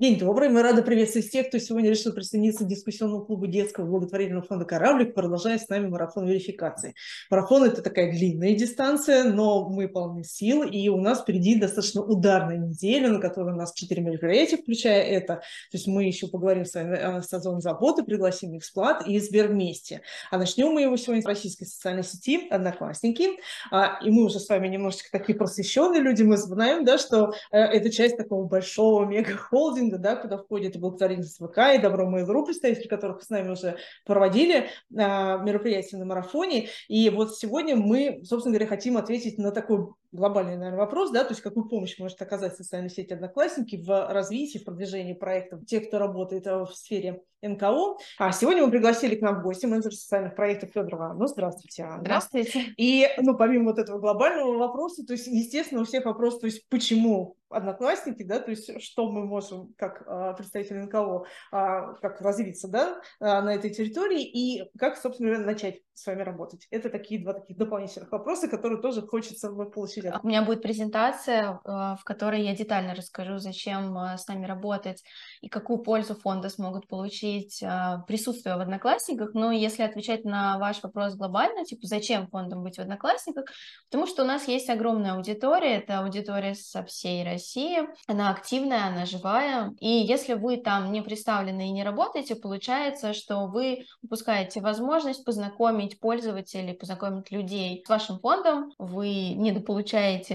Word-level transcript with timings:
День 0.00 0.18
добрый. 0.18 0.48
Мы 0.48 0.62
рады 0.62 0.80
приветствовать 0.80 1.30
тех, 1.30 1.48
кто 1.48 1.58
сегодня 1.58 1.90
решил 1.90 2.14
присоединиться 2.14 2.64
к 2.64 2.66
дискуссионному 2.66 3.22
клубу 3.22 3.46
детского 3.46 3.84
благотворительного 3.84 4.46
фонда 4.46 4.64
«Кораблик», 4.64 5.12
продолжая 5.12 5.58
с 5.58 5.68
нами 5.68 5.88
марафон 5.88 6.26
верификации. 6.26 6.94
Марафон– 7.28 7.64
это 7.64 7.82
такая 7.82 8.10
длинная 8.10 8.54
дистанция, 8.54 9.24
но 9.24 9.68
мы 9.68 9.88
полны 9.88 10.24
сил, 10.24 10.62
и 10.62 10.88
у 10.88 10.96
нас 10.96 11.20
впереди 11.20 11.56
достаточно 11.56 12.00
ударная 12.02 12.56
неделя, 12.56 13.10
на 13.10 13.20
которой 13.20 13.52
у 13.52 13.58
нас 13.58 13.74
четыре 13.74 14.00
мероприятия, 14.00 14.56
включая 14.56 15.02
это. 15.02 15.34
То 15.34 15.76
есть 15.76 15.86
мы 15.86 16.04
еще 16.04 16.28
поговорим 16.28 16.64
с 16.64 16.72
вами 16.72 16.96
о 16.96 17.20
сезоне 17.20 17.60
заботы, 17.60 18.02
пригласим 18.02 18.56
Эксплат 18.56 19.06
и 19.06 19.20
Сбер 19.20 19.48
вместе. 19.48 20.00
А 20.30 20.38
начнем 20.38 20.72
мы 20.72 20.80
его 20.80 20.96
сегодня 20.96 21.20
с 21.20 21.26
российской 21.26 21.66
социальной 21.66 22.04
сети 22.04 22.48
«Одноклассники». 22.48 23.32
А, 23.70 23.98
и 24.02 24.08
мы 24.08 24.24
уже 24.24 24.40
с 24.40 24.48
вами 24.48 24.66
немножечко 24.68 25.10
такие 25.12 25.36
просвещенные 25.36 26.00
люди, 26.00 26.22
мы 26.22 26.38
знаем, 26.38 26.86
да, 26.86 26.96
что 26.96 27.34
э, 27.52 27.58
это 27.58 27.90
часть 27.90 28.16
такого 28.16 28.46
большого 28.46 29.04
мега-холдинга, 29.04 29.89
холдинга, 29.90 29.98
да, 29.98 30.16
куда 30.16 30.38
входит 30.38 30.76
и 30.76 30.78
благотворительность 30.78 31.38
ВК, 31.38 31.74
и 31.74 31.78
Добро 31.78 32.08
Mail.ru, 32.08 32.44
представители 32.44 32.88
которых 32.88 33.22
с 33.22 33.30
нами 33.30 33.50
уже 33.50 33.76
проводили 34.04 34.68
а, 34.96 35.38
мероприятия 35.38 35.96
на 35.96 36.04
марафоне. 36.04 36.68
И 36.88 37.10
вот 37.10 37.36
сегодня 37.36 37.76
мы, 37.76 38.20
собственно 38.24 38.54
говоря, 38.54 38.68
хотим 38.68 38.96
ответить 38.96 39.38
на 39.38 39.50
такой 39.50 39.88
глобальный, 40.12 40.56
наверное, 40.56 40.78
вопрос, 40.78 41.10
да, 41.10 41.24
то 41.24 41.30
есть 41.30 41.42
какую 41.42 41.68
помощь 41.68 41.98
может 41.98 42.20
оказать 42.20 42.56
социальная 42.56 42.90
сеть 42.90 43.12
Одноклассники 43.12 43.76
в 43.76 44.12
развитии, 44.12 44.58
в 44.58 44.64
продвижении 44.64 45.14
проектов 45.14 45.64
тех, 45.66 45.88
кто 45.88 45.98
работает 45.98 46.46
а, 46.46 46.64
в 46.64 46.74
сфере 46.74 47.22
НКО. 47.42 47.96
А 48.18 48.32
сегодня 48.32 48.64
мы 48.64 48.70
пригласили 48.70 49.14
к 49.14 49.22
нам 49.22 49.40
в 49.40 49.42
гости 49.42 49.66
менеджер 49.66 49.92
социальных 49.92 50.34
проектов 50.34 50.70
Федорова 50.74 51.14
Ну, 51.14 51.26
здравствуйте, 51.26 51.84
Анна. 51.84 52.02
Здравствуйте. 52.02 52.64
И, 52.76 53.08
ну, 53.18 53.36
помимо 53.36 53.70
вот 53.70 53.78
этого 53.78 53.98
глобального 53.98 54.58
вопроса, 54.58 55.06
то 55.06 55.14
есть, 55.14 55.26
естественно, 55.26 55.80
у 55.80 55.84
всех 55.84 56.04
вопрос, 56.04 56.38
то 56.38 56.46
есть, 56.46 56.68
почему 56.68 57.36
одноклассники, 57.48 58.22
да, 58.22 58.38
то 58.38 58.50
есть 58.50 58.80
что 58.80 59.10
мы 59.10 59.26
можем 59.26 59.74
как 59.76 60.04
а, 60.06 60.34
представители 60.34 60.78
НКО, 60.78 61.24
а, 61.50 61.94
как 61.94 62.20
развиться, 62.20 62.68
да, 62.68 63.00
а, 63.18 63.42
на 63.42 63.54
этой 63.54 63.70
территории 63.70 64.22
и 64.22 64.70
как, 64.78 64.96
собственно 64.96 65.30
говоря, 65.30 65.46
начать 65.46 65.80
с 65.92 66.06
вами 66.06 66.22
работать. 66.22 66.66
Это 66.70 66.88
такие 66.88 67.20
два 67.20 67.34
таких 67.34 67.56
дополнительных 67.56 68.10
вопроса, 68.12 68.48
которые 68.48 68.80
тоже 68.80 69.02
хочется 69.02 69.50
получить. 69.50 69.99
У 70.22 70.26
меня 70.26 70.42
будет 70.42 70.62
презентация, 70.62 71.60
в 71.64 72.00
которой 72.04 72.42
я 72.42 72.54
детально 72.54 72.94
расскажу, 72.94 73.38
зачем 73.38 73.96
с 74.16 74.26
нами 74.28 74.46
работать 74.46 75.02
и 75.40 75.48
какую 75.48 75.78
пользу 75.78 76.14
фонда 76.14 76.48
смогут 76.48 76.88
получить 76.88 77.62
присутствие 78.06 78.56
в 78.56 78.60
Одноклассниках. 78.60 79.34
Но 79.34 79.52
если 79.52 79.82
отвечать 79.82 80.24
на 80.24 80.58
ваш 80.58 80.82
вопрос 80.82 81.14
глобально, 81.14 81.64
типа, 81.64 81.86
зачем 81.86 82.28
фондам 82.28 82.62
быть 82.62 82.76
в 82.76 82.80
Одноклассниках, 82.80 83.44
потому 83.90 84.06
что 84.06 84.22
у 84.22 84.26
нас 84.26 84.48
есть 84.48 84.70
огромная 84.70 85.14
аудитория, 85.14 85.76
это 85.76 86.00
аудитория 86.00 86.54
со 86.54 86.84
всей 86.84 87.24
России. 87.24 87.80
Она 88.06 88.30
активная, 88.30 88.86
она 88.86 89.06
живая. 89.06 89.72
И 89.80 89.88
если 89.88 90.34
вы 90.34 90.56
там 90.56 90.92
не 90.92 91.02
представлены 91.02 91.68
и 91.68 91.72
не 91.72 91.84
работаете, 91.84 92.36
получается, 92.36 93.12
что 93.12 93.46
вы 93.46 93.84
упускаете 94.02 94.60
возможность 94.60 95.24
познакомить 95.24 95.98
пользователей, 96.00 96.74
познакомить 96.74 97.30
людей 97.30 97.82
с 97.84 97.88
вашим 97.88 98.18
фондом. 98.20 98.72
Вы 98.78 99.30
недополучаете, 99.30 99.89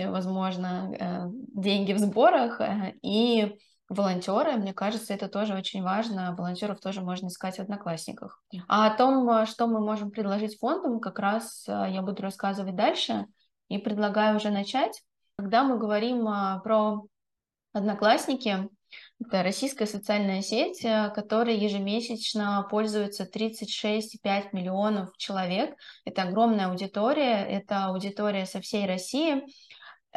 возможно, 0.09 0.93
э, 0.97 1.25
деньги 1.29 1.93
в 1.93 1.99
сборах 1.99 2.61
э, 2.61 2.93
и 3.01 3.57
волонтеры, 3.89 4.53
мне 4.53 4.73
кажется, 4.73 5.13
это 5.13 5.27
тоже 5.27 5.53
очень 5.53 5.83
важно. 5.83 6.35
Волонтеров 6.35 6.79
тоже 6.79 7.01
можно 7.01 7.27
искать 7.27 7.57
в 7.57 7.59
Одноклассниках. 7.59 8.41
А 8.67 8.87
о 8.87 8.97
том, 8.97 9.45
что 9.45 9.67
мы 9.67 9.79
можем 9.79 10.11
предложить 10.11 10.57
фондам, 10.59 10.99
как 10.99 11.19
раз 11.19 11.65
э, 11.67 11.87
я 11.91 12.01
буду 12.01 12.21
рассказывать 12.21 12.75
дальше. 12.75 13.25
И 13.67 13.79
предлагаю 13.79 14.37
уже 14.37 14.51
начать. 14.51 15.01
Когда 15.37 15.63
мы 15.63 15.79
говорим 15.79 16.25
про 16.63 17.01
Одноклассники, 17.73 18.69
это 19.19 19.43
российская 19.43 19.85
социальная 19.85 20.41
сеть, 20.41 20.83
э, 20.83 21.09
которой 21.15 21.57
ежемесячно 21.57 22.67
пользуется 22.69 23.25
36,5 23.25 24.49
миллионов 24.53 25.15
человек. 25.17 25.75
Это 26.03 26.23
огромная 26.23 26.67
аудитория, 26.67 27.45
это 27.45 27.85
аудитория 27.85 28.45
со 28.45 28.59
всей 28.61 28.85
России. 28.85 29.43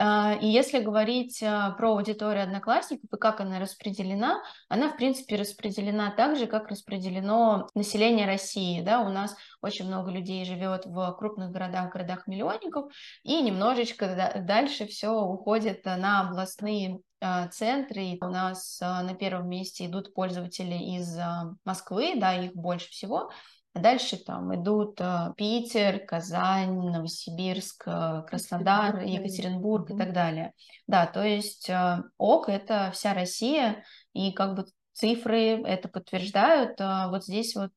А, 0.01 0.35
и 0.41 0.47
если 0.47 0.79
говорить 0.79 1.43
а, 1.43 1.73
про 1.73 1.91
аудиторию 1.91 2.45
одноклассников 2.45 3.11
и 3.13 3.17
как 3.17 3.41
она 3.41 3.59
распределена, 3.59 4.41
она, 4.69 4.91
в 4.91 4.97
принципе, 4.97 5.35
распределена 5.35 6.13
так 6.13 6.37
же, 6.37 6.47
как 6.47 6.69
распределено 6.69 7.69
население 7.75 8.27
России. 8.27 8.81
Да? 8.81 9.01
У 9.01 9.09
нас 9.09 9.35
очень 9.61 9.87
много 9.87 10.13
людей 10.13 10.45
живет 10.45 10.87
в 10.87 11.13
крупных 11.19 11.51
городах, 11.51 11.93
городах-миллионников, 11.93 12.93
и 13.25 13.43
немножечко 13.43 14.41
дальше 14.47 14.87
все 14.87 15.11
уходит 15.11 15.85
на 15.85 16.21
областные 16.21 17.01
а, 17.21 17.49
центры. 17.49 18.05
И 18.05 18.19
у 18.23 18.29
нас 18.29 18.79
на 18.81 19.15
первом 19.15 19.49
месте 19.49 19.87
идут 19.87 20.15
пользователи 20.15 20.77
из 20.77 21.19
Москвы, 21.65 22.15
да, 22.17 22.35
их 22.35 22.55
больше 22.55 22.89
всего. 22.91 23.33
А 23.75 23.81
дальше 23.81 24.17
там 24.17 24.55
идут 24.55 25.01
э, 25.01 25.33
Питер, 25.37 26.05
Казань, 26.05 26.91
Новосибирск, 26.91 27.84
э, 27.87 28.23
Краснодар, 28.27 29.01
Екатеринбург 29.01 29.91
и 29.91 29.97
так 29.97 30.12
далее. 30.12 30.53
Да, 30.87 31.06
то 31.06 31.23
есть 31.23 31.69
э, 31.69 32.03
ОК– 32.17 32.49
это 32.51 32.91
вся 32.93 33.15
Россия, 33.15 33.84
и 34.15 34.33
как 34.33 34.55
бы 34.56 34.67
цифры 34.93 35.62
это 35.62 35.89
подтверждают. 35.89 36.81
Вот 36.81 37.23
здесь 37.25 37.55
вот 37.55 37.71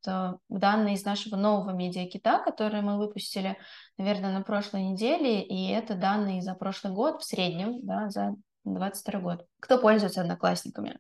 данные 0.49 0.95
из 0.95 1.05
нашего 1.05 1.35
нового 1.35 1.69
медиакита, 1.69 2.39
которые 2.39 2.81
мы 2.81 2.97
выпустили, 2.97 3.59
наверное, 3.99 4.33
на 4.33 4.41
прошлой 4.41 4.81
неделе, 4.81 5.43
и 5.43 5.69
это 5.69 5.93
данные 5.93 6.41
за 6.41 6.55
прошлый 6.55 6.93
год 6.93 7.21
в 7.21 7.25
среднем, 7.25 7.85
да, 7.85 8.09
за 8.09 8.33
22 8.63 9.19
год. 9.19 9.45
Кто 9.59 9.77
пользуется 9.77 10.21
одноклассниками? 10.21 10.97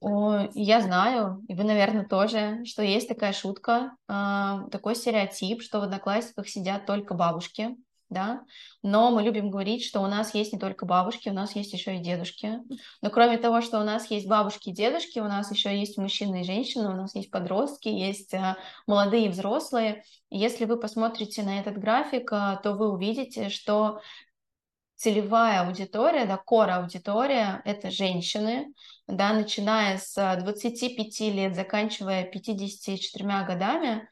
Я 0.00 0.80
знаю, 0.80 1.42
и 1.48 1.54
вы, 1.54 1.64
наверное, 1.64 2.06
тоже, 2.06 2.64
что 2.64 2.82
есть 2.82 3.08
такая 3.08 3.32
шутка, 3.32 3.96
а, 4.06 4.68
такой 4.70 4.94
стереотип, 4.94 5.60
что 5.60 5.80
в 5.80 5.82
одноклассниках 5.82 6.48
сидят 6.48 6.86
только 6.86 7.14
бабушки, 7.14 7.76
да, 8.08 8.42
но 8.82 9.10
мы 9.10 9.22
любим 9.22 9.50
говорить, 9.50 9.84
что 9.84 10.00
у 10.00 10.06
нас 10.06 10.34
есть 10.34 10.52
не 10.52 10.58
только 10.58 10.86
бабушки, 10.86 11.28
у 11.28 11.34
нас 11.34 11.54
есть 11.56 11.72
еще 11.72 11.96
и 11.96 12.00
дедушки. 12.00 12.60
Но 13.02 13.10
кроме 13.10 13.38
того, 13.38 13.60
что 13.60 13.80
у 13.80 13.84
нас 13.84 14.10
есть 14.10 14.26
бабушки 14.26 14.70
и 14.70 14.74
дедушки, 14.74 15.18
у 15.18 15.24
нас 15.24 15.50
еще 15.50 15.76
есть 15.76 15.98
мужчины 15.98 16.40
и 16.40 16.44
женщины, 16.44 16.88
у 16.88 16.96
нас 16.96 17.14
есть 17.14 17.30
подростки, 17.30 17.88
есть 17.88 18.32
а, 18.34 18.56
молодые 18.86 19.26
и 19.26 19.30
взрослые. 19.30 20.04
Если 20.30 20.64
вы 20.64 20.78
посмотрите 20.78 21.42
на 21.42 21.58
этот 21.58 21.76
график, 21.76 22.32
а, 22.32 22.56
то 22.56 22.72
вы 22.72 22.88
увидите, 22.88 23.50
что 23.50 24.00
целевая 24.98 25.60
аудитория, 25.60 26.26
да, 26.26 26.36
кора 26.36 26.78
аудитория– 26.78 27.62
это 27.64 27.90
женщины, 27.90 28.74
да, 29.06 29.32
начиная 29.32 29.96
с 29.96 30.36
25 30.40 31.20
лет, 31.32 31.54
заканчивая 31.54 32.24
54 32.24 33.44
годами, 33.44 34.08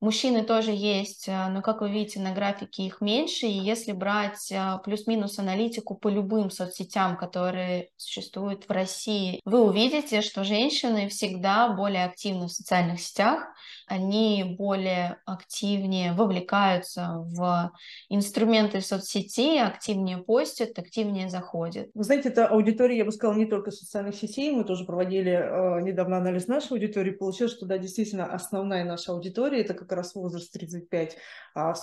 Мужчины 0.00 0.44
тоже 0.44 0.70
есть, 0.70 1.26
э, 1.26 1.48
но, 1.48 1.60
как 1.60 1.80
вы 1.80 1.90
видите, 1.90 2.20
на 2.20 2.32
графике 2.32 2.84
их 2.84 3.00
меньше. 3.00 3.46
И 3.46 3.58
если 3.58 3.90
брать 3.90 4.52
э, 4.52 4.78
плюс-минус 4.84 5.40
аналитику 5.40 5.96
по 5.96 6.08
любым 6.08 6.50
соцсетям, 6.50 7.16
которые 7.16 7.88
существуют 7.96 8.68
в 8.68 8.70
России, 8.70 9.40
вы 9.44 9.60
увидите, 9.60 10.20
что 10.20 10.44
женщины 10.44 11.08
всегда 11.08 11.68
более 11.70 12.04
активны 12.04 12.46
в 12.46 12.52
социальных 12.52 13.00
сетях, 13.00 13.48
они 13.88 14.54
более 14.56 15.16
активнее 15.24 16.12
вовлекаются 16.12 17.14
в 17.16 17.72
инструменты 18.08 18.80
соцсети, 18.80 19.58
активнее 19.58 20.18
постят, 20.18 20.78
активнее 20.78 21.28
заходят. 21.28 21.88
Вы 21.94 22.04
знаете, 22.04 22.28
это 22.28 22.46
аудитория, 22.46 22.98
я 22.98 23.04
бы 23.04 23.12
сказала, 23.12 23.36
не 23.36 23.46
только 23.46 23.70
социальных 23.70 24.14
сетей. 24.14 24.54
Мы 24.54 24.64
тоже 24.64 24.84
проводили 24.84 25.32
э, 25.32 25.80
недавно 25.80 26.18
анализ 26.18 26.46
нашей 26.46 26.72
аудитории. 26.72 27.10
Получилось, 27.10 27.52
что, 27.52 27.66
да, 27.66 27.78
действительно, 27.78 28.26
основная 28.26 28.84
наша 28.84 29.12
аудитория– 29.12 29.60
это 29.62 29.74
как 29.74 29.87
раз 29.96 30.14
возраст 30.14 30.54
35-45, 30.56 31.16
а 31.54 31.74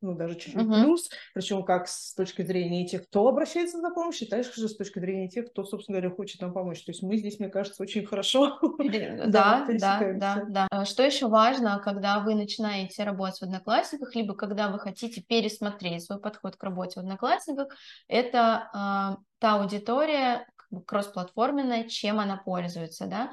ну, 0.00 0.14
даже 0.14 0.34
чуть-чуть 0.34 0.62
uh-huh. 0.62 0.82
плюс. 0.82 1.08
Причем 1.34 1.64
как 1.64 1.88
с 1.88 2.14
точки 2.14 2.42
зрения 2.42 2.86
тех, 2.86 3.06
кто 3.08 3.28
обращается 3.28 3.80
за 3.80 3.90
помощью, 3.90 4.28
так 4.28 4.44
же 4.44 4.68
с 4.68 4.76
точки 4.76 4.98
зрения 4.98 5.28
тех, 5.28 5.50
кто, 5.50 5.64
собственно 5.64 5.98
говоря, 5.98 6.14
хочет 6.14 6.40
нам 6.40 6.52
помочь. 6.52 6.84
То 6.84 6.92
есть 6.92 7.02
мы 7.02 7.16
здесь, 7.16 7.38
мне 7.38 7.48
кажется, 7.48 7.82
очень 7.82 8.06
хорошо 8.06 8.58
да, 9.26 9.66
да, 9.68 10.12
да, 10.14 10.44
да. 10.48 10.66
А 10.70 10.84
что 10.84 11.02
еще 11.02 11.28
важно, 11.28 11.80
когда 11.82 12.20
вы 12.20 12.34
начинаете 12.34 13.04
работать 13.04 13.40
в 13.40 13.42
Одноклассниках, 13.42 14.14
либо 14.14 14.34
когда 14.34 14.68
вы 14.68 14.78
хотите 14.78 15.22
пересмотреть 15.22 16.04
свой 16.04 16.20
подход 16.20 16.56
к 16.56 16.62
работе 16.62 17.00
в 17.00 17.02
Одноклассниках, 17.02 17.68
это 18.08 18.70
э, 18.72 19.22
та 19.38 19.54
аудитория 19.60 20.46
кроссплатформенная, 20.86 21.84
чем 21.84 22.18
она 22.20 22.36
пользуется, 22.36 23.06
да. 23.06 23.32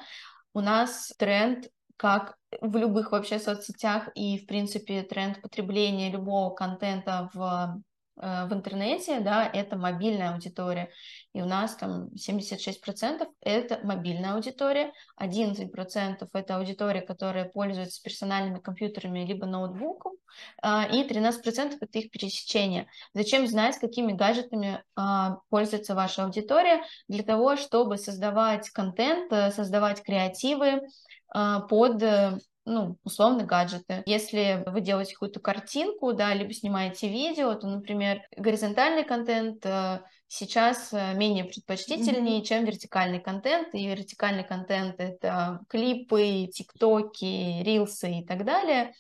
У 0.53 0.61
нас 0.61 1.11
тренд 1.17 1.67
как 1.97 2.37
в 2.61 2.75
любых 2.77 3.11
вообще 3.11 3.39
соцсетях 3.39 4.09
и, 4.15 4.37
в 4.37 4.47
принципе, 4.47 5.03
тренд 5.03 5.41
потребления 5.41 6.11
любого 6.11 6.53
контента 6.53 7.29
в 7.33 7.81
в 8.15 8.49
интернете, 8.51 9.19
да, 9.19 9.49
это 9.51 9.75
мобильная 9.75 10.33
аудитория. 10.33 10.89
И 11.33 11.41
у 11.41 11.45
нас 11.45 11.75
там 11.75 12.09
76% 12.13 13.27
это 13.41 13.79
мобильная 13.83 14.33
аудитория, 14.33 14.93
11% 15.19 16.27
это 16.31 16.55
аудитория, 16.55 17.01
которая 17.01 17.45
пользуется 17.45 18.01
персональными 18.03 18.59
компьютерами 18.59 19.25
либо 19.25 19.45
ноутбуком, 19.45 20.13
а, 20.61 20.85
и 20.85 21.03
13% 21.07 21.77
это 21.79 21.99
их 21.99 22.11
пересечение. 22.11 22.87
Зачем 23.13 23.47
знать, 23.47 23.77
какими 23.77 24.13
гаджетами 24.13 24.83
а, 24.95 25.37
пользуется 25.49 25.95
ваша 25.95 26.25
аудитория? 26.25 26.83
Для 27.07 27.23
того, 27.23 27.55
чтобы 27.55 27.97
создавать 27.97 28.69
контент, 28.69 29.31
э, 29.31 29.51
создавать 29.51 30.03
креативы 30.03 30.81
а, 31.29 31.61
под 31.61 32.01
э, 32.01 32.37
ну, 32.65 32.97
условно, 33.03 33.43
гаджеты. 33.43 34.03
Если 34.05 34.63
вы 34.65 34.81
делаете 34.81 35.13
какую-то 35.13 35.39
картинку, 35.39 36.13
да, 36.13 36.33
либо 36.33 36.53
снимаете 36.53 37.09
видео, 37.09 37.55
то, 37.55 37.67
например, 37.67 38.21
горизонтальный 38.37 39.03
контент 39.03 39.65
э, 39.65 40.01
сейчас 40.27 40.91
менее 40.91 41.45
предпочтительнее, 41.45 42.39
mm-hmm. 42.39 42.45
чем 42.45 42.65
вертикальный 42.65 43.19
контент. 43.19 43.73
И 43.73 43.87
вертикальный 43.87 44.43
контент— 44.43 44.95
это 44.99 45.59
клипы, 45.67 46.47
тиктоки, 46.53 47.61
рилсы 47.63 48.19
и 48.19 48.25
так 48.25 48.45
далее. 48.45 48.93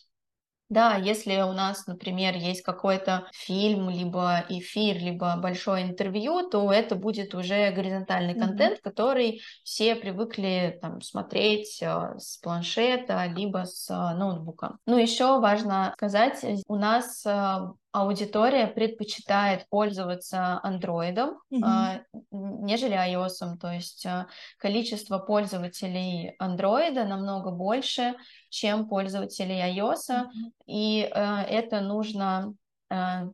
Да, 0.69 0.95
если 0.95 1.41
у 1.41 1.51
нас, 1.51 1.85
например, 1.87 2.35
есть 2.35 2.63
какой-то 2.63 3.27
фильм, 3.33 3.89
либо 3.89 4.43
эфир, 4.49 4.97
либо 4.97 5.35
большое 5.37 5.83
интервью, 5.83 6.49
то 6.49 6.71
это 6.71 6.95
будет 6.95 7.35
уже 7.35 7.69
горизонтальный 7.71 8.33
mm-hmm. 8.33 8.39
контент, 8.39 8.79
который 8.81 9.41
все 9.63 9.95
привыкли 9.95 10.79
там, 10.81 11.01
смотреть 11.01 11.79
э, 11.81 12.17
с 12.17 12.37
планшета, 12.37 13.25
либо 13.27 13.65
с 13.65 13.89
э, 13.89 13.93
ноутбука. 14.17 14.77
Ну, 14.85 14.97
еще 14.97 15.39
важно 15.39 15.93
сказать, 15.95 16.43
у 16.67 16.75
нас 16.75 17.23
э, 17.25 17.57
аудитория 17.93 18.65
предпочитает 18.67 19.69
пользоваться 19.69 20.59
андроидом, 20.63 21.39
mm-hmm. 21.53 22.01
нежели 22.31 22.95
iOS. 22.95 23.57
То 23.59 23.71
есть 23.71 24.05
а, 24.05 24.27
количество 24.57 25.19
пользователей 25.19 26.35
андроида 26.39 27.05
намного 27.05 27.51
больше, 27.51 28.15
чем 28.49 28.89
пользователей 28.89 29.61
iOS. 29.77 30.09
Mm-hmm. 30.09 30.51
И 30.65 31.09
а, 31.13 31.43
это 31.43 31.79
нужно 31.79 32.53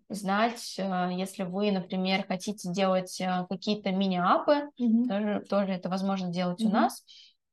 знать, 0.07 0.77
если 0.77 1.43
вы, 1.43 1.71
например, 1.73 2.25
хотите 2.25 2.71
делать 2.71 3.21
какие-то 3.49 3.91
мини-апы, 3.91 4.69
mm-hmm. 4.79 5.07
тоже, 5.09 5.45
тоже 5.49 5.71
это 5.73 5.89
возможно 5.89 6.29
делать 6.29 6.61
mm-hmm. 6.61 6.67
у 6.67 6.71
нас. 6.71 7.03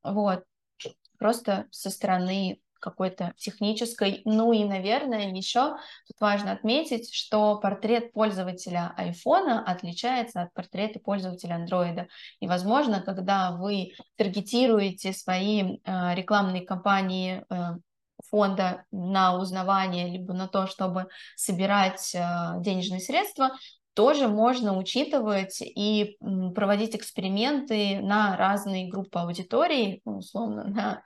Вот. 0.04 0.44
Просто 1.18 1.66
со 1.72 1.90
стороны 1.90 2.60
какой-то 2.86 3.32
технической. 3.36 4.22
Ну 4.24 4.52
и, 4.52 4.64
наверное, 4.64 5.32
еще 5.32 5.76
тут 6.06 6.20
важно 6.20 6.52
отметить, 6.52 7.12
что 7.12 7.58
портрет 7.58 8.12
пользователя 8.12 8.94
iPhone 8.96 9.58
отличается 9.66 10.42
от 10.42 10.54
портрета 10.54 11.00
пользователя 11.00 11.58
Android. 11.58 12.06
И, 12.38 12.46
возможно, 12.46 13.00
когда 13.00 13.50
вы 13.50 13.92
таргетируете 14.16 15.12
свои 15.12 15.62
э, 15.62 16.14
рекламные 16.14 16.64
кампании 16.64 17.42
э, 17.50 17.76
фонда 18.30 18.84
на 18.92 19.36
узнавание, 19.36 20.08
либо 20.08 20.32
на 20.32 20.46
то, 20.46 20.68
чтобы 20.68 21.08
собирать 21.34 22.14
э, 22.14 22.60
денежные 22.60 23.00
средства, 23.00 23.50
тоже 23.94 24.28
можно 24.28 24.76
учитывать 24.76 25.62
и 25.62 26.18
проводить 26.54 26.94
эксперименты 26.94 27.98
на 28.00 28.36
разные 28.36 28.90
группы 28.90 29.18
аудитории, 29.18 30.02
ну, 30.04 30.18
условно, 30.18 30.64
на 30.64 31.02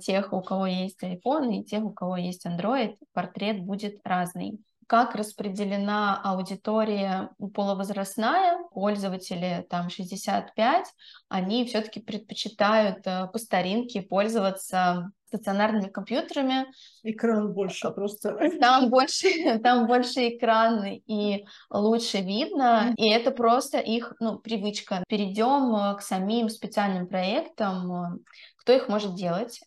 тех, 0.00 0.32
у 0.32 0.42
кого 0.42 0.66
есть 0.66 1.02
iPhone 1.02 1.52
и 1.52 1.64
тех, 1.64 1.84
у 1.84 1.90
кого 1.90 2.16
есть 2.16 2.46
Android, 2.46 2.96
портрет 3.12 3.60
будет 3.60 3.98
разный. 4.04 4.60
Как 4.86 5.16
распределена 5.16 6.20
аудитория 6.22 7.30
половозрастная, 7.54 8.58
пользователи 8.72 9.66
там 9.68 9.90
65, 9.90 10.86
они 11.28 11.64
все-таки 11.64 12.00
предпочитают 12.00 13.04
э, 13.04 13.26
по 13.26 13.38
старинке 13.38 14.02
пользоваться 14.02 15.10
стационарными 15.26 15.88
компьютерами. 15.88 16.66
Экран 17.02 17.52
больше 17.52 17.90
просто. 17.90 18.36
Там 18.60 18.90
больше, 18.90 19.28
там 19.62 19.86
больше 19.86 20.28
экран 20.28 20.84
и 20.84 21.44
лучше 21.70 22.18
видно. 22.18 22.94
И 22.96 23.08
это 23.08 23.30
просто 23.30 23.78
их 23.78 24.14
ну, 24.20 24.38
привычка. 24.38 25.04
Перейдем 25.08 25.74
э, 25.74 25.96
к 25.96 26.02
самим 26.02 26.48
специальным 26.48 27.06
проектам. 27.06 28.22
Кто 28.58 28.72
их 28.72 28.88
может 28.88 29.14
делать? 29.14 29.60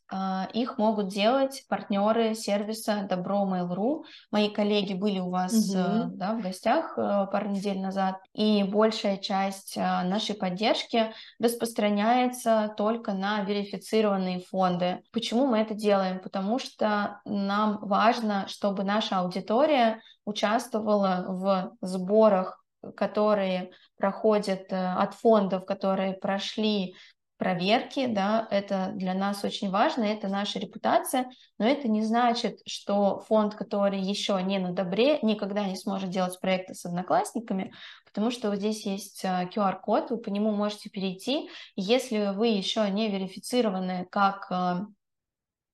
Их 0.53 0.77
могут 0.77 1.07
делать 1.07 1.63
партнеры 1.69 2.35
сервиса 2.35 3.07
Добро 3.09 3.47
Mail.ru. 3.49 4.03
Мои 4.29 4.49
коллеги 4.49 4.93
были 4.93 5.19
у 5.19 5.29
вас 5.29 5.53
угу. 5.53 6.17
да, 6.17 6.33
в 6.33 6.41
гостях 6.41 6.97
э, 6.97 7.27
пару 7.31 7.49
недель 7.49 7.79
назад, 7.79 8.17
и 8.33 8.63
большая 8.63 9.15
часть 9.15 9.77
нашей 9.77 10.35
поддержки 10.35 11.13
распространяется 11.39 12.73
только 12.75 13.13
на 13.13 13.41
верифицированные 13.43 14.41
фонды. 14.41 15.01
Почему 15.13 15.47
мы 15.49 15.59
это 15.59 15.73
делаем? 15.73 16.19
Потому 16.19 16.59
что 16.59 17.21
нам 17.25 17.79
важно, 17.81 18.47
чтобы 18.47 18.83
наша 18.83 19.19
аудитория 19.19 20.01
участвовала 20.25 21.25
в 21.27 21.75
сборах 21.81 22.59
которые 22.95 23.71
проходят 23.97 24.71
э, 24.71 24.75
от 24.75 25.13
фондов, 25.13 25.65
которые 25.65 26.13
прошли 26.13 26.95
проверки, 27.37 28.05
да, 28.05 28.47
это 28.51 28.91
для 28.95 29.13
нас 29.13 29.45
очень 29.45 29.69
важно, 29.69 30.03
это 30.03 30.27
наша 30.27 30.59
репутация, 30.59 31.29
но 31.57 31.65
это 31.65 31.87
не 31.87 32.03
значит, 32.03 32.59
что 32.67 33.19
фонд, 33.19 33.55
который 33.55 34.01
еще 34.01 34.41
не 34.43 34.59
на 34.59 34.73
добре, 34.73 35.19
никогда 35.21 35.63
не 35.63 35.77
сможет 35.77 36.09
делать 36.09 36.37
проекты 36.41 36.73
с 36.73 36.85
одноклассниками, 36.85 37.71
потому 38.05 38.29
что 38.29 38.49
вот 38.49 38.57
здесь 38.57 38.85
есть 38.85 39.23
QR-код, 39.23 40.11
а, 40.11 40.15
вы 40.15 40.21
по 40.21 40.27
нему 40.27 40.51
можете 40.51 40.89
перейти, 40.89 41.49
если 41.77 42.33
вы 42.35 42.47
еще 42.47 42.89
не 42.89 43.09
верифицированы 43.09 44.05
как 44.11 44.47
а, 44.51 44.87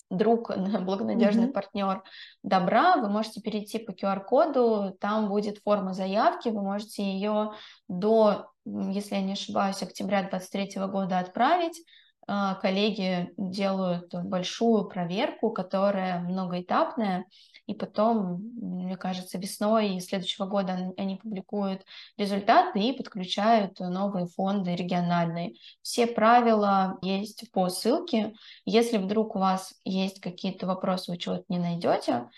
друг, 0.10 0.52
благонадежный 0.82 1.48
mm-hmm. 1.48 1.52
партнер 1.52 2.04
добра, 2.44 2.98
вы 2.98 3.10
можете 3.10 3.42
перейти 3.42 3.80
по 3.80 3.92
QR-коду, 3.92 4.96
там 5.00 5.30
будет 5.30 5.60
форма 5.64 5.94
заявки, 5.94 6.50
вы 6.50 6.62
можете 6.62 7.04
ее 7.04 7.54
до, 7.88 8.50
если 8.66 9.16
я 9.16 9.22
не 9.22 9.34
ошибаюсь, 9.34 9.82
октября 9.82 10.22
2023 10.22 10.82
года 10.88 11.20
отправить. 11.20 11.82
А, 12.28 12.56
коллеги 12.56 13.32
делают 13.38 14.14
большую 14.14 14.86
проверку, 14.86 15.52
которая 15.52 16.20
многоэтапная, 16.22 17.26
и 17.68 17.74
потом, 17.74 18.42
мне 18.56 18.96
кажется, 18.98 19.38
весной 19.38 20.00
следующего 20.00 20.46
года 20.46 20.94
они 20.98 21.18
публикуют 21.18 21.84
результаты 22.18 22.80
и 22.80 22.94
подключают 22.94 23.80
новые 23.80 24.28
фонды 24.28 24.76
региональные. 24.76 25.56
Все 25.82 26.08
правила 26.08 26.98
есть 27.02 27.50
по 27.52 27.70
ссылке. 27.70 28.34
Если 28.66 28.98
вдруг 28.98 29.36
у 29.36 29.40
вас 29.40 29.74
есть 29.84 30.20
какие-то 30.20 30.68
вопросы, 30.68 31.12
вы 31.12 31.18
чего-то 31.18 31.46
не 31.50 31.60
найдете, 31.60 32.30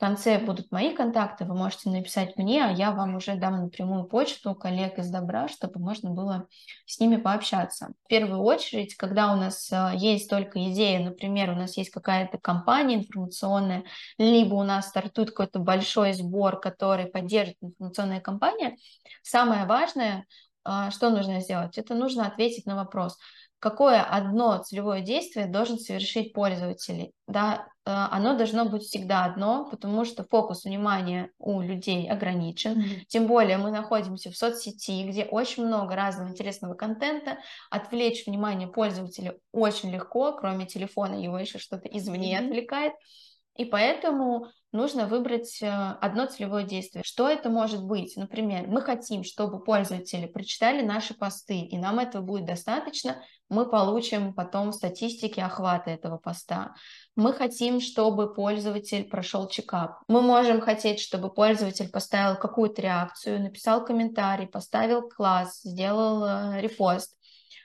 в 0.00 0.02
конце 0.02 0.38
будут 0.38 0.72
мои 0.72 0.94
контакты, 0.94 1.44
вы 1.44 1.54
можете 1.54 1.90
написать 1.90 2.38
мне, 2.38 2.64
а 2.64 2.70
я 2.70 2.90
вам 2.90 3.16
уже 3.16 3.34
дам 3.34 3.64
напрямую 3.64 4.04
почту 4.04 4.54
коллег 4.54 4.98
из 4.98 5.10
Добра, 5.10 5.46
чтобы 5.46 5.78
можно 5.78 6.08
было 6.08 6.48
с 6.86 6.98
ними 7.00 7.16
пообщаться. 7.16 7.92
В 8.06 8.08
первую 8.08 8.40
очередь, 8.40 8.94
когда 8.94 9.30
у 9.30 9.36
нас 9.36 9.70
э, 9.70 9.92
есть 9.96 10.30
только 10.30 10.58
идея, 10.70 11.04
например, 11.04 11.50
у 11.50 11.54
нас 11.54 11.76
есть 11.76 11.90
какая-то 11.90 12.38
компания 12.38 12.94
информационная, 12.94 13.84
либо 14.16 14.54
у 14.54 14.62
нас 14.62 14.88
стартует 14.88 15.32
какой-то 15.32 15.58
большой 15.58 16.14
сбор, 16.14 16.58
который 16.58 17.04
поддержит 17.04 17.56
информационная 17.60 18.22
компания, 18.22 18.78
самое 19.20 19.66
важное, 19.66 20.24
э, 20.64 20.90
что 20.92 21.10
нужно 21.10 21.40
сделать? 21.40 21.76
Это 21.76 21.94
нужно 21.94 22.26
ответить 22.26 22.64
на 22.64 22.74
вопрос– 22.74 23.18
какое 23.60 24.02
одно 24.02 24.58
целевое 24.58 25.02
действие 25.02 25.46
должен 25.46 25.78
совершить 25.78 26.32
пользователь. 26.32 27.12
Да, 27.28 27.68
э, 27.84 27.90
оно 27.92 28.34
должно 28.34 28.64
быть 28.64 28.82
всегда 28.82 29.24
одно, 29.24 29.68
потому 29.70 30.04
что 30.04 30.24
фокус 30.24 30.64
внимания 30.64 31.30
у 31.38 31.60
людей 31.60 32.10
ограничен. 32.10 32.80
Mm-hmm. 32.80 33.04
Тем 33.08 33.26
более 33.26 33.58
мы 33.58 33.70
находимся 33.70 34.30
в 34.30 34.36
соцсети, 34.36 35.06
где 35.06 35.24
очень 35.24 35.66
много 35.66 35.94
разного 35.94 36.30
интересного 36.30 36.74
контента. 36.74 37.38
Отвлечь 37.70 38.26
внимание 38.26 38.66
пользователя 38.66 39.36
очень 39.52 39.90
легко, 39.90 40.32
кроме 40.32 40.66
телефона 40.66 41.14
его 41.14 41.38
еще 41.38 41.58
что-то 41.58 41.86
извне 41.88 42.34
mm-hmm. 42.34 42.46
отвлекает. 42.46 42.94
И 43.56 43.64
поэтому 43.64 44.46
нужно 44.72 45.06
выбрать 45.06 45.60
э, 45.60 45.68
одно 45.68 46.26
целевое 46.26 46.64
действие. 46.64 47.02
Что 47.04 47.28
это 47.28 47.50
может 47.50 47.84
быть? 47.84 48.16
Например, 48.16 48.66
мы 48.68 48.80
хотим, 48.80 49.24
чтобы 49.24 49.62
пользователи 49.62 50.26
прочитали 50.26 50.82
наши 50.82 51.14
посты, 51.14 51.60
и 51.60 51.76
нам 51.76 51.98
этого 51.98 52.22
будет 52.22 52.46
достаточно, 52.46 53.22
мы 53.48 53.68
получим 53.68 54.32
потом 54.32 54.72
статистики 54.72 55.40
охвата 55.40 55.90
этого 55.90 56.16
поста. 56.18 56.74
Мы 57.16 57.32
хотим, 57.32 57.80
чтобы 57.80 58.32
пользователь 58.32 59.08
прошел 59.08 59.48
чекап. 59.48 59.98
Мы 60.06 60.22
можем 60.22 60.60
хотеть, 60.60 61.00
чтобы 61.00 61.32
пользователь 61.32 61.90
поставил 61.90 62.36
какую-то 62.36 62.80
реакцию, 62.80 63.42
написал 63.42 63.84
комментарий, 63.84 64.46
поставил 64.46 65.08
класс, 65.08 65.60
сделал 65.64 66.24
э, 66.24 66.60
репост. 66.60 67.16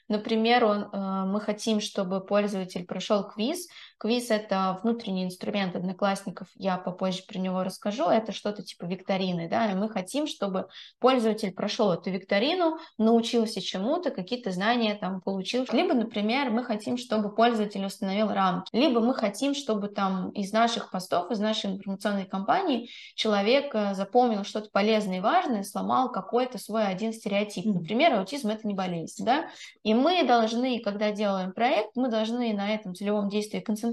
Например, 0.07 0.65
он, 0.65 0.83
э, 0.83 1.25
мы 1.25 1.41
хотим, 1.41 1.79
чтобы 1.79 2.23
пользователь 2.23 2.85
прошел 2.85 3.23
квиз, 3.27 3.67
Квиз— 3.97 4.27
это 4.29 4.79
внутренний 4.83 5.23
инструмент 5.23 5.75
одноклассников, 5.75 6.49
я 6.55 6.77
попозже 6.77 7.23
про 7.25 7.39
него 7.39 7.63
расскажу, 7.63 8.09
это 8.09 8.33
что-то 8.33 8.61
типа 8.61 8.85
викторины, 8.85 9.47
да, 9.47 9.71
и 9.71 9.75
мы 9.75 9.87
хотим, 9.87 10.27
чтобы 10.27 10.67
пользователь 10.99 11.53
прошел 11.53 11.93
эту 11.93 12.09
викторину, 12.09 12.77
научился 12.97 13.61
чему-то, 13.61 14.11
какие-то 14.11 14.51
знания 14.51 14.95
там 14.95 15.21
получил. 15.21 15.65
Либо, 15.71 15.93
например, 15.93 16.49
мы 16.49 16.65
хотим, 16.65 16.97
чтобы 16.97 17.33
пользователь 17.33 17.85
установил 17.85 18.27
рамки, 18.27 18.69
либо 18.75 18.99
мы 18.99 19.13
хотим, 19.13 19.55
чтобы 19.55 19.87
там 19.87 20.29
из 20.31 20.51
наших 20.51 20.91
постов, 20.91 21.31
из 21.31 21.39
нашей 21.39 21.71
информационной 21.71 22.25
кампании 22.25 22.89
человек 23.15 23.73
э, 23.73 23.93
запомнил 23.93 24.43
что-то 24.43 24.69
полезное 24.71 25.17
и 25.17 25.21
важное, 25.21 25.63
сломал 25.63 26.11
какой-то 26.11 26.57
свой 26.57 26.85
один 26.85 27.13
стереотип. 27.13 27.65
Например, 27.65 28.15
аутизм— 28.15 28.49
это 28.49 28.67
не 28.67 28.73
болезнь, 28.73 29.23
да, 29.23 29.47
и 29.83 29.93
мы 29.93 30.25
должны, 30.25 30.81
когда 30.81 31.11
делаем 31.11 31.53
проект, 31.53 31.95
мы 31.95 32.09
должны 32.09 32.53
на 32.53 32.73
этом 32.73 32.93
целевом 32.93 33.29
действии 33.29 33.61
концентрироваться, 33.61 33.84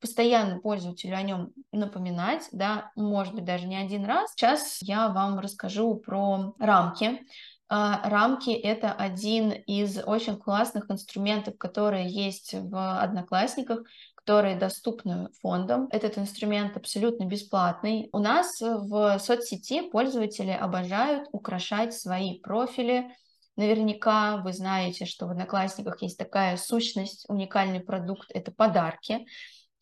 постоянно 0.00 0.60
пользователю 0.60 1.16
о 1.16 1.22
нем 1.22 1.52
напоминать, 1.72 2.48
да, 2.52 2.90
может 2.96 3.34
быть, 3.34 3.44
даже 3.44 3.66
не 3.66 3.76
один 3.76 4.04
раз. 4.04 4.32
Сейчас 4.32 4.78
я 4.80 5.08
вам 5.08 5.38
расскажу 5.38 5.96
про 5.96 6.54
рамки. 6.58 7.20
А, 7.68 8.08
рамки— 8.08 8.50
это 8.52 8.92
один 8.92 9.50
из 9.50 9.98
очень 10.04 10.36
классных 10.36 10.90
инструментов, 10.90 11.58
которые 11.58 12.08
есть 12.08 12.54
в 12.54 13.00
Одноклассниках, 13.00 13.80
которые 14.14 14.56
доступны 14.56 15.28
фондам. 15.40 15.88
Этот 15.90 16.18
инструмент 16.18 16.76
абсолютно 16.76 17.24
бесплатный. 17.24 18.08
У 18.12 18.18
нас 18.18 18.60
в 18.60 19.18
соцсети 19.18 19.88
пользователи 19.88 20.50
обожают 20.50 21.28
украшать 21.32 21.94
свои 21.94 22.40
профили 22.40 23.10
Наверняка 23.56 24.36
вы 24.38 24.52
знаете, 24.52 25.06
что 25.06 25.26
в 25.26 25.30
Одноклассниках 25.30 26.02
есть 26.02 26.18
такая 26.18 26.56
сущность, 26.56 27.24
уникальный 27.28 27.80
продукт– 27.80 28.30
это 28.34 28.52
подарки. 28.52 29.26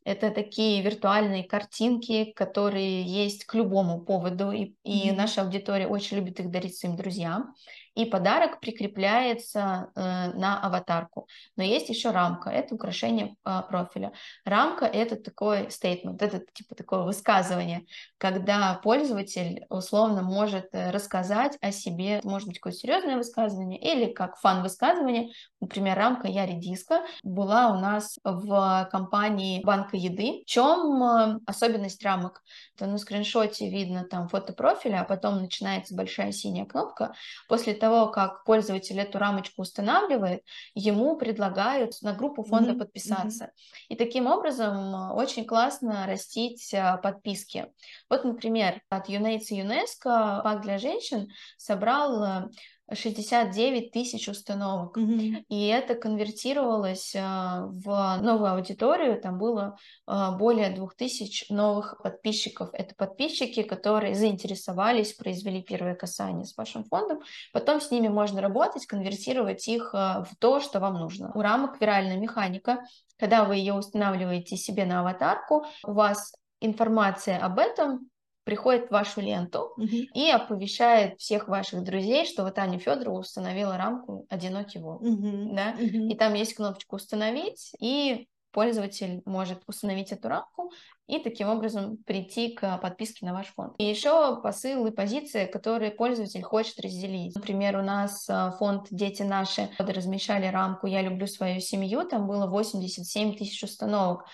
Это 0.05 0.31
такие 0.31 0.83
виртуальные 0.83 1.45
картинки, 1.45 2.33
которые 2.37 3.03
есть 3.03 3.47
к 3.47 3.55
любому 3.55 4.03
поводу, 4.05 4.51
и, 4.51 4.75
и 4.85 5.09
mm-hmm. 5.09 5.17
наша 5.17 5.43
аудитория 5.43 5.87
очень 5.87 6.19
любит 6.19 6.41
их 6.41 6.51
дарить 6.51 6.77
своим 6.77 6.97
друзьям 6.97 7.55
и 7.95 8.05
подарок 8.05 8.61
прикрепляется 8.61 9.91
э, 9.95 10.01
на 10.35 10.61
аватарку. 10.61 11.29
Но 11.57 11.63
есть 11.63 11.89
еще 11.89 12.11
рамка, 12.11 12.51
это 12.51 12.75
украшение 12.75 13.37
э, 13.45 13.63
профиля. 13.69 14.13
Рамка 14.45 14.85
это 14.85 15.17
такой 15.17 15.71
стейтмент, 15.71 16.21
это 16.23 16.41
типа 16.53 16.75
такое 16.75 17.03
высказывание, 17.03 17.87
когда 18.19 18.75
пользователь 18.83 19.65
условно 19.69 20.23
может 20.23 20.69
э, 20.73 20.91
рассказать 20.91 21.57
о 21.61 21.71
себе, 21.71 22.21
может 22.25 22.49
быть 22.49 22.59
какое-то 22.59 22.79
серьезное 22.79 23.17
высказывание 23.17 23.79
или 23.79 24.13
как 24.13 24.39
фан-высказывание, 24.39 25.31
например, 25.61 25.97
рамка 25.97 26.29
«Я 26.29 26.47
редиска» 26.47 27.03
была 27.23 27.71
у 27.71 27.79
нас 27.79 28.19
в 28.25 28.89
компании 28.91 29.63
банка 29.63 29.97
еды. 29.97 30.43
В 30.43 30.47
чем 30.47 31.03
э, 31.03 31.39
особенность 31.47 32.05
рамок? 32.05 32.43
Это 32.77 32.87
на 32.87 32.99
скриншоте 32.99 33.71
видно 33.71 34.05
там 34.05 34.29
фото 34.29 34.53
профиля, 34.53 35.03
а 35.03 35.05
потом 35.05 35.41
начинается 35.41 35.95
большая 35.95 36.33
синяя 36.33 36.67
кнопка. 36.67 37.15
После 37.49 37.75
того, 37.85 38.09
как 38.09 38.45
пользователь 38.45 38.99
эту 38.99 39.19
рамочку 39.19 39.61
устанавливает, 39.61 40.43
ему 40.75 41.17
предлагают 41.19 42.01
на 42.01 42.15
группу 42.15 42.43
фонда 42.43 42.73
mm-hmm. 42.73 42.79
подписаться. 42.79 43.45
Mm-hmm. 43.45 43.85
И 43.91 43.97
таким 43.97 44.27
образом 44.27 44.95
э, 44.95 45.13
очень 45.13 45.45
классно 45.45 46.07
растить 46.07 46.73
э, 46.73 46.99
подписки. 47.03 47.67
Вот, 48.09 48.25
например, 48.25 48.81
от 48.89 49.11
UNAIDS 49.11 49.49
и 49.51 49.57
ЮНЕСКО 49.57 50.41
пак 50.43 50.63
для 50.63 50.79
женщин 50.79 51.29
собрал 51.59 52.49
69 52.93 53.93
тысяч 53.93 54.29
установок. 54.29 54.99
Mm-hmm. 54.99 55.45
И 55.49 55.67
это 55.69 55.95
конвертировалось 55.95 57.15
а, 57.17 57.67
в 57.67 58.19
новую 58.23 58.53
аудиторию. 58.53 59.21
Там 59.21 59.39
было 59.39 59.77
а, 60.07 60.33
более 60.33 60.71
2000 60.71 61.53
новых 61.53 62.01
подписчиков. 62.03 62.71
Это 62.73 62.95
подписчики, 62.95 63.63
которые 63.63 64.15
заинтересовались, 64.15 65.15
произвели 65.15 65.63
первое 65.63 65.95
касание 65.95 66.45
с 66.45 66.57
вашим 66.57 66.85
фондом. 66.85 67.21
Потом 67.53 67.81
с 67.81 67.91
ними 67.91 68.09
можно 68.09 68.43
работать, 68.43 68.87
конвертировать 68.87 69.67
их 69.67 69.91
а, 69.95 70.25
в 70.25 70.37
то, 70.37 70.61
что 70.61 70.79
вам 70.79 70.95
нужно. 70.95 71.33
У 71.35 71.41
рамок 71.41 71.81
виральная 71.81 72.19
механика. 72.19 72.85
Когда 73.19 73.45
вы 73.45 73.57
ее 73.57 73.75
устанавливаете 73.75 74.57
себе 74.57 74.85
на 74.85 75.01
аватарку, 75.01 75.65
у 75.87 75.93
вас 75.93 76.35
информация 76.61 77.39
об 77.39 77.59
этом 77.59 78.11
приходит 78.45 78.89
в 78.89 78.93
вашу 78.93 79.21
ленту 79.21 79.73
угу. 79.77 79.87
и 79.87 80.31
оповещает 80.31 81.19
всех 81.19 81.49
ваших 81.49 81.83
друзей, 81.83 82.27
что 82.27 82.45
вот 82.45 82.59
Аня 82.59 82.79
Федорова 82.79 83.21
установила 83.21 83.77
рамку 83.77 84.27
«Одинокий 84.29 84.79
волк». 84.79 85.03
Угу. 85.03 85.55
Да? 85.55 85.75
Угу. 85.79 86.09
И 86.09 86.15
там 86.15 86.35
есть 86.35 86.55
кнопочка 86.55 86.95
«Установить», 86.95 87.73
и 87.81 88.29
пользователь 88.55 89.21
может 89.27 89.59
установить 89.67 90.13
эту 90.13 90.29
рамку 90.29 90.73
и 91.07 91.19
таким 91.19 91.49
образом 91.49 91.99
прийти 91.99 92.55
к 92.55 92.79
подписке 92.79 93.27
на 93.27 93.35
ваш 93.35 93.49
фонд. 93.49 93.75
И 93.79 93.85
еще 93.85 94.41
посыл 94.41 94.87
и 94.87 94.93
позиции, 94.93 95.47
которые 95.47 95.91
пользователь 95.91 96.43
хочет 96.43 96.79
разделить. 96.81 97.35
Например, 97.35 97.77
у 97.77 97.83
нас 97.83 98.27
а, 98.31 98.53
фонд 98.53 98.87
«Дети 98.91 99.23
наши» 99.23 99.69
размещали 99.77 100.47
рамку 100.47 100.87
«Я 100.87 101.03
люблю 101.03 101.27
свою 101.27 101.61
семью», 101.61 102.05
там 102.05 102.27
было 102.27 102.47
87 102.47 103.37
тысяч 103.37 103.63
установок. 103.63 104.25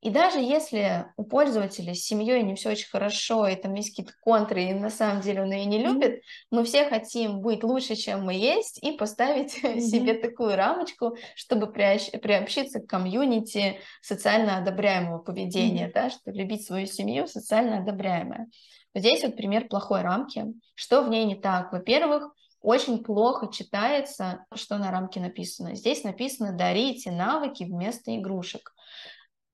И 0.00 0.10
даже 0.10 0.38
если 0.38 1.06
у 1.16 1.24
пользователя 1.24 1.92
с 1.92 2.04
семьей 2.04 2.42
не 2.44 2.54
все 2.54 2.70
очень 2.70 2.88
хорошо, 2.88 3.48
и 3.48 3.56
там 3.56 3.74
есть 3.74 3.90
какие-то 3.90 4.12
контры, 4.20 4.62
и 4.62 4.72
на 4.72 4.90
самом 4.90 5.22
деле 5.22 5.42
он 5.42 5.50
ее 5.50 5.64
не 5.64 5.82
любит, 5.82 6.22
мы 6.52 6.62
все 6.62 6.88
хотим 6.88 7.40
быть 7.40 7.64
лучше, 7.64 7.96
чем 7.96 8.24
мы 8.24 8.34
есть, 8.34 8.80
и 8.80 8.92
поставить 8.92 9.58
mm-hmm. 9.58 9.80
себе 9.80 10.14
такую 10.14 10.54
рамочку, 10.54 11.16
чтобы 11.34 11.66
приобщиться 11.66 12.78
к 12.78 12.86
комьюнити 12.86 13.80
социально 14.00 14.58
одобряемого 14.58 15.18
поведения, 15.18 15.88
mm-hmm. 15.88 15.94
да, 15.94 16.10
что 16.10 16.30
любить 16.30 16.64
свою 16.64 16.86
семью 16.86 17.26
социально 17.26 17.78
одобряемое. 17.78 18.46
здесь 18.94 19.24
вот 19.24 19.36
пример 19.36 19.66
плохой 19.66 20.02
рамки. 20.02 20.46
Что 20.76 21.02
в 21.02 21.08
ней 21.08 21.24
не 21.24 21.34
так? 21.34 21.72
Во-первых, 21.72 22.32
очень 22.60 23.02
плохо 23.02 23.48
читается, 23.52 24.44
что 24.54 24.78
на 24.78 24.92
рамке 24.92 25.18
написано. 25.18 25.74
Здесь 25.74 26.04
написано 26.04 26.52
«дарите 26.52 27.10
навыки 27.10 27.64
вместо 27.64 28.16
игрушек». 28.16 28.74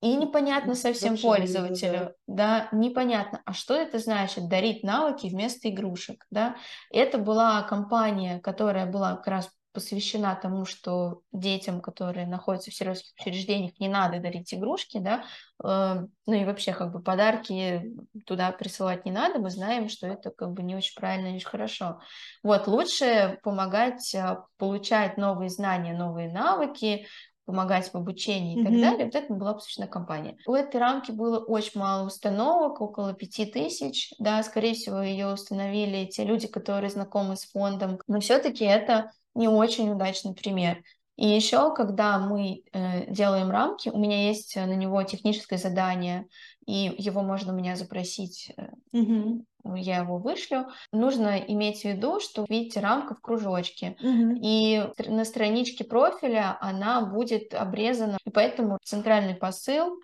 И 0.04 0.16
непонятно 0.16 0.74
совсем 0.74 1.12
Вообще 1.12 1.26
пользователю, 1.26 2.14
да. 2.26 2.68
да, 2.68 2.68
непонятно, 2.72 3.40
а 3.46 3.54
что 3.54 3.74
это 3.74 3.98
значит, 3.98 4.50
дарить 4.50 4.82
навыки 4.82 5.28
вместо 5.28 5.70
игрушек, 5.70 6.26
да. 6.30 6.56
Это 6.92 7.16
была 7.16 7.62
компания, 7.62 8.38
которая 8.40 8.84
была 8.84 9.16
как 9.16 9.26
раз 9.28 9.50
посвящена 9.72 10.36
тому, 10.36 10.66
что 10.66 11.22
детям, 11.32 11.80
которые 11.80 12.26
находятся 12.26 12.70
в 12.70 12.74
сиротских 12.74 13.14
учреждениях, 13.18 13.80
не 13.80 13.88
надо 13.88 14.20
дарить 14.20 14.52
игрушки, 14.52 14.98
да, 14.98 15.24
э, 15.64 16.06
ну 16.26 16.34
и 16.34 16.44
вообще 16.44 16.74
как 16.74 16.92
бы 16.92 17.00
подарки 17.00 17.90
туда 18.26 18.52
присылать 18.52 19.06
не 19.06 19.10
надо, 19.10 19.38
мы 19.38 19.48
знаем, 19.48 19.88
что 19.88 20.06
это 20.06 20.30
как 20.30 20.52
бы 20.52 20.62
не 20.62 20.76
очень 20.76 20.94
правильно, 20.94 21.28
не 21.28 21.36
очень 21.36 21.48
хорошо. 21.48 22.00
Вот, 22.42 22.66
лучше 22.66 23.38
помогать 23.42 24.14
а, 24.14 24.44
получать 24.58 25.16
новые 25.16 25.48
знания, 25.48 25.94
новые 25.94 26.30
навыки, 26.30 27.06
помогать 27.44 27.90
в 27.90 27.94
обучении 27.94 28.54
и 28.54 28.60
mm-hmm. 28.60 28.64
так 28.64 28.72
далее, 28.72 29.04
вот 29.06 29.14
это 29.14 29.34
была 29.34 29.54
посвящена 29.54 29.86
компания. 29.86 30.36
У 30.46 30.54
этой 30.54 30.80
рамки 30.80 31.10
было 31.10 31.38
очень 31.38 31.78
мало 31.80 32.06
установок, 32.06 32.80
около 32.80 33.12
пяти 33.12 33.46
тысяч, 33.46 34.12
да, 34.18 34.42
скорее 34.42 34.74
всего, 34.74 35.00
ее 35.00 35.32
установили 35.32 36.06
те 36.06 36.24
люди, 36.24 36.46
которые 36.46 36.90
знакомы 36.90 37.36
с 37.36 37.44
фондом, 37.44 37.98
но 38.06 38.20
все-таки 38.20 38.64
это 38.64 39.12
не 39.34 39.48
очень 39.48 39.90
удачный 39.90 40.34
пример. 40.34 40.82
И 41.16 41.26
еще, 41.26 41.72
когда 41.74 42.18
мы 42.18 42.62
э, 42.72 43.10
делаем 43.10 43.50
рамки, 43.50 43.88
у 43.88 43.98
меня 43.98 44.26
есть 44.26 44.56
на 44.56 44.74
него 44.74 45.02
техническое 45.04 45.58
задание, 45.58 46.26
и 46.66 46.94
его 46.98 47.22
можно 47.22 47.52
у 47.52 47.56
меня 47.56 47.76
запросить 47.76 48.52
mm-hmm 48.92 49.44
я 49.74 49.98
его 49.98 50.18
вышлю. 50.18 50.66
Нужно 50.92 51.38
иметь 51.38 51.82
в 51.82 51.84
виду, 51.84 52.20
что 52.20 52.44
видите 52.48 52.80
рамка 52.80 53.14
в 53.14 53.20
кружочке, 53.20 53.96
угу. 54.00 54.38
и 54.42 54.82
на 55.06 55.24
страничке 55.24 55.84
профиля 55.84 56.58
она 56.60 57.00
будет 57.00 57.54
обрезана, 57.54 58.18
и 58.24 58.30
поэтому 58.30 58.78
центральный 58.82 59.34
посыл 59.34 60.00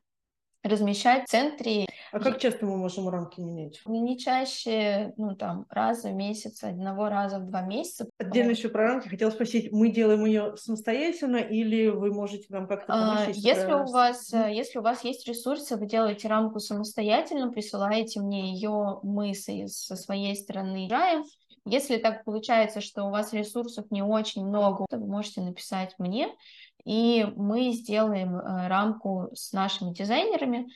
размещать 0.63 1.27
в 1.27 1.31
центре. 1.31 1.87
А 2.13 2.19
как 2.19 2.39
часто 2.39 2.67
мы 2.67 2.77
можем 2.77 3.09
рамки 3.09 3.41
менять? 3.41 3.81
Не 3.87 4.19
чаще, 4.19 5.13
ну 5.17 5.37
там, 5.37 5.67
раз 5.71 6.03
в 6.03 6.13
месяц, 6.13 6.63
одного 6.63 7.09
раза 7.09 7.39
в 7.39 7.47
два 7.47 7.63
месяца. 7.63 8.09
Отдельно 8.19 8.51
еще 8.51 8.69
про 8.69 8.83
рамки 8.83 9.09
хотела 9.09 9.31
спросить, 9.31 9.71
мы 9.73 9.91
делаем 9.91 10.25
ее 10.25 10.57
самостоятельно 10.57 11.37
или 11.37 11.89
вы 11.89 12.13
можете 12.13 12.47
нам 12.49 12.67
как-то 12.67 12.93
помочь? 12.93 13.29
А, 13.29 13.31
если, 13.31 13.73
у 13.73 13.87
вас, 13.87 14.33
если 14.33 14.79
у 14.79 14.83
вас 14.83 15.05
есть 15.05 15.27
ресурсы, 15.29 15.77
вы 15.77 15.87
делаете 15.87 16.29
рамку 16.29 16.59
самостоятельно, 16.59 17.51
присылаете 17.51 18.21
мне 18.21 18.55
ее, 18.55 18.99
мы 19.03 19.35
со 19.35 19.97
своей 19.97 20.37
стороны 20.37 20.87
играем. 20.87 21.25
Если 21.67 21.99
так 21.99 22.25
получается, 22.25 22.81
что 22.81 23.05
у 23.05 23.11
вас 23.11 23.33
ресурсов 23.33 23.91
не 23.91 24.03
очень 24.03 24.47
много, 24.47 24.87
то 24.89 24.97
вы 24.97 25.07
можете 25.07 25.43
написать 25.43 25.95
мне, 25.99 26.29
и 26.85 27.27
мы 27.37 27.73
сделаем 27.73 28.37
э, 28.37 28.69
рамку 28.69 29.31
с 29.35 29.53
нашими 29.53 29.93
дизайнерами. 29.93 30.69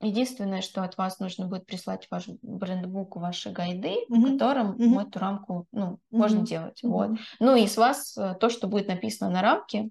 Единственное, 0.00 0.62
что 0.62 0.82
от 0.82 0.96
вас 0.96 1.18
нужно 1.18 1.46
будет 1.46 1.66
прислать 1.66 2.06
ваш 2.10 2.28
брендбук, 2.42 3.16
ваши 3.16 3.50
гайды, 3.50 3.96
mm-hmm. 4.08 4.22
по 4.22 4.28
которым 4.28 4.72
mm-hmm. 4.72 4.86
мы 4.86 5.02
эту 5.02 5.18
рамку 5.18 5.66
ну, 5.72 5.86
mm-hmm. 5.86 5.98
можно 6.10 6.46
делать. 6.46 6.82
Mm-hmm. 6.84 6.88
Вот. 6.88 7.10
Ну 7.40 7.56
и 7.56 7.66
с 7.66 7.76
вас 7.76 8.16
э, 8.16 8.36
то, 8.38 8.48
что 8.48 8.68
будет 8.68 8.88
написано 8.88 9.30
на 9.30 9.42
рамке, 9.42 9.90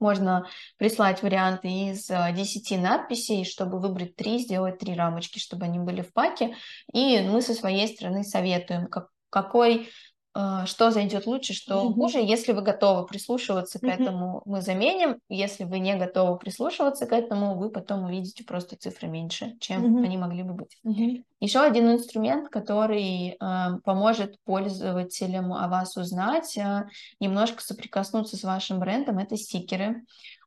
Можно 0.00 0.46
прислать 0.78 1.22
варианты 1.22 1.68
из 1.68 2.08
10 2.08 2.82
надписей, 2.82 3.44
чтобы 3.44 3.78
выбрать 3.78 4.16
3, 4.16 4.38
сделать 4.38 4.78
3 4.78 4.94
рамочки, 4.94 5.38
чтобы 5.38 5.66
они 5.66 5.78
были 5.78 6.02
в 6.02 6.12
паке. 6.12 6.56
И 6.92 7.20
мы 7.20 7.40
со 7.42 7.54
своей 7.54 7.86
стороны 7.86 8.24
советуем, 8.24 8.88
как, 8.88 9.10
какой 9.30 9.88
что 10.34 10.90
зайдет 10.90 11.26
лучше, 11.26 11.52
что 11.52 11.82
mm-hmm. 11.82 11.94
хуже. 11.94 12.18
Если 12.18 12.52
вы 12.52 12.62
готовы 12.62 13.06
прислушиваться 13.06 13.78
к 13.78 13.84
mm-hmm. 13.84 14.02
этому, 14.02 14.42
мы 14.46 14.62
заменим. 14.62 15.18
Если 15.28 15.64
вы 15.64 15.78
не 15.78 15.94
готовы 15.94 16.38
прислушиваться 16.38 17.06
к 17.06 17.12
этому, 17.12 17.58
вы 17.58 17.70
потом 17.70 18.04
увидите 18.04 18.44
просто 18.44 18.76
цифры 18.76 19.08
меньше, 19.08 19.54
чем 19.60 19.84
mm-hmm. 19.84 20.04
они 20.04 20.16
могли 20.16 20.42
бы 20.42 20.54
быть. 20.54 20.78
Mm-hmm. 20.86 21.24
Еще 21.40 21.60
один 21.60 21.90
инструмент, 21.90 22.48
который 22.48 23.30
э, 23.30 23.36
поможет 23.84 24.36
пользователям 24.44 25.52
о 25.52 25.68
вас 25.68 25.96
узнать, 25.96 26.56
э, 26.56 26.84
немножко 27.20 27.62
соприкоснуться 27.62 28.36
с 28.36 28.44
вашим 28.44 28.78
брендом, 28.78 29.18
это 29.18 29.36
стикеры. 29.36 30.02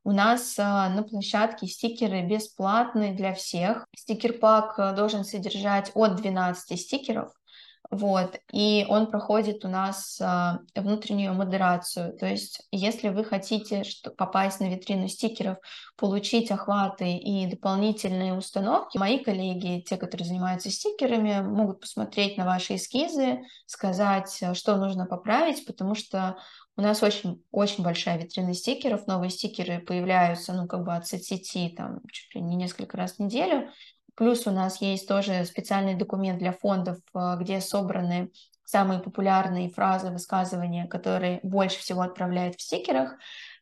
У 0.06 0.12
нас 0.12 0.56
а, 0.60 0.88
на 0.90 1.02
площадке 1.02 1.66
стикеры 1.66 2.22
бесплатные 2.22 3.14
для 3.14 3.34
всех. 3.34 3.88
Стикер-пак 3.96 4.96
должен 4.96 5.24
содержать 5.24 5.92
от 5.96 6.16
12 6.18 6.80
стикеров. 6.80 7.32
Вот, 7.92 8.40
и 8.52 8.86
он 8.90 9.08
проходит 9.08 9.64
у 9.64 9.68
нас 9.68 10.20
а, 10.22 10.60
внутреннюю 10.76 11.34
модерацию. 11.34 12.18
То 12.18 12.26
есть, 12.26 12.62
если 12.72 13.10
вы 13.10 13.24
хотите 13.24 13.84
что, 13.84 14.12
попасть 14.12 14.60
на 14.60 14.70
витрину 14.70 15.08
стикеров, 15.08 15.58
получить 15.96 16.52
охваты 16.52 17.16
и 17.16 17.46
дополнительные 17.48 18.34
установки, 18.34 18.98
мои 18.98 19.20
коллеги, 19.20 19.82
те, 19.82 19.98
которые 19.98 20.28
занимаются 20.28 20.72
стикерами, 20.72 21.42
могут 21.42 21.82
посмотреть 21.82 22.38
на 22.38 22.46
ваши 22.46 22.76
эскизы, 22.76 23.42
сказать, 23.66 24.40
а, 24.42 24.56
что 24.56 24.78
нужно 24.78 25.06
поправить, 25.06 25.66
потому 25.66 25.96
что 25.96 26.38
у 26.78 26.82
нас 26.82 27.02
очень, 27.04 27.42
очень 27.52 27.84
большая 27.84 28.18
витрина 28.18 28.54
стикеров, 28.54 29.08
новые 29.08 29.30
стикеры 29.30 29.80
появляются, 29.80 30.54
ну, 30.54 30.68
как 30.68 30.84
бы 30.84 30.94
от 30.94 31.08
соцсети, 31.08 31.70
там, 31.70 32.02
чуть 32.12 32.36
ли 32.36 32.42
не 32.42 32.56
несколько 32.56 32.98
раз 32.98 33.14
в 33.14 33.20
неделю, 33.20 33.70
Плюс 34.16 34.48
у 34.48 34.52
нас 34.52 34.82
есть 34.82 35.08
тоже 35.08 35.44
специальный 35.46 35.96
документ 35.96 36.40
для 36.40 36.54
фондов, 36.54 36.98
э, 37.14 37.36
где 37.40 37.62
собраны 37.62 38.32
самые 38.66 39.00
популярные 39.00 39.70
фразы, 39.70 40.10
высказывания, 40.10 40.88
которые 40.88 41.40
больше 41.44 41.80
всего 41.80 42.02
отправляют 42.02 42.56
в 42.56 42.62
стикерах. 42.62 43.16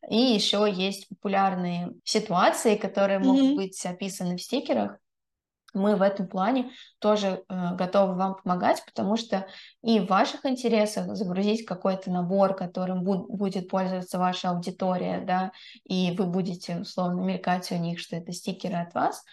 И 0.08 0.16
еще 0.16 0.66
есть 0.70 1.08
популярные 1.08 1.92
ситуации, 2.04 2.76
которые 2.76 3.18
mm-hmm. 3.18 3.24
могут 3.24 3.56
быть 3.56 3.86
описаны 3.86 4.36
в 4.36 4.42
стикерах. 4.42 4.98
Мы 5.74 5.96
в 5.96 6.02
этом 6.02 6.28
плане 6.28 6.70
тоже 7.00 7.42
э, 7.48 7.74
готовы 7.74 8.14
вам 8.14 8.36
помогать, 8.36 8.84
потому 8.86 9.16
что 9.16 9.46
и 9.82 9.98
в 9.98 10.06
ваших 10.06 10.46
интересах 10.46 11.16
загрузить 11.16 11.66
какой-то 11.66 12.12
набор, 12.12 12.54
которым 12.54 13.02
буд- 13.02 13.26
будет 13.26 13.68
пользоваться 13.68 14.18
ваша 14.18 14.50
аудитория, 14.50 15.24
да, 15.26 15.50
и 15.82 16.14
вы 16.16 16.26
будете 16.26 16.78
условно 16.78 17.22
мелькать 17.22 17.72
у 17.72 17.76
них, 17.76 17.98
что 17.98 18.14
это 18.14 18.30
стикеры 18.32 18.76
от 18.76 18.94
вас, 18.94 19.24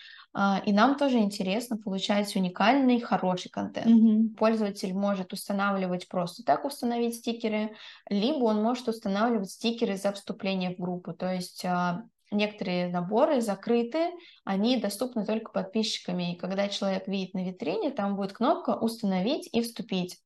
и 0.65 0.71
нам 0.71 0.97
тоже 0.97 1.17
интересно 1.17 1.77
получать 1.77 2.35
уникальный, 2.35 3.01
хороший 3.01 3.49
контент. 3.49 3.87
Mm-hmm. 3.87 4.35
Пользователь 4.35 4.93
может 4.93 5.33
устанавливать 5.33 6.07
просто 6.07 6.43
так 6.43 6.63
установить 6.63 7.15
стикеры, 7.15 7.75
либо 8.09 8.45
он 8.45 8.63
может 8.63 8.87
устанавливать 8.87 9.51
стикеры 9.51 9.97
за 9.97 10.13
вступление 10.13 10.73
в 10.73 10.79
группу. 10.79 11.13
То 11.13 11.33
есть 11.33 11.65
а, 11.65 12.03
некоторые 12.31 12.87
наборы 12.87 13.41
закрыты, 13.41 14.11
они 14.45 14.77
доступны 14.77 15.25
только 15.25 15.51
подписчиками. 15.51 16.33
И 16.33 16.37
когда 16.37 16.69
человек 16.69 17.07
видит 17.07 17.33
на 17.33 17.43
витрине, 17.43 17.91
там 17.91 18.15
будет 18.15 18.33
кнопка 18.33 18.77
«Установить» 18.77 19.49
и 19.51 19.61
«Вступить». 19.61 20.17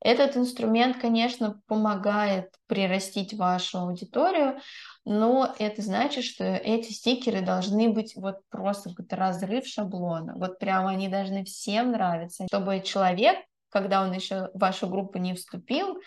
Этот 0.00 0.36
инструмент, 0.36 0.98
конечно, 0.98 1.60
помогает 1.66 2.50
прирастить 2.66 3.34
вашу 3.34 3.78
аудиторию, 3.78 4.58
но 5.04 5.54
это 5.58 5.82
значит, 5.82 6.24
что 6.24 6.44
эти 6.44 6.92
стикеры 6.92 7.40
должны 7.40 7.88
быть 7.88 8.14
вот 8.16 8.36
просто 8.50 8.90
какой-то 8.90 9.16
разрыв 9.16 9.66
шаблона. 9.66 10.34
Вот 10.36 10.58
прямо 10.58 10.90
они 10.90 11.08
должны 11.08 11.44
всем 11.44 11.92
нравиться, 11.92 12.46
чтобы 12.48 12.80
человек, 12.80 13.38
когда 13.70 14.02
он 14.02 14.12
еще 14.12 14.50
в 14.52 14.58
вашу 14.58 14.88
группу 14.88 15.18
не 15.18 15.34
вступил, 15.34 15.98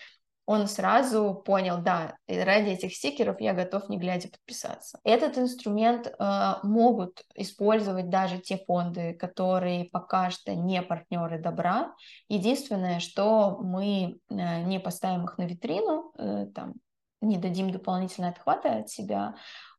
он 0.47 0.67
сразу 0.67 1.35
понял, 1.45 1.79
да, 1.81 2.15
ради 2.25 2.69
этих 2.69 2.95
стикеров 2.95 3.41
я 3.41 3.53
готов 3.53 3.89
не 3.89 3.97
глядя 3.97 4.29
подписаться. 4.29 4.97
Этот 5.03 5.37
инструмент 5.37 6.07
э, 6.07 6.53
могут 6.63 7.25
использовать 7.35 8.09
даже 8.09 8.39
те 8.39 8.57
фонды, 8.65 9.13
которые 9.13 9.89
пока 9.91 10.29
что 10.31 10.55
не 10.55 10.81
партнеры 10.81 11.37
добра. 11.37 11.93
Единственное, 12.29 13.01
что 13.01 13.59
мы 13.59 14.19
э, 14.29 14.63
не 14.63 14.79
поставим 14.79 15.25
их 15.25 15.37
на 15.37 15.43
витрину, 15.43 16.13
э, 16.17 16.45
там, 16.55 16.75
не 17.19 17.37
дадим 17.37 17.69
дополнительного 17.71 18.31
отхвата 18.31 18.77
от 18.77 18.89
себя, 18.89 19.35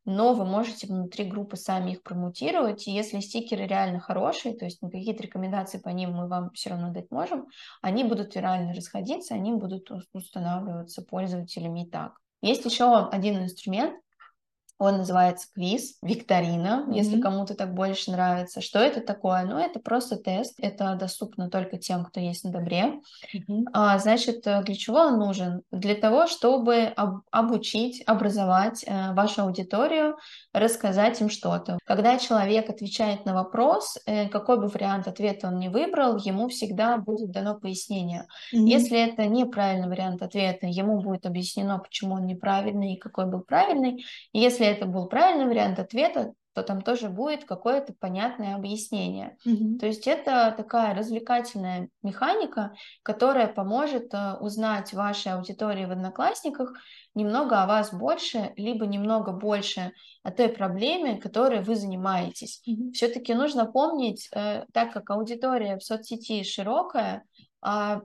но 0.09 0.33
вы 0.33 0.43
можете 0.43 0.87
внутри 0.87 1.25
группы 1.25 1.55
сами 1.55 1.91
их 1.91 2.01
промутировать, 2.01 2.87
и 2.87 2.91
если 2.91 3.19
стикеры 3.19 3.67
реально 3.67 3.99
хорошие, 3.99 4.55
то 4.55 4.65
есть 4.65 4.79
какие-то 4.79 5.21
рекомендации 5.21 5.77
по 5.77 5.89
ним 5.89 6.13
мы 6.13 6.27
вам 6.27 6.49
все 6.51 6.71
равно 6.71 6.91
дать 6.91 7.11
можем, 7.11 7.45
они 7.81 8.03
будут 8.03 8.33
вирально 8.35 8.73
расходиться, 8.73 9.35
они 9.35 9.53
будут 9.53 9.91
устанавливаться 10.11 11.03
пользователями 11.03 11.85
и 11.85 11.89
так. 11.89 12.19
Есть 12.41 12.65
еще 12.65 13.07
один 13.07 13.43
инструмент, 13.43 13.95
он 14.79 14.99
называется 14.99 15.47
квиз, 15.53 15.97
викторина, 16.01 16.85
mm-hmm. 16.87 16.95
если 16.95 17.19
кому-то 17.19 17.53
так 17.53 17.73
больше 17.73 18.11
нравится. 18.11 18.61
Что 18.61 18.79
это 18.79 19.01
такое? 19.01 19.43
Ну, 19.43 19.57
это 19.59 19.79
просто 19.79 20.15
тест. 20.15 20.55
Это 20.57 20.95
доступно 20.95 21.49
только 21.49 21.77
тем, 21.77 22.05
кто 22.05 22.21
есть 22.21 22.45
на 22.45 22.51
добре. 22.51 23.01
Mm-hmm. 23.35 23.65
А, 23.73 23.99
значит, 23.99 24.47
э, 24.47 24.63
для 24.63 24.75
чего 24.75 24.99
он 24.99 25.19
нужен? 25.19 25.63
Для 25.71 25.95
того, 25.95 26.27
чтобы 26.27 26.93
об- 26.95 27.23
обучить, 27.29 28.01
образовать 28.07 28.85
э, 28.87 29.13
вашу 29.13 29.41
аудиторию, 29.43 30.17
рассказать 30.53 31.19
им 31.19 31.29
что-то. 31.29 31.77
Когда 31.83 32.17
человек 32.17 32.69
отвечает 32.69 33.25
на 33.25 33.33
вопрос, 33.33 33.97
э, 34.05 34.29
какой 34.29 34.61
бы 34.61 34.67
вариант 34.67 35.09
ответа 35.09 35.47
он 35.47 35.59
не 35.59 35.67
выбрал, 35.67 36.15
ему 36.17 36.47
всегда 36.47 36.97
будет 36.97 37.31
дано 37.31 37.59
пояснение. 37.59 38.27
Mm-hmm. 38.53 38.59
Если 38.59 38.97
это 38.97 39.25
неправильный 39.25 39.89
вариант 39.89 40.21
ответа, 40.21 40.67
ему 40.67 41.01
будет 41.01 41.25
объяснено, 41.25 41.79
почему 41.79 42.15
он 42.15 42.25
неправильный 42.27 42.93
и 42.93 42.97
какой 42.97 43.25
был 43.25 43.41
правильный. 43.41 44.05
Если 44.31 44.68
это 44.69 44.85
был 44.85 45.07
правильный 45.07 45.45
вариант 45.45 45.79
ответа, 45.79 46.33
то 46.53 46.63
там 46.63 46.81
тоже 46.81 47.09
будет 47.09 47.45
какое-то 47.45 47.93
понятное 47.93 48.55
объяснение. 48.55 49.37
Mm-hmm. 49.45 49.77
То 49.79 49.85
есть 49.85 50.07
это 50.07 50.53
такая 50.57 50.95
развлекательная 50.95 51.89
механика, 52.01 52.73
которая 53.03 53.47
поможет 53.47 54.13
uh, 54.13 54.37
узнать 54.39 54.93
вашей 54.93 55.33
аудитории 55.33 55.85
в 55.85 55.91
Одноклассниках 55.91 56.73
немного 57.15 57.61
о 57.61 57.67
вас 57.67 57.93
больше, 57.93 58.53
либо 58.57 58.85
немного 58.87 59.31
больше 59.31 59.93
о 60.23 60.31
той 60.31 60.49
проблеме, 60.49 61.21
которой 61.21 61.61
вы 61.61 61.75
занимаетесь. 61.75 62.61
Mm-hmm. 62.67 62.91
Все-таки 62.93 63.33
нужно 63.33 63.65
помнить, 63.65 64.29
uh, 64.35 64.65
так 64.73 64.91
как 64.91 65.09
аудитория 65.11 65.77
в 65.77 65.83
соцсети 65.83 66.43
широкая, 66.43 67.23
uh, 67.63 68.01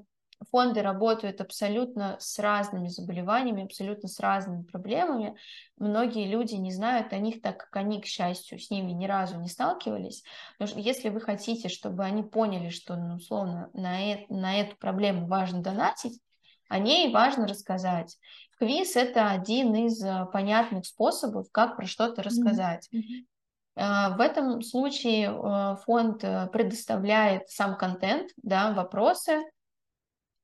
фонды 0.51 0.83
работают 0.83 1.41
абсолютно 1.41 2.17
с 2.19 2.39
разными 2.39 2.89
заболеваниями, 2.89 3.65
абсолютно 3.65 4.09
с 4.09 4.21
разными 4.21 4.63
проблемами. 4.63 5.37
Многие 5.79 6.27
люди 6.27 6.55
не 6.55 6.73
знают 6.73 7.13
о 7.13 7.19
них, 7.19 7.43
так 7.43 7.59
как 7.59 7.77
они, 7.77 8.01
к 8.01 8.07
счастью, 8.07 8.59
с 8.59 8.71
ними 8.71 8.93
ни 8.93 9.07
разу 9.07 9.41
не 9.41 9.49
сталкивались. 9.49 10.23
Но 10.59 10.67
если 10.77 11.09
вы 11.09 11.21
хотите, 11.21 11.69
чтобы 11.69 12.05
они 12.05 12.23
поняли, 12.23 12.69
что, 12.69 12.97
ну, 12.97 13.17
условно, 13.17 13.71
на, 13.73 14.13
э 14.13 14.27
на 14.29 14.61
эту 14.61 14.77
проблему 14.77 15.27
важно 15.27 15.63
донатить, 15.63 16.21
о 16.69 16.79
ней 16.79 17.13
важно 17.13 17.47
рассказать. 17.47 18.17
Квиз— 18.59 18.97
это 18.97 19.31
один 19.31 19.75
из 19.75 20.03
э, 20.03 20.27
понятных 20.33 20.87
способов, 20.87 21.47
как 21.53 21.77
про 21.77 21.87
что-то 21.87 22.23
рассказать. 22.23 22.89
Mm-hmm. 22.93 24.17
В 24.17 24.21
этом 24.21 24.63
случае 24.63 25.31
э, 25.31 25.77
фонд 25.85 26.21
предоставляет 26.53 27.49
сам 27.49 27.77
контент, 27.77 28.31
да, 28.37 28.73
вопросы, 28.73 29.43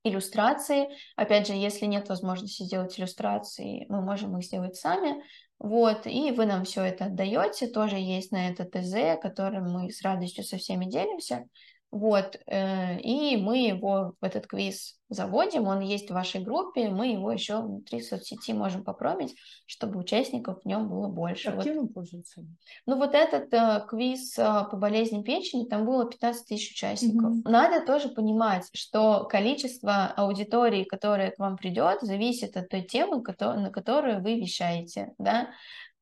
иллюстрации. 0.03 0.89
Опять 1.17 1.47
же, 1.47 1.55
если 1.55 1.87
нет 1.87 2.09
возможности 2.09 2.63
сделать 2.63 2.99
иллюстрации, 2.99 3.87
мы 3.89 4.01
можем 4.01 4.37
их 4.39 4.45
сделать 4.45 4.77
сами. 4.77 5.23
Вот, 5.59 6.07
и 6.07 6.31
вы 6.31 6.47
нам 6.47 6.65
все 6.65 6.83
это 6.83 7.07
отдаете. 7.07 7.67
Тоже 7.67 7.97
есть 7.97 8.33
на 8.33 8.49
это 8.49 8.65
ТЗ, 8.65 9.21
которым 9.21 9.71
мы 9.71 9.91
с 9.91 10.03
радостью 10.03 10.45
со 10.45 10.57
всеми 10.57 10.87
делимся. 10.87 11.45
Вот, 11.91 12.39
э, 12.47 13.01
и 13.01 13.37
мы 13.37 13.67
его 13.67 14.15
в 14.21 14.25
этот 14.25 14.47
квиз 14.47 15.01
заводим, 15.09 15.67
он 15.67 15.81
есть 15.81 16.09
в 16.09 16.15
вашей 16.15 16.41
группе, 16.41 16.89
мы 16.89 17.09
его 17.09 17.33
еще 17.33 17.61
внутри 17.61 18.01
соцсети 18.01 18.53
можем 18.53 18.85
попробовать, 18.85 19.35
чтобы 19.67 19.99
участников 19.99 20.63
в 20.63 20.67
нем 20.67 20.89
было 20.89 21.09
больше. 21.09 21.49
Активно 21.49 21.83
вот. 21.83 21.95
пользуются? 21.95 22.45
Ну 22.87 22.97
вот 22.97 23.15
этот 23.15 23.53
э, 23.53 23.85
квиз 23.89 24.39
э, 24.39 24.45
по 24.71 24.77
болезни 24.77 25.23
печени, 25.23 25.65
там 25.65 25.85
было 25.85 26.09
15 26.09 26.47
тысяч 26.47 26.71
участников. 26.71 27.33
Mm-hmm. 27.33 27.51
Надо 27.51 27.85
тоже 27.85 28.09
понимать, 28.09 28.69
что 28.73 29.25
количество 29.25 30.07
аудитории, 30.17 30.85
которая 30.85 31.33
к 31.33 31.39
вам 31.41 31.57
придет, 31.57 32.03
зависит 32.03 32.57
от 32.57 32.69
той 32.69 32.83
темы, 32.83 33.21
на 33.41 33.71
которую 33.71 34.23
вы 34.23 34.39
вещаете, 34.39 35.13
да. 35.19 35.49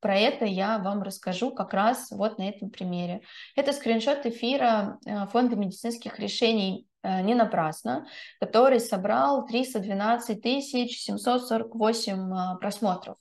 Про 0.00 0.16
это 0.16 0.44
я 0.44 0.78
вам 0.78 1.02
расскажу 1.02 1.52
как 1.52 1.74
раз 1.74 2.10
вот 2.10 2.38
на 2.38 2.48
этом 2.48 2.70
примере. 2.70 3.22
Это 3.56 3.72
скриншот 3.72 4.26
эфира 4.26 4.98
э, 5.04 5.26
Фонда 5.28 5.56
медицинских 5.56 6.20
решений 6.20 6.86
э, 7.02 7.20
не 7.22 7.34
напрасно, 7.34 8.06
который 8.40 8.78
собрал 8.78 9.44
312 9.46 10.62
748 10.62 12.32
э, 12.32 12.58
просмотров. 12.60 13.16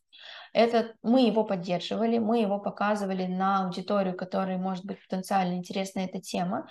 Это, 0.54 0.94
мы 1.04 1.22
его 1.28 1.44
поддерживали, 1.44 2.18
мы 2.18 2.40
его 2.40 2.60
показывали 2.60 3.26
на 3.26 3.66
аудиторию, 3.66 4.16
которой 4.16 4.58
может 4.58 4.86
быть 4.86 5.00
потенциально 5.08 5.54
интересна 5.54 6.00
эта 6.00 6.20
тема. 6.20 6.68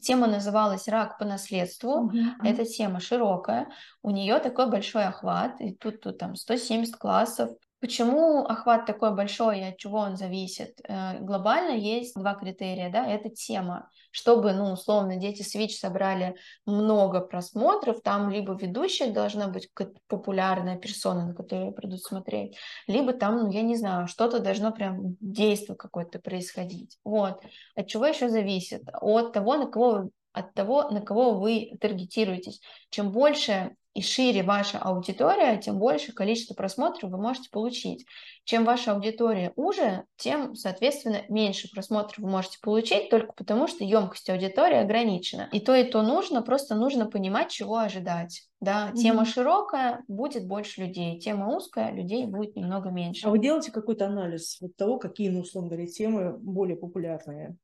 Тема 0.00 0.26
называлась 0.26 0.88
«Рак 0.88 1.18
по 1.18 1.24
наследству». 1.24 2.10
Mm-hmm. 2.10 2.44
Эта 2.44 2.64
тема 2.64 3.00
широкая, 3.00 3.68
у 4.02 4.10
нее 4.10 4.38
такой 4.40 4.70
большой 4.70 5.04
охват, 5.04 5.60
и 5.60 5.72
тут, 5.72 6.00
тут 6.00 6.18
там 6.18 6.34
170 6.34 6.96
классов, 6.96 7.50
Почему 7.80 8.44
охват 8.44 8.86
такой 8.86 9.14
большой 9.14 9.60
и 9.60 9.62
от 9.62 9.78
чего 9.78 9.98
он 9.98 10.16
зависит? 10.16 10.80
Э, 10.88 11.20
глобально 11.20 11.76
есть 11.76 12.16
два 12.16 12.34
критерия, 12.34 12.90
да, 12.90 13.06
это 13.06 13.28
тема. 13.30 13.88
Чтобы, 14.10 14.52
ну, 14.52 14.72
условно, 14.72 15.16
дети 15.16 15.42
Switch 15.42 15.78
собрали 15.78 16.34
много 16.66 17.20
просмотров, 17.20 18.02
там 18.02 18.30
либо 18.30 18.54
ведущая 18.54 19.12
должна 19.12 19.46
быть 19.46 19.70
популярная 20.08 20.76
персона, 20.76 21.26
на 21.26 21.34
которую 21.34 21.72
придут 21.72 22.02
смотреть, 22.02 22.56
либо 22.88 23.12
там, 23.12 23.44
ну, 23.44 23.50
я 23.50 23.62
не 23.62 23.76
знаю, 23.76 24.08
что-то 24.08 24.40
должно 24.40 24.72
прям 24.72 25.16
действие 25.20 25.76
какое-то 25.76 26.18
происходить. 26.18 26.98
Вот. 27.04 27.40
От 27.76 27.86
чего 27.86 28.06
еще 28.06 28.28
зависит? 28.28 28.82
От 29.00 29.32
того, 29.32 29.56
на 29.56 29.66
кого 29.66 30.10
от 30.32 30.54
того, 30.54 30.90
на 30.90 31.00
кого 31.00 31.34
вы 31.34 31.72
таргетируетесь. 31.80 32.60
Чем 32.90 33.10
больше 33.10 33.74
и 33.98 34.02
шире 34.02 34.44
ваша 34.44 34.78
аудитория, 34.78 35.58
тем 35.58 35.78
больше 35.78 36.12
количество 36.12 36.54
просмотров 36.54 37.10
вы 37.10 37.18
можете 37.18 37.50
получить. 37.50 38.06
Чем 38.44 38.64
ваша 38.64 38.92
аудитория 38.92 39.52
уже, 39.56 40.04
тем, 40.16 40.54
соответственно, 40.54 41.22
меньше 41.28 41.68
просмотров 41.68 42.18
вы 42.18 42.30
можете 42.30 42.58
получить, 42.62 43.10
только 43.10 43.32
потому 43.32 43.66
что 43.66 43.82
емкость 43.82 44.30
аудитории 44.30 44.76
ограничена. 44.76 45.48
И 45.52 45.58
то, 45.58 45.74
и 45.74 45.82
то 45.82 46.02
нужно, 46.02 46.42
просто 46.42 46.76
нужно 46.76 47.06
понимать, 47.06 47.50
чего 47.50 47.78
ожидать. 47.78 48.44
Да, 48.60 48.90
mm-hmm. 48.90 48.96
тема 48.96 49.24
широкая, 49.24 50.04
будет 50.06 50.46
больше 50.46 50.82
людей, 50.82 51.18
тема 51.18 51.48
узкая, 51.56 51.92
людей 51.92 52.24
будет 52.26 52.54
немного 52.54 52.90
меньше. 52.90 53.26
А 53.26 53.30
вы 53.30 53.40
делаете 53.40 53.72
какой-то 53.72 54.06
анализ 54.06 54.58
вот 54.60 54.76
того, 54.76 54.98
какие, 54.98 55.28
ну, 55.28 55.40
условно 55.40 55.70
говоря, 55.70 55.88
темы 55.88 56.38
более 56.38 56.76
популярные? 56.76 57.56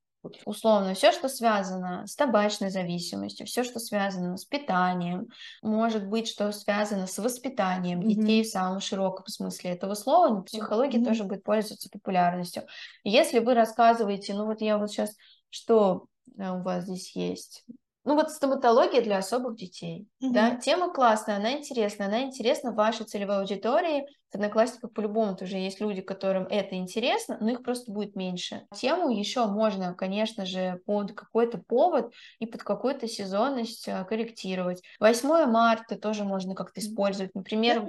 Условно, 0.44 0.94
все, 0.94 1.12
что 1.12 1.28
связано 1.28 2.06
с 2.06 2.16
табачной 2.16 2.70
зависимостью, 2.70 3.46
все, 3.46 3.64
что 3.64 3.78
связано 3.78 4.36
с 4.36 4.44
питанием, 4.44 5.28
может 5.62 6.06
быть, 6.06 6.28
что 6.28 6.50
связано 6.52 7.06
с 7.06 7.18
воспитанием 7.18 8.00
mm-hmm. 8.00 8.08
детей 8.08 8.42
в 8.42 8.48
самом 8.48 8.80
широком 8.80 9.26
смысле 9.26 9.70
этого 9.72 9.94
слова, 9.94 10.28
но 10.28 10.42
психология 10.42 10.98
mm-hmm. 10.98 11.04
тоже 11.04 11.24
будет 11.24 11.44
пользоваться 11.44 11.88
популярностью. 11.90 12.64
Если 13.04 13.38
вы 13.38 13.54
рассказываете, 13.54 14.34
ну 14.34 14.46
вот 14.46 14.60
я 14.60 14.78
вот 14.78 14.90
сейчас, 14.90 15.14
что 15.50 16.06
э, 16.38 16.50
у 16.50 16.62
вас 16.62 16.84
здесь 16.84 17.14
есть? 17.14 17.64
Ну 18.04 18.14
вот 18.16 18.30
стоматология 18.30 19.00
для 19.00 19.18
особых 19.18 19.56
детей, 19.56 20.06
mm-hmm. 20.22 20.30
да, 20.32 20.56
тема 20.56 20.92
классная, 20.92 21.36
она 21.36 21.52
интересная, 21.52 22.08
она 22.08 22.22
интересна 22.22 22.72
вашей 22.72 23.06
целевой 23.06 23.38
аудитории, 23.38 24.06
в 24.34 24.36
Одноклассниках 24.36 24.92
по-любому 24.92 25.36
тоже 25.36 25.58
есть 25.58 25.80
люди, 25.80 26.02
которым 26.02 26.48
это 26.48 26.74
интересно, 26.74 27.38
но 27.40 27.50
их 27.50 27.62
просто 27.62 27.92
будет 27.92 28.16
меньше. 28.16 28.66
Тему 28.74 29.08
еще 29.08 29.46
можно, 29.46 29.94
конечно 29.94 30.44
же, 30.44 30.80
под 30.86 31.12
какой-то 31.12 31.58
повод 31.58 32.12
и 32.40 32.46
под 32.46 32.64
какую-то 32.64 33.06
сезонность 33.06 33.88
а, 33.88 34.02
корректировать. 34.02 34.82
8 34.98 35.46
марта 35.46 35.96
тоже 35.96 36.24
можно 36.24 36.56
как-то 36.56 36.80
использовать. 36.80 37.32
Например, 37.34 37.82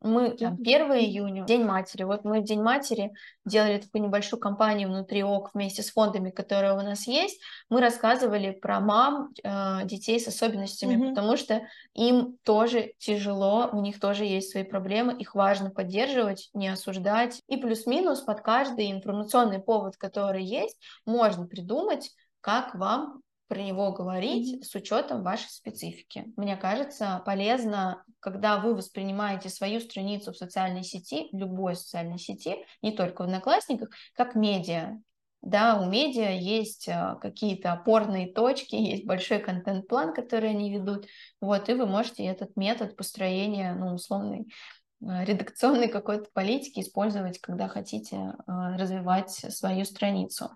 мы 0.00 0.30
там, 0.30 0.54
1 0.54 0.64
июня, 0.92 1.44
День 1.44 1.64
матери. 1.64 2.04
Вот 2.04 2.24
мы 2.24 2.40
в 2.40 2.44
День 2.44 2.62
матери 2.62 3.12
делали 3.44 3.78
такую 3.78 4.04
небольшую 4.04 4.38
кампанию 4.38 4.88
внутри 4.88 5.24
ОК 5.24 5.50
вместе 5.54 5.82
с 5.82 5.90
фондами, 5.90 6.30
которые 6.30 6.74
у 6.74 6.82
нас 6.82 7.08
есть. 7.08 7.40
Мы 7.68 7.80
рассказывали 7.80 8.52
про 8.52 8.78
мам 8.78 9.30
э, 9.42 9.80
детей 9.86 10.20
с 10.20 10.28
особенностями, 10.28 10.94
mm-hmm. 10.94 11.08
потому 11.10 11.36
что 11.36 11.62
им 11.94 12.36
тоже 12.44 12.92
тяжело, 12.98 13.68
у 13.72 13.80
них 13.80 13.98
тоже 13.98 14.24
есть 14.24 14.52
свои 14.52 14.62
проблемы, 14.62 15.14
их 15.14 15.34
важно 15.34 15.70
поддерживать, 15.80 16.50
не 16.52 16.68
осуждать. 16.68 17.40
И 17.48 17.56
плюс-минус 17.56 18.20
под 18.20 18.42
каждый 18.42 18.92
информационный 18.92 19.60
повод, 19.60 19.96
который 19.96 20.44
есть, 20.44 20.76
можно 21.06 21.46
придумать, 21.46 22.10
как 22.42 22.74
вам 22.74 23.22
про 23.48 23.60
него 23.62 23.90
говорить 23.92 24.56
mm-hmm. 24.56 24.62
с 24.62 24.74
учетом 24.74 25.22
вашей 25.22 25.48
специфики. 25.48 26.26
Мне 26.36 26.58
кажется, 26.58 27.22
полезно, 27.24 28.04
когда 28.20 28.58
вы 28.58 28.74
воспринимаете 28.74 29.48
свою 29.48 29.80
страницу 29.80 30.32
в 30.32 30.36
социальной 30.36 30.82
сети, 30.82 31.30
любой 31.32 31.76
социальной 31.76 32.18
сети, 32.18 32.56
не 32.82 32.92
только 32.92 33.22
в 33.22 33.24
Одноклассниках, 33.24 33.88
как 34.14 34.34
медиа. 34.34 34.98
Да, 35.40 35.80
у 35.80 35.86
медиа 35.86 36.32
есть 36.32 36.90
а, 36.90 37.14
какие-то 37.14 37.72
опорные 37.72 38.30
точки, 38.30 38.74
есть 38.76 39.06
большой 39.06 39.38
контент-план, 39.38 40.12
который 40.12 40.50
они 40.50 40.70
ведут. 40.70 41.06
Вот, 41.40 41.70
и 41.70 41.72
вы 41.72 41.86
можете 41.86 42.26
этот 42.26 42.54
метод 42.56 42.94
построения, 42.94 43.74
ну, 43.74 43.94
условный, 43.94 44.46
Э, 44.46 44.79
редакционной 45.00 45.88
какой-то 45.88 46.28
политики 46.32 46.80
использовать, 46.80 47.38
когда 47.40 47.68
хотите 47.68 48.16
э, 48.16 48.32
развивать 48.46 49.30
свою 49.30 49.84
страницу. 49.84 50.50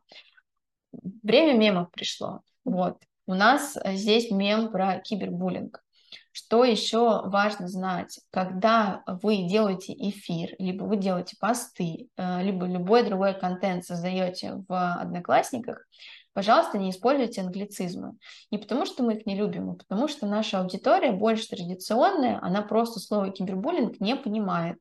Время 1.23 1.59
мемов 1.59 1.91
пришло. 1.91 2.43
Вот. 2.65 2.99
У 3.27 3.35
нас 3.35 3.77
здесь 3.85 4.31
мем 4.31 4.71
про 4.71 4.99
кибербуллинг. 5.01 5.83
Что 6.31 6.65
еще 6.65 7.23
важно 7.29 7.69
знать, 7.69 8.21
когда 8.31 9.03
вы 9.07 9.49
делаете 9.49 9.95
эфир, 9.97 10.51
либо 10.59 10.85
вы 10.85 10.97
делаете 10.97 11.37
посты, 11.41 12.09
э, 12.17 12.43
либо 12.43 12.67
любой 12.67 13.05
другой 13.05 13.39
контент 13.39 13.85
создаете 13.85 14.63
в 14.69 14.95
Одноклассниках, 14.95 15.87
пожалуйста, 16.35 16.77
не 16.77 16.91
используйте 16.91 17.41
англицизмы. 17.41 18.19
Не 18.51 18.59
потому, 18.59 18.85
что 18.85 19.03
мы 19.03 19.15
их 19.15 19.27
не 19.27 19.37
любим, 19.37 19.71
а 19.71 19.75
потому 19.75 20.09
что 20.09 20.27
наша 20.27 20.61
аудитория 20.61 21.13
больше 21.13 21.49
традиционная, 21.49 22.39
она 22.43 22.63
просто 22.63 23.01
слово 23.01 23.31
кибербуллинг 23.31 24.01
не 24.01 24.17
понимает. 24.17 24.79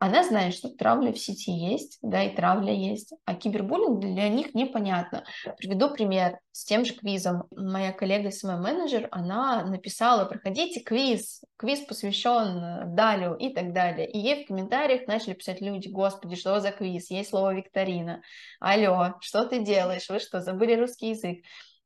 Она 0.00 0.22
знает, 0.22 0.54
что 0.54 0.68
травля 0.68 1.12
в 1.12 1.18
сети 1.18 1.50
есть, 1.50 1.98
да, 2.02 2.22
и 2.22 2.34
травля 2.34 2.72
есть, 2.72 3.12
а 3.24 3.34
кибербуллинг 3.34 3.98
для 3.98 4.28
них 4.28 4.54
непонятно. 4.54 5.24
Приведу 5.56 5.90
пример 5.90 6.38
с 6.52 6.64
тем 6.64 6.84
же 6.84 6.94
квизом. 6.94 7.44
Моя 7.50 7.92
коллега 7.92 8.30
СММ-менеджер, 8.30 9.08
она 9.10 9.64
написала, 9.64 10.24
проходите 10.24 10.80
квиз, 10.80 11.42
квиз 11.56 11.80
посвящен 11.80 12.58
э, 12.58 12.84
Далю 12.86 13.34
и 13.34 13.52
так 13.52 13.72
далее. 13.72 14.08
И 14.08 14.18
ей 14.18 14.44
в 14.44 14.46
комментариях 14.46 15.08
начали 15.08 15.34
писать 15.34 15.60
люди, 15.60 15.88
господи, 15.88 16.36
что 16.36 16.60
за 16.60 16.70
квиз, 16.70 17.10
есть 17.10 17.30
слово 17.30 17.54
викторина. 17.54 18.22
Алло, 18.60 19.14
что 19.20 19.46
ты 19.46 19.64
делаешь, 19.64 20.08
вы 20.08 20.20
что, 20.20 20.40
забыли 20.40 20.74
русский 20.74 21.10
язык? 21.10 21.38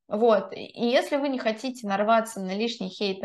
Вот, 0.09 0.53
и 0.53 0.85
если 0.85 1.17
вы 1.17 1.31
не 1.31 1.39
хотите 1.39 1.89
нарваться 1.89 2.41
на 2.41 2.55
лишний 2.55 2.91
хейт 2.91 3.25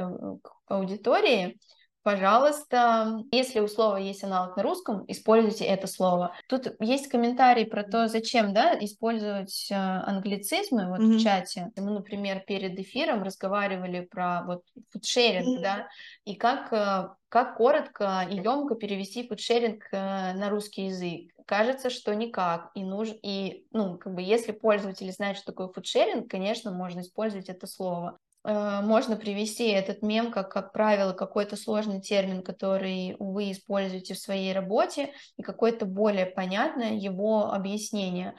аудитории, 0.67 1.59
пожалуйста, 2.07 3.21
если 3.33 3.59
у 3.59 3.67
слова 3.67 3.97
есть 3.97 4.23
аналог 4.23 4.55
на 4.55 4.63
русском, 4.63 5.03
используйте 5.09 5.65
это 5.65 5.87
слово. 5.87 6.33
Тут 6.47 6.73
есть 6.79 7.09
комментарий 7.09 7.65
про 7.65 7.83
то, 7.83 8.07
зачем 8.07 8.53
да, 8.53 8.73
использовать 8.79 9.67
э, 9.69 9.75
англицизмы 9.75 10.87
вот 10.87 11.01
mm-hmm. 11.01 11.17
в 11.17 11.21
чате. 11.21 11.71
Мы, 11.75 11.91
например, 11.91 12.45
перед 12.47 12.79
эфиром 12.79 13.23
разговаривали 13.23 14.07
про 14.09 14.43
вот 14.47 14.61
фудшеринг, 14.91 15.59
mm-hmm. 15.59 15.61
да, 15.61 15.89
и 16.23 16.35
как, 16.35 16.71
э, 16.71 17.09
как 17.27 17.57
коротко 17.57 18.25
и 18.31 18.35
емко 18.37 18.75
перевести 18.75 19.27
фудшеринг 19.27 19.83
э, 19.91 19.97
на 20.31 20.49
русский 20.49 20.85
язык. 20.85 21.33
Кажется, 21.45 21.89
что 21.89 22.15
никак. 22.15 22.71
И 22.73 22.85
нужно, 22.85 23.17
и, 23.21 23.65
ну, 23.71 23.97
как 23.97 24.13
бы, 24.13 24.21
если 24.21 24.53
пользователи 24.53 25.11
знают, 25.11 25.39
что 25.39 25.51
такое 25.51 25.67
фудшеринг, 25.67 26.31
конечно, 26.31 26.71
можно 26.71 27.01
использовать 27.01 27.49
это 27.49 27.67
слово. 27.67 28.17
Э, 28.47 28.79
можно 28.81 29.17
привести 29.17 29.67
этот 29.67 30.01
мем 30.01 30.31
как, 30.31 30.49
как 30.49 30.71
правило, 30.71 31.11
какой-то 31.11 31.57
сложный 31.57 31.99
термин, 31.99 32.41
который 32.41 33.17
вы 33.19 33.51
используете 33.51 34.13
в 34.13 34.19
своей 34.19 34.53
работе, 34.53 35.13
и 35.35 35.43
какое-то 35.43 35.85
более 35.85 36.25
понятное 36.25 36.93
его 36.93 37.51
объяснение. 37.51 38.35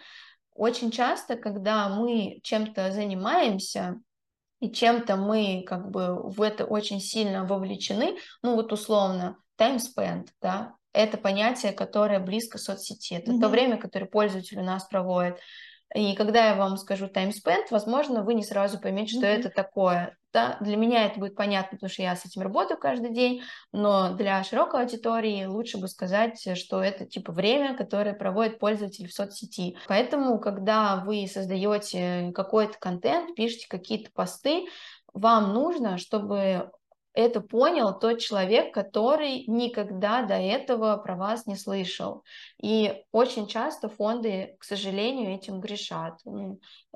Очень 0.54 0.90
часто, 0.90 1.36
когда 1.36 1.88
мы 1.90 2.40
чем-то 2.42 2.90
занимаемся, 2.90 4.00
и 4.60 4.72
чем-то 4.72 5.16
мы 5.16 5.62
как 5.66 5.90
бы 5.90 6.30
в 6.30 6.40
это 6.40 6.64
очень 6.64 7.00
сильно 7.00 7.44
вовлечены, 7.44 8.16
ну 8.42 8.54
вот 8.56 8.72
условно, 8.72 9.36
time 9.60 9.76
spent, 9.78 10.28
да, 10.40 10.74
это 10.94 11.18
понятие, 11.18 11.72
которое 11.72 12.18
близко 12.18 12.56
соцсети, 12.56 13.14
это 13.14 13.32
mm-hmm. 13.32 13.40
то 13.40 13.48
время, 13.48 13.76
которое 13.76 14.06
пользователь 14.06 14.58
у 14.58 14.64
нас 14.64 14.84
проводит. 14.84 15.38
И 15.94 16.14
когда 16.14 16.48
я 16.48 16.54
вам 16.54 16.76
скажу 16.76 17.06
time 17.06 17.30
spent, 17.30 17.66
возможно, 17.70 18.22
вы 18.22 18.34
не 18.34 18.42
сразу 18.42 18.78
поймете, 18.78 19.16
что 19.16 19.26
mm-hmm. 19.26 19.38
это 19.38 19.50
такое. 19.50 20.16
Да? 20.32 20.58
Для 20.60 20.76
меня 20.76 21.06
это 21.06 21.18
будет 21.18 21.34
понятно, 21.34 21.76
потому 21.76 21.90
что 21.90 22.02
я 22.02 22.14
с 22.14 22.26
этим 22.26 22.42
работаю 22.42 22.78
каждый 22.78 23.14
день, 23.14 23.42
но 23.72 24.14
для 24.14 24.44
широкой 24.44 24.82
аудитории 24.82 25.46
лучше 25.46 25.78
бы 25.78 25.88
сказать, 25.88 26.58
что 26.58 26.82
это 26.82 27.06
типа 27.06 27.32
время, 27.32 27.74
которое 27.74 28.12
проводит 28.12 28.58
пользователь 28.58 29.08
в 29.08 29.14
соцсети. 29.14 29.78
Поэтому, 29.88 30.38
когда 30.38 30.96
вы 30.96 31.26
создаете 31.26 32.32
какой-то 32.34 32.78
контент, 32.78 33.34
пишете 33.34 33.66
какие-то 33.68 34.10
посты, 34.12 34.66
вам 35.14 35.54
нужно, 35.54 35.96
чтобы 35.96 36.70
это 37.18 37.40
понял 37.40 37.98
тот 37.98 38.20
человек, 38.20 38.72
который 38.72 39.42
никогда 39.48 40.22
до 40.22 40.34
этого 40.34 40.96
про 40.98 41.16
вас 41.16 41.46
не 41.46 41.56
слышал. 41.56 42.22
И 42.62 43.02
очень 43.10 43.48
часто 43.48 43.88
фонды, 43.88 44.56
к 44.60 44.64
сожалению, 44.64 45.34
этим 45.34 45.58
грешат. 45.58 46.20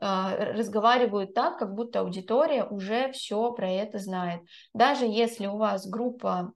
А, 0.00 0.36
разговаривают 0.36 1.34
так, 1.34 1.58
как 1.58 1.74
будто 1.74 2.00
аудитория 2.00 2.62
уже 2.62 3.10
все 3.10 3.52
про 3.52 3.68
это 3.68 3.98
знает. 3.98 4.42
Даже 4.72 5.06
если 5.06 5.46
у 5.46 5.56
вас 5.56 5.88
группа 5.88 6.52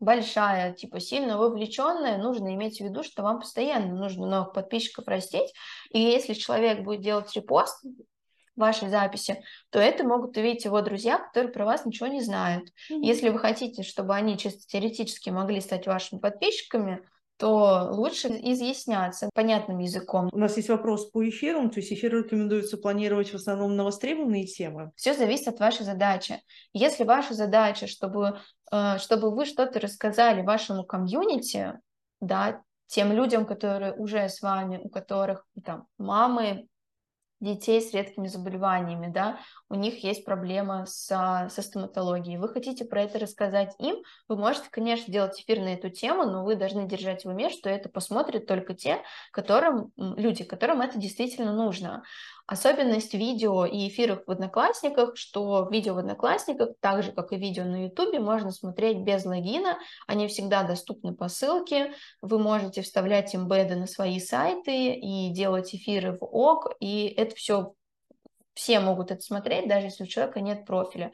большая, 0.00 0.72
типа 0.72 0.98
сильно 0.98 1.38
вовлеченная, 1.38 2.18
нужно 2.18 2.52
иметь 2.54 2.78
в 2.78 2.84
виду, 2.84 3.04
что 3.04 3.22
вам 3.22 3.38
постоянно 3.38 3.94
нужно 3.94 4.26
новых 4.26 4.52
подписчиков 4.52 5.06
растить. 5.06 5.52
И 5.90 6.00
если 6.00 6.34
человек 6.34 6.82
будет 6.82 7.02
делать 7.02 7.32
репост 7.36 7.80
вашей 8.58 8.88
записи, 8.88 9.42
то 9.70 9.78
это 9.78 10.04
могут 10.04 10.36
увидеть 10.36 10.64
его 10.64 10.80
друзья, 10.82 11.18
которые 11.18 11.52
про 11.52 11.64
вас 11.64 11.84
ничего 11.84 12.08
не 12.08 12.20
знают. 12.20 12.68
Mm-hmm. 12.90 13.00
Если 13.02 13.28
вы 13.28 13.38
хотите, 13.38 13.82
чтобы 13.82 14.14
они 14.14 14.36
чисто 14.36 14.66
теоретически 14.66 15.30
могли 15.30 15.60
стать 15.60 15.86
вашими 15.86 16.18
подписчиками, 16.18 17.02
то 17.38 17.88
лучше 17.92 18.28
изъясняться 18.28 19.30
понятным 19.32 19.78
языком. 19.78 20.28
У 20.32 20.38
нас 20.38 20.56
есть 20.56 20.68
вопрос 20.68 21.08
по 21.10 21.26
эфирам, 21.28 21.70
то 21.70 21.78
есть 21.78 21.92
эфиры 21.92 22.24
рекомендуется 22.24 22.76
планировать 22.76 23.30
в 23.30 23.36
основном 23.36 23.76
на 23.76 23.84
востребованные 23.84 24.44
темы? 24.44 24.90
Все 24.96 25.14
зависит 25.14 25.46
от 25.46 25.60
вашей 25.60 25.84
задачи. 25.84 26.42
Если 26.72 27.04
ваша 27.04 27.34
задача, 27.34 27.86
чтобы, 27.86 28.40
э, 28.72 28.98
чтобы 28.98 29.30
вы 29.30 29.46
что-то 29.46 29.78
рассказали 29.78 30.42
вашему 30.42 30.84
комьюнити, 30.84 31.74
да, 32.20 32.62
тем 32.88 33.12
людям, 33.12 33.46
которые 33.46 33.92
уже 33.92 34.28
с 34.28 34.42
вами, 34.42 34.80
у 34.82 34.88
которых 34.88 35.46
там 35.64 35.86
мамы, 35.96 36.66
детей 37.40 37.80
с 37.80 37.92
редкими 37.92 38.26
заболеваниями, 38.26 39.10
да, 39.12 39.38
у 39.68 39.74
них 39.74 40.02
есть 40.02 40.24
проблема 40.24 40.86
со, 40.86 41.48
со 41.50 41.62
стоматологией. 41.62 42.38
Вы 42.38 42.48
хотите 42.48 42.84
про 42.84 43.02
это 43.02 43.18
рассказать 43.18 43.74
им, 43.78 43.96
вы 44.28 44.36
можете, 44.36 44.68
конечно, 44.70 45.12
делать 45.12 45.40
эфир 45.40 45.60
на 45.60 45.74
эту 45.74 45.90
тему, 45.90 46.24
но 46.24 46.44
вы 46.44 46.56
должны 46.56 46.86
держать 46.86 47.24
в 47.24 47.28
уме, 47.28 47.50
что 47.50 47.68
это 47.68 47.88
посмотрят 47.88 48.46
только 48.46 48.74
те, 48.74 49.02
которым, 49.30 49.92
люди, 49.96 50.44
которым 50.44 50.80
это 50.80 50.98
действительно 50.98 51.52
нужно. 51.52 52.02
Особенность 52.48 53.12
видео 53.12 53.66
и 53.66 53.88
эфиров 53.88 54.22
в 54.26 54.30
Одноклассниках, 54.30 55.18
что 55.18 55.68
видео 55.70 55.92
в 55.92 55.98
Одноклассниках, 55.98 56.70
так 56.80 57.02
же, 57.02 57.12
как 57.12 57.30
и 57.34 57.36
видео 57.36 57.64
на 57.64 57.84
Ютубе, 57.84 58.20
можно 58.20 58.52
смотреть 58.52 59.00
без 59.00 59.26
логина, 59.26 59.76
они 60.06 60.28
всегда 60.28 60.62
доступны 60.62 61.14
по 61.14 61.28
ссылке, 61.28 61.92
вы 62.22 62.38
можете 62.38 62.80
вставлять 62.80 63.36
имбеды 63.36 63.76
на 63.76 63.86
свои 63.86 64.18
сайты 64.18 64.94
и 64.94 65.28
делать 65.28 65.74
эфиры 65.74 66.16
в 66.18 66.24
ОК, 66.24 66.74
и 66.80 67.08
это 67.08 67.27
все 67.34 67.74
все 68.58 68.80
могут 68.80 69.12
это 69.12 69.20
смотреть, 69.20 69.68
даже 69.68 69.86
если 69.86 70.02
у 70.02 70.08
человека 70.08 70.40
нет 70.40 70.66
профиля. 70.66 71.12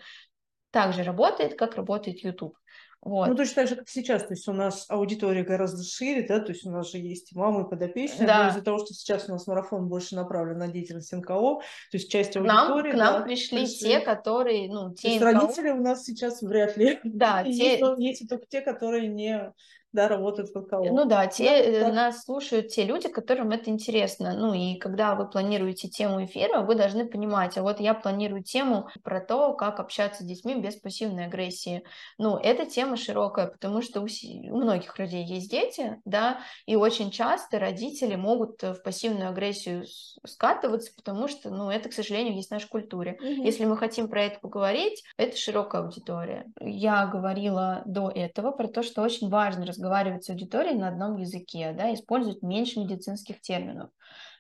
Также 0.71 1.03
работает, 1.03 1.57
как 1.59 1.77
работает 1.77 2.25
YouTube. 2.25 2.57
Вот. 3.03 3.29
Ну, 3.29 3.37
точно 3.37 3.57
так 3.57 3.69
же, 3.69 3.77
как 3.77 3.89
сейчас. 3.91 4.23
То 4.23 4.33
есть 4.33 4.49
у 4.49 4.55
нас 4.55 4.87
аудитория 4.89 5.45
гораздо 5.45 5.85
шире, 5.85 6.27
да, 6.27 6.41
то 6.41 6.53
есть 6.53 6.65
у 6.65 6.71
нас 6.71 6.91
же 6.91 6.97
есть 6.97 7.37
мамы 7.37 7.69
подопечные, 7.69 8.27
да. 8.27 8.45
но 8.45 8.49
из-за 8.49 8.63
того, 8.63 8.79
что 8.79 8.95
сейчас 8.95 9.29
у 9.29 9.33
нас 9.33 9.47
марафон 9.47 9.89
больше 9.89 10.17
направлен 10.17 10.57
на 10.57 10.69
деятельность 10.69 11.13
НКО, 11.13 11.27
то 11.27 11.63
есть 11.93 12.11
часть 12.11 12.35
аудитории... 12.35 12.93
К 12.93 12.97
нам, 12.97 13.11
к 13.11 13.13
нам 13.13 13.21
да, 13.21 13.27
пришли, 13.27 13.59
пришли 13.59 13.77
те, 13.77 14.01
которые, 14.01 14.73
ну, 14.73 14.95
те 14.95 15.03
То 15.03 15.09
есть 15.09 15.21
НКО... 15.21 15.33
родители 15.33 15.71
у 15.71 15.83
нас 15.83 16.03
сейчас 16.03 16.41
вряд 16.41 16.79
ли. 16.79 16.99
Да, 17.05 17.45
те... 17.45 17.51
Есть, 17.51 17.83
есть 17.99 18.29
только 18.31 18.47
те, 18.47 18.63
которые 18.63 19.09
не 19.09 19.53
да, 19.95 20.09
работают 20.09 20.51
в 20.51 20.59
НКО. 20.59 20.83
Ну 20.91 21.05
да, 21.05 21.29
те, 21.29 21.81
да, 21.81 21.93
нас 21.93 22.25
слушают 22.25 22.69
те 22.69 22.85
люди, 22.85 23.09
которым 23.09 23.53
это 23.53 23.71
интересно. 23.71 24.35
Ну 24.37 24.53
и 24.53 24.75
когда 24.75 25.15
вы 25.15 25.31
планируете 25.31 25.89
тему 25.89 26.25
эфира, 26.25 26.63
вы 26.63 26.75
должны 26.75 27.07
понимать, 27.07 27.57
а 27.57 27.63
вот 27.63 27.79
я 27.79 27.95
планирую 27.95 28.43
тему 28.43 28.89
про 29.05 29.21
то, 29.21 29.55
как 29.55 29.79
общаться 29.79 30.25
с 30.25 30.27
детьми 30.27 30.57
без 30.57 30.75
пассивной 30.75 31.27
агрессии. 31.27 31.85
Ну, 32.19 32.37
эта 32.37 32.67
тема 32.67 32.97
широкая, 32.97 33.47
потому 33.47 33.83
что 33.83 34.01
у, 34.01 34.07
у 34.07 34.57
многих 34.57 34.99
людей 34.99 35.25
есть 35.25 35.49
дети, 35.49 36.01
да, 36.05 36.41
и 36.67 36.75
очень 36.75 37.13
часто 37.13 37.61
родители 37.61 38.17
могут 38.17 38.61
в 38.63 38.83
пассивную 38.83 39.29
агрессию 39.29 39.85
скатываться, 40.27 40.91
потому 40.97 41.29
что, 41.29 41.51
ну, 41.51 41.71
это, 41.71 41.89
к 41.89 41.93
сожалению, 41.93 42.35
есть 42.35 42.49
в 42.49 42.51
нашей 42.51 42.69
культуре. 42.69 43.17
Угу. 43.21 43.45
Если 43.45 43.65
мы 43.65 43.77
хотим 43.77 44.09
про 44.09 44.25
это 44.25 44.41
поговорить, 44.41 45.05
это 45.17 45.37
широкая 45.37 45.83
аудитория. 45.83 46.47
Я 46.61 47.07
говорила 47.07 47.83
до 47.87 48.11
этого 48.11 48.51
про 48.51 48.67
то, 48.67 48.83
что 48.83 49.01
очень 49.03 49.29
важно 49.29 49.65
разговаривать 49.65 49.84
разговаривать 49.85 50.25
с 50.25 50.31
аудиторией 50.31 50.77
на 50.77 50.89
одном 50.89 51.17
языке, 51.17 51.75
да, 51.77 51.93
использовать 51.93 52.43
меньше 52.43 52.81
медицинских 52.81 53.41
терминов, 53.41 53.91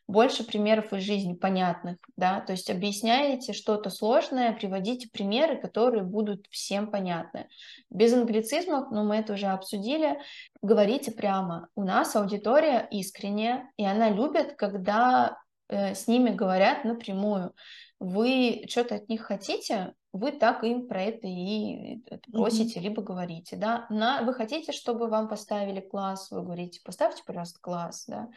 больше 0.06 0.44
примеров 0.44 0.92
из 0.92 1.02
жизни 1.02 1.34
понятных, 1.34 1.96
да, 2.16 2.40
то 2.40 2.52
есть 2.52 2.70
объясняете 2.70 3.52
что-то 3.52 3.90
сложное, 3.90 4.52
приводите 4.52 5.08
примеры, 5.10 5.60
которые 5.60 6.02
будут 6.02 6.46
всем 6.50 6.90
понятны. 6.90 7.48
Без 7.90 8.12
англицизмов, 8.12 8.90
но 8.90 9.04
мы 9.04 9.16
это 9.16 9.34
уже 9.34 9.46
обсудили, 9.46 10.18
говорите 10.62 11.10
прямо. 11.12 11.68
У 11.74 11.84
нас 11.84 12.16
аудитория 12.16 12.86
искренняя, 12.90 13.70
и 13.76 13.84
она 13.84 14.10
любит, 14.10 14.54
когда 14.56 15.38
э, 15.68 15.94
с 15.94 16.06
ними 16.06 16.30
говорят 16.30 16.84
напрямую. 16.84 17.54
Вы 18.00 18.64
что-то 18.68 18.96
от 18.96 19.08
них 19.08 19.22
хотите, 19.22 19.94
вы 20.14 20.30
так 20.30 20.62
им 20.62 20.86
про 20.86 21.02
это 21.02 21.26
и 21.26 21.98
просите, 22.32 22.78
mm-hmm. 22.78 22.82
либо 22.82 23.02
говорите, 23.02 23.56
да. 23.56 23.86
На, 23.90 24.22
вы 24.22 24.32
хотите, 24.32 24.70
чтобы 24.70 25.08
вам 25.08 25.28
поставили 25.28 25.80
класс, 25.80 26.30
вы 26.30 26.42
говорите, 26.42 26.80
поставьте, 26.84 27.24
пожалуйста, 27.26 27.58
класс, 27.60 28.04
да, 28.06 28.28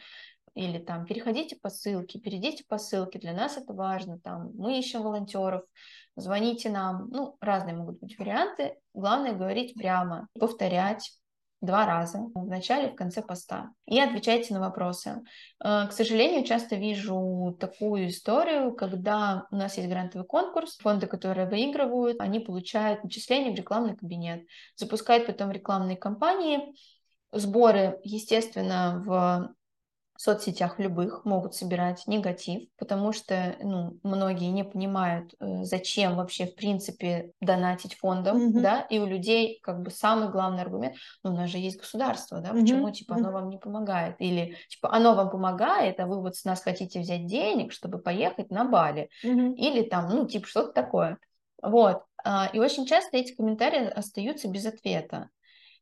или 0.54 0.78
там 0.78 1.06
переходите 1.06 1.54
по 1.54 1.70
ссылке, 1.70 2.18
перейдите 2.18 2.64
по 2.66 2.78
ссылке, 2.78 3.20
для 3.20 3.32
нас 3.32 3.56
это 3.56 3.72
важно, 3.74 4.18
там 4.18 4.50
мы 4.56 4.76
ищем 4.76 5.02
волонтеров, 5.02 5.62
звоните 6.16 6.68
нам, 6.68 7.10
ну, 7.10 7.36
разные 7.40 7.76
могут 7.76 8.00
быть 8.00 8.18
варианты, 8.18 8.76
главное 8.92 9.34
говорить 9.34 9.74
прямо, 9.74 10.26
повторять, 10.34 11.12
два 11.60 11.86
раза, 11.86 12.18
в 12.34 12.46
начале 12.46 12.88
и 12.88 12.92
в 12.92 12.94
конце 12.94 13.22
поста, 13.22 13.70
и 13.86 13.98
отвечайте 13.98 14.54
на 14.54 14.60
вопросы. 14.60 15.22
Э, 15.62 15.86
к 15.88 15.92
сожалению, 15.92 16.44
часто 16.44 16.76
вижу 16.76 17.56
такую 17.58 18.08
историю, 18.08 18.74
когда 18.74 19.46
у 19.50 19.56
нас 19.56 19.76
есть 19.76 19.88
грантовый 19.88 20.26
конкурс, 20.26 20.78
фонды, 20.78 21.06
которые 21.06 21.48
выигрывают, 21.48 22.20
они 22.20 22.40
получают 22.40 23.04
начисление 23.04 23.52
в 23.52 23.56
рекламный 23.56 23.96
кабинет, 23.96 24.46
запускают 24.76 25.26
потом 25.26 25.50
рекламные 25.50 25.96
кампании, 25.96 26.74
сборы, 27.32 27.98
естественно, 28.04 29.02
в 29.04 29.57
соцсетях 30.20 30.80
любых 30.80 31.24
могут 31.24 31.54
собирать 31.54 32.06
негатив, 32.08 32.68
потому 32.76 33.12
что 33.12 33.54
ну, 33.62 33.98
многие 34.02 34.50
не 34.50 34.64
понимают, 34.64 35.32
э, 35.38 35.62
зачем 35.62 36.16
вообще 36.16 36.46
в 36.46 36.56
принципе 36.56 37.30
донатить 37.40 37.94
фондам, 37.94 38.36
mm-hmm. 38.36 38.60
да, 38.60 38.80
и 38.80 38.98
у 38.98 39.06
людей 39.06 39.60
как 39.62 39.80
бы 39.80 39.92
самый 39.92 40.28
главный 40.28 40.62
аргумент, 40.62 40.96
ну 41.22 41.30
у 41.30 41.36
нас 41.36 41.48
же 41.48 41.58
есть 41.58 41.78
государство, 41.78 42.40
да, 42.40 42.50
почему 42.50 42.88
mm-hmm. 42.88 42.92
типа 42.92 43.14
оно 43.14 43.30
вам 43.30 43.48
не 43.48 43.58
помогает, 43.58 44.16
или 44.18 44.56
типа 44.68 44.92
оно 44.92 45.14
вам 45.14 45.30
помогает, 45.30 46.00
а 46.00 46.06
вы 46.06 46.20
вот 46.20 46.34
с 46.34 46.44
нас 46.44 46.62
хотите 46.62 46.98
взять 46.98 47.26
денег, 47.26 47.72
чтобы 47.72 47.98
поехать 47.98 48.50
на 48.50 48.64
Бали, 48.64 49.10
mm-hmm. 49.24 49.54
или 49.54 49.82
там, 49.82 50.10
ну 50.10 50.26
типа 50.26 50.48
что-то 50.48 50.72
такое. 50.72 51.18
Вот. 51.62 52.02
А, 52.24 52.50
и 52.52 52.58
очень 52.58 52.86
часто 52.86 53.16
эти 53.16 53.34
комментарии 53.34 53.86
остаются 53.86 54.48
без 54.48 54.66
ответа. 54.66 55.30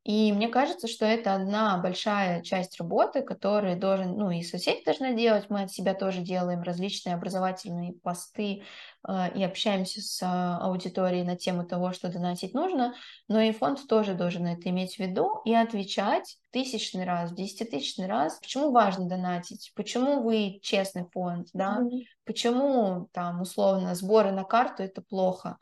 И 0.07 0.33
мне 0.33 0.47
кажется, 0.47 0.87
что 0.87 1.05
это 1.05 1.35
одна 1.35 1.79
большая 1.79 2.40
часть 2.42 2.79
работы, 2.79 3.23
которую 3.23 3.77
должен, 3.77 4.16
ну 4.16 4.31
и 4.31 4.40
соцсети 4.45 4.85
должна 4.85 5.12
делать, 5.14 5.47
мы 5.49 5.62
от 5.62 5.73
себя 5.73 5.95
тоже 5.95 6.21
делаем 6.21 6.62
различные 6.62 7.16
образовательные 7.16 7.92
посты 7.92 8.62
э, 9.09 9.12
и 9.35 9.42
общаемся 9.42 10.01
с 10.01 10.23
э, 10.23 10.27
аудиторией 10.27 11.25
на 11.25 11.35
тему 11.35 11.66
того, 11.66 11.90
что 11.90 12.07
донатить 12.09 12.55
нужно, 12.55 12.95
но 13.27 13.40
и 13.40 13.51
фонд 13.51 13.81
тоже 13.88 14.14
должен 14.14 14.47
это 14.47 14.71
иметь 14.71 14.95
в 14.95 15.01
виду 15.01 15.40
и 15.45 15.53
отвечать 15.53 16.38
тысячный 16.53 17.05
раз, 17.05 17.33
десятитысячный 17.33 18.07
раз, 18.07 18.38
почему 18.38 18.71
важно 18.71 19.09
донатить, 19.09 19.73
почему 19.75 20.23
вы 20.23 20.61
честный 20.62 21.09
фонд, 21.12 21.49
да, 21.53 21.81
mm-hmm. 21.81 22.03
почему 22.25 23.09
там 23.12 23.40
условно 23.40 23.97
сборы 23.97 24.31
на 24.31 24.45
карту 24.45 24.85
это 24.85 25.03
плохо, 25.03 25.59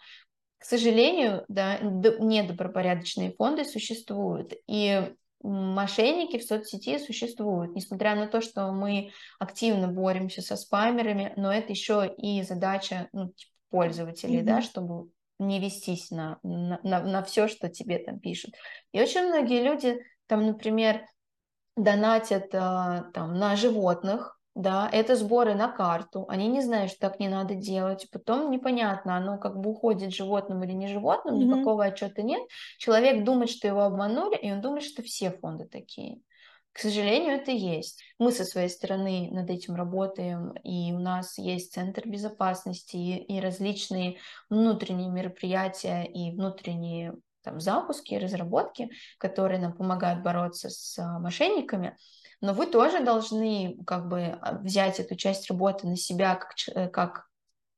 к 0.64 0.66
сожалению, 0.66 1.44
да, 1.48 1.79
недобропорядочные 1.79 3.35
фонды 3.35 3.66
существуют, 3.66 4.55
и 4.66 5.12
мошенники 5.42 6.38
в 6.38 6.42
соцсети 6.42 6.96
существуют, 6.96 7.77
несмотря 7.77 8.14
на 8.14 8.29
то, 8.29 8.40
что 8.40 8.72
мы 8.72 9.11
активно 9.38 9.88
боремся 9.88 10.40
со 10.40 10.57
спамерами, 10.57 11.35
но 11.37 11.53
это 11.53 11.70
еще 11.72 12.11
и 12.16 12.42
задача 12.44 13.11
ну, 13.12 13.29
типа, 13.29 13.53
пользователей, 13.68 14.38
mm-hmm. 14.38 14.44
да, 14.44 14.62
чтобы 14.62 15.11
не 15.38 15.61
вестись 15.61 16.11
на, 16.11 16.38
на, 16.42 16.81
на, 16.83 17.03
на 17.03 17.22
все, 17.24 17.46
что 17.46 17.68
тебе 17.68 17.98
там 17.98 18.18
пишут. 18.18 18.55
И 18.92 19.03
очень 19.03 19.27
многие 19.27 19.62
люди 19.62 19.98
там, 20.29 20.46
например, 20.46 21.03
донатят 21.77 22.55
а, 22.55 23.11
там 23.12 23.35
на 23.35 23.55
животных, 23.55 24.40
да, 24.54 24.88
это 24.92 25.16
сборы 25.16 25.54
на 25.54 25.68
карту, 25.68 26.26
они 26.28 26.46
не 26.46 26.62
знают, 26.62 26.90
что 26.90 27.00
так 27.00 27.18
не 27.18 27.28
надо 27.28 27.54
делать, 27.54 28.08
потом 28.12 28.50
непонятно, 28.50 29.16
оно 29.16 29.38
как 29.38 29.58
бы 29.58 29.70
уходит 29.70 30.14
животным 30.14 30.62
или 30.62 30.72
не 30.72 30.86
животным, 30.86 31.34
mm-hmm. 31.34 31.44
никакого 31.44 31.84
отчета 31.84 32.22
нет, 32.22 32.42
человек 32.78 33.24
думает, 33.24 33.50
что 33.50 33.66
его 33.66 33.82
обманули, 33.82 34.36
и 34.36 34.52
он 34.52 34.60
думает, 34.60 34.84
что 34.84 35.02
все 35.02 35.30
фонды 35.30 35.66
такие. 35.66 36.20
К 36.72 36.80
сожалению, 36.80 37.36
это 37.36 37.52
есть. 37.52 38.02
Мы 38.18 38.32
со 38.32 38.44
своей 38.44 38.68
стороны 38.68 39.28
над 39.30 39.48
этим 39.48 39.76
работаем, 39.76 40.52
и 40.64 40.92
у 40.92 40.98
нас 40.98 41.38
есть 41.38 41.72
Центр 41.72 42.08
безопасности 42.08 42.96
и, 42.96 43.36
и 43.36 43.40
различные 43.40 44.18
внутренние 44.50 45.08
мероприятия 45.08 46.02
и 46.02 46.32
внутренние 46.32 47.14
там, 47.44 47.60
запуски, 47.60 48.16
разработки, 48.16 48.90
которые 49.18 49.60
нам 49.60 49.72
помогают 49.72 50.24
бороться 50.24 50.68
с 50.68 50.98
а, 50.98 51.20
мошенниками 51.20 51.96
но 52.44 52.52
вы 52.52 52.66
тоже 52.66 53.02
должны 53.02 53.78
как 53.87 54.07
бы 54.09 54.38
а, 54.40 54.59
взять 54.59 55.00
эту 55.00 55.16
часть 55.16 55.48
работы 55.48 55.87
на 55.87 55.96
себя 55.96 56.35
как, 56.35 56.52
э, 56.74 56.88
как 56.88 57.26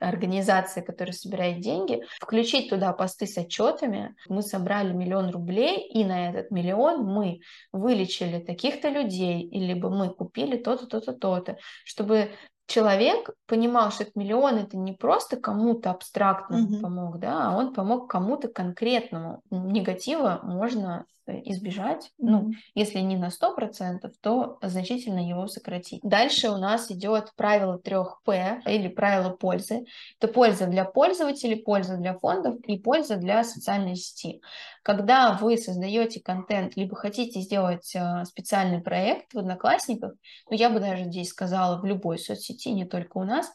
организация, 0.01 0.83
которая 0.83 1.13
собирает 1.15 1.61
деньги, 1.61 2.03
включить 2.21 2.69
туда 2.69 2.93
посты 2.93 3.29
с 3.29 3.39
отчетами. 3.39 4.17
Мы 4.29 4.43
собрали 4.43 4.93
миллион 4.93 5.31
рублей, 5.31 5.89
и 5.89 6.05
на 6.05 6.31
этот 6.31 6.51
миллион 6.51 7.05
мы 7.05 7.39
вылечили 7.71 8.41
таких-то 8.41 8.89
людей, 8.89 9.49
либо 9.53 9.89
мы 9.89 10.13
купили 10.13 10.57
то-то, 10.57 10.87
то-то, 10.87 11.13
то-то, 11.13 11.59
чтобы 11.85 12.33
человек 12.67 13.31
понимал, 13.47 13.93
что 13.93 14.03
этот 14.03 14.17
миллион 14.17 14.57
это 14.57 14.77
не 14.77 14.95
просто 14.95 15.37
кому-то 15.37 15.93
абстрактно 15.93 16.57
mm-hmm. 16.57 16.81
помог, 16.81 17.21
да, 17.21 17.51
а 17.51 17.57
он 17.57 17.73
помог 17.73 18.11
кому-то 18.11 18.49
конкретному. 18.49 19.43
Негатива 19.51 20.41
можно 20.43 21.07
избежать, 21.33 22.05
mm-hmm. 22.05 22.29
ну, 22.29 22.51
если 22.75 23.01
не 23.01 23.17
на 23.17 23.29
100%, 23.29 24.11
то 24.21 24.59
значительно 24.63 25.19
его 25.19 25.47
сократить. 25.47 26.01
Дальше 26.03 26.51
у 26.51 26.57
нас 26.57 26.91
идет 26.91 27.33
правило 27.37 27.81
3П 27.83 28.63
или 28.67 28.89
правило 28.89 29.31
пользы. 29.31 29.85
Это 30.21 30.33
польза 30.33 30.67
для 30.67 30.85
пользователей, 30.85 31.57
польза 31.57 31.97
для 31.97 32.19
фондов 32.19 32.57
и 32.67 32.79
польза 32.79 33.17
для 33.17 33.45
социальной 33.45 33.97
сети. 33.97 34.41
Когда 34.83 35.33
вы 35.41 35.57
создаете 35.59 36.21
контент, 36.21 36.77
либо 36.77 36.97
хотите 36.97 37.41
сделать 37.41 37.95
э, 37.95 38.25
специальный 38.25 38.81
проект 38.81 39.35
в 39.35 39.39
Одноклассниках, 39.39 40.13
ну, 40.49 40.57
я 40.57 40.71
бы 40.71 40.81
даже 40.81 41.05
здесь 41.05 41.31
сказала 41.31 41.81
в 41.81 41.85
любой 41.85 42.19
соцсети, 42.19 42.69
не 42.69 42.85
только 42.85 43.19
у 43.19 43.25
нас, 43.25 43.47
а, 43.47 43.53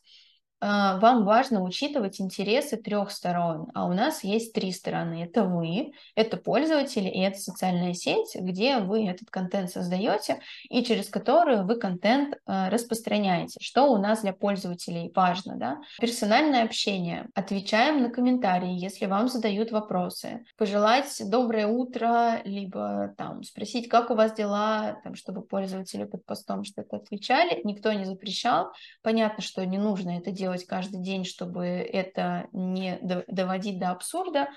вам 0.62 1.26
важно 1.26 1.63
учитывать 1.63 2.21
интересы 2.21 2.78
трех 2.78 3.12
сторон, 3.12 3.67
а 3.74 3.86
у 3.86 3.93
нас 3.93 4.24
есть 4.24 4.54
три 4.54 4.71
стороны. 4.71 5.24
Это 5.24 5.43
вы, 5.43 5.93
это 6.15 6.38
пользователи 6.38 7.10
и 7.10 7.19
это 7.19 7.39
социальная 7.39 7.93
сеть, 7.93 8.36
где 8.36 8.78
вы 8.78 9.08
этот 9.08 9.30
контент 9.30 9.71
создаете 9.71 10.39
и 10.69 10.84
через 10.84 11.10
которую 11.10 11.65
вы 11.65 11.76
контент 11.76 12.38
а, 12.45 12.69
распространяете. 12.69 13.58
Что 13.62 13.86
у 13.86 13.97
нас 13.97 14.21
для 14.21 14.34
пользователей 14.34 15.12
важно? 15.15 15.56
Да? 15.56 15.82
Персональное 16.00 16.63
общение. 16.63 17.28
Отвечаем 17.34 18.04
на 18.04 18.10
комментарии, 18.10 18.74
если 18.74 19.06
вам 19.06 19.28
задают 19.30 19.71
вопросы. 19.71 20.45
Пожелать 20.58 21.21
доброе 21.26 21.67
утро, 21.67 22.41
либо 22.45 23.13
там 23.17 23.43
спросить, 23.43 23.89
как 23.89 24.12
у 24.12 24.15
вас 24.15 24.34
дела, 24.34 25.00
там, 25.04 25.15
чтобы 25.15 25.41
пользователи 25.41 26.04
под 26.04 26.26
постом 26.26 26.63
что-то 26.63 26.97
отвечали. 26.97 27.62
Никто 27.63 27.91
не 27.93 28.06
запрещал. 28.06 28.71
Понятно, 29.02 29.43
что 29.43 29.65
не 29.65 29.78
нужно 29.78 30.17
это 30.17 30.32
делать 30.32 30.50
делать 30.51 30.67
каждый 30.67 31.01
день, 31.01 31.23
чтобы 31.23 31.65
это 31.65 32.47
не 32.51 32.99
доводить 33.27 33.79
до 33.79 33.91
абсурда, 33.91 34.49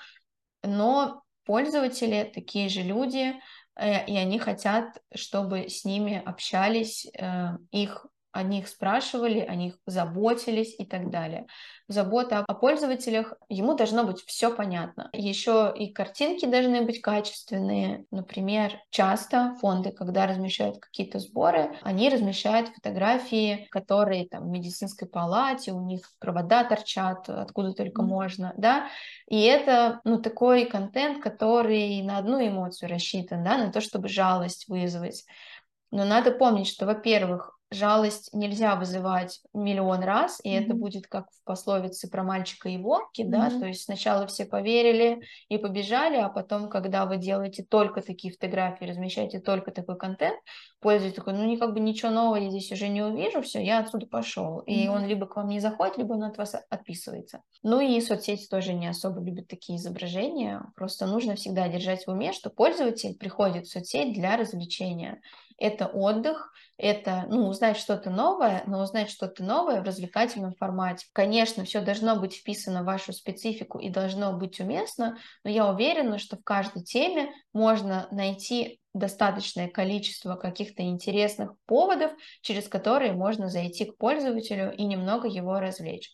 но 0.62 1.22
пользователи 1.44 2.30
такие 2.34 2.68
же 2.68 2.82
люди, 2.82 3.34
э, 3.76 4.06
и 4.06 4.16
они 4.16 4.38
хотят, 4.38 5.00
чтобы 5.14 5.68
с 5.68 5.84
ними 5.84 6.20
общались, 6.24 7.06
э, 7.06 7.58
их 7.70 8.06
о 8.34 8.42
них 8.42 8.66
спрашивали, 8.66 9.38
о 9.38 9.54
них 9.54 9.78
заботились 9.86 10.74
и 10.76 10.84
так 10.84 11.08
далее. 11.10 11.46
Забота 11.86 12.44
о 12.48 12.54
пользователях, 12.54 13.34
ему 13.48 13.74
должно 13.74 14.04
быть 14.04 14.24
все 14.26 14.52
понятно. 14.52 15.08
Еще 15.12 15.72
и 15.76 15.92
картинки 15.92 16.44
должны 16.44 16.82
быть 16.82 17.00
качественные. 17.00 18.06
Например, 18.10 18.72
часто 18.90 19.54
фонды, 19.60 19.92
когда 19.92 20.26
размещают 20.26 20.78
какие-то 20.78 21.20
сборы, 21.20 21.76
они 21.82 22.08
размещают 22.08 22.70
фотографии, 22.70 23.68
которые 23.70 24.28
там 24.28 24.44
в 24.44 24.48
медицинской 24.48 25.06
палате, 25.06 25.72
у 25.72 25.80
них 25.80 26.10
провода 26.18 26.64
торчат, 26.64 27.28
откуда 27.28 27.72
только 27.72 28.02
mm-hmm. 28.02 28.06
можно, 28.06 28.52
да. 28.56 28.88
И 29.28 29.40
это, 29.42 30.00
ну, 30.02 30.20
такой 30.20 30.64
контент, 30.64 31.22
который 31.22 32.02
на 32.02 32.18
одну 32.18 32.44
эмоцию 32.44 32.90
рассчитан, 32.90 33.44
да, 33.44 33.58
на 33.58 33.70
то, 33.70 33.80
чтобы 33.80 34.08
жалость 34.08 34.66
вызвать. 34.66 35.24
Но 35.92 36.04
надо 36.04 36.32
помнить, 36.32 36.66
что, 36.66 36.86
во-первых, 36.86 37.56
жалость 37.74 38.30
нельзя 38.32 38.76
вызывать 38.76 39.40
миллион 39.52 40.02
раз, 40.02 40.40
и 40.42 40.50
mm-hmm. 40.50 40.64
это 40.64 40.74
будет 40.74 41.06
как 41.06 41.30
в 41.30 41.44
пословице 41.44 42.08
про 42.08 42.22
мальчика 42.22 42.68
и 42.68 42.78
волки, 42.78 43.22
mm-hmm. 43.22 43.28
да, 43.28 43.50
то 43.50 43.66
есть 43.66 43.82
сначала 43.82 44.26
все 44.26 44.46
поверили 44.46 45.22
и 45.48 45.58
побежали, 45.58 46.16
а 46.16 46.28
потом, 46.28 46.68
когда 46.68 47.06
вы 47.06 47.16
делаете 47.16 47.64
только 47.68 48.00
такие 48.00 48.32
фотографии, 48.32 48.84
размещаете 48.84 49.40
только 49.40 49.70
такой 49.70 49.98
контент, 49.98 50.38
пользователь 50.84 51.16
такой, 51.16 51.32
ну, 51.32 51.58
как 51.58 51.72
бы 51.72 51.80
ничего 51.80 52.10
нового 52.10 52.36
я 52.36 52.50
здесь 52.50 52.70
уже 52.70 52.88
не 52.88 53.00
увижу, 53.00 53.40
все, 53.40 53.64
я 53.64 53.78
отсюда 53.78 54.06
пошел. 54.06 54.60
Mm-hmm. 54.60 54.64
И 54.66 54.88
он 54.88 55.06
либо 55.06 55.26
к 55.26 55.34
вам 55.34 55.48
не 55.48 55.58
заходит, 55.58 55.96
либо 55.96 56.12
он 56.12 56.24
от 56.24 56.36
вас 56.36 56.54
отписывается. 56.68 57.40
Ну 57.62 57.80
и 57.80 57.98
соцсети 58.02 58.46
тоже 58.46 58.74
не 58.74 58.86
особо 58.86 59.22
любят 59.22 59.48
такие 59.48 59.78
изображения, 59.78 60.60
просто 60.76 61.06
нужно 61.06 61.36
всегда 61.36 61.68
держать 61.68 62.04
в 62.06 62.10
уме, 62.10 62.34
что 62.34 62.50
пользователь 62.50 63.16
приходит 63.16 63.66
в 63.66 63.72
соцсеть 63.72 64.12
для 64.12 64.36
развлечения. 64.36 65.22
Это 65.56 65.86
отдых, 65.86 66.52
это 66.76 67.24
ну, 67.30 67.48
узнать 67.48 67.78
что-то 67.78 68.10
новое, 68.10 68.62
но 68.66 68.82
узнать 68.82 69.08
что-то 69.08 69.42
новое 69.42 69.80
в 69.80 69.84
развлекательном 69.84 70.52
формате. 70.52 71.06
Конечно, 71.14 71.64
все 71.64 71.80
должно 71.80 72.16
быть 72.16 72.34
вписано 72.34 72.82
в 72.82 72.86
вашу 72.86 73.14
специфику 73.14 73.78
и 73.78 73.88
должно 73.88 74.36
быть 74.36 74.60
уместно, 74.60 75.16
но 75.44 75.50
я 75.50 75.66
уверена, 75.66 76.18
что 76.18 76.36
в 76.36 76.44
каждой 76.44 76.82
теме 76.82 77.32
можно 77.54 78.06
найти 78.10 78.80
достаточное 78.94 79.68
количество 79.68 80.36
каких-то 80.36 80.82
интересных 80.82 81.52
поводов, 81.66 82.12
через 82.40 82.68
которые 82.68 83.12
можно 83.12 83.48
зайти 83.48 83.84
к 83.84 83.98
пользователю 83.98 84.72
и 84.74 84.84
немного 84.84 85.28
его 85.28 85.58
развлечь. 85.58 86.12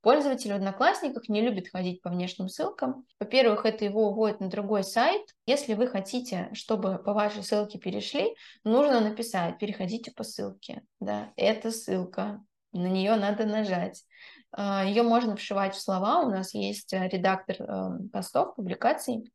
Пользователь 0.00 0.52
в 0.52 0.56
Одноклассниках 0.56 1.28
не 1.28 1.42
любит 1.42 1.68
ходить 1.68 2.02
по 2.02 2.10
внешним 2.10 2.48
ссылкам. 2.48 3.06
Во-первых, 3.20 3.64
это 3.64 3.84
его 3.84 4.08
уводит 4.08 4.40
на 4.40 4.48
другой 4.48 4.82
сайт. 4.82 5.22
Если 5.46 5.74
вы 5.74 5.86
хотите, 5.86 6.48
чтобы 6.54 6.98
по 6.98 7.12
вашей 7.12 7.44
ссылке 7.44 7.78
перешли, 7.78 8.34
нужно 8.64 9.00
написать 9.00 9.58
«переходите 9.58 10.10
по 10.10 10.24
ссылке». 10.24 10.82
Да, 10.98 11.32
это 11.36 11.70
ссылка, 11.70 12.42
на 12.72 12.86
нее 12.86 13.14
надо 13.14 13.44
нажать. 13.44 14.02
А, 14.50 14.84
Ее 14.84 15.02
можно 15.02 15.36
вшивать 15.36 15.74
в 15.74 15.80
слова. 15.80 16.20
У 16.20 16.30
нас 16.30 16.54
есть 16.54 16.92
э, 16.92 17.08
редактор 17.08 17.56
эм, 17.60 18.08
постов, 18.08 18.54
публикаций. 18.54 19.30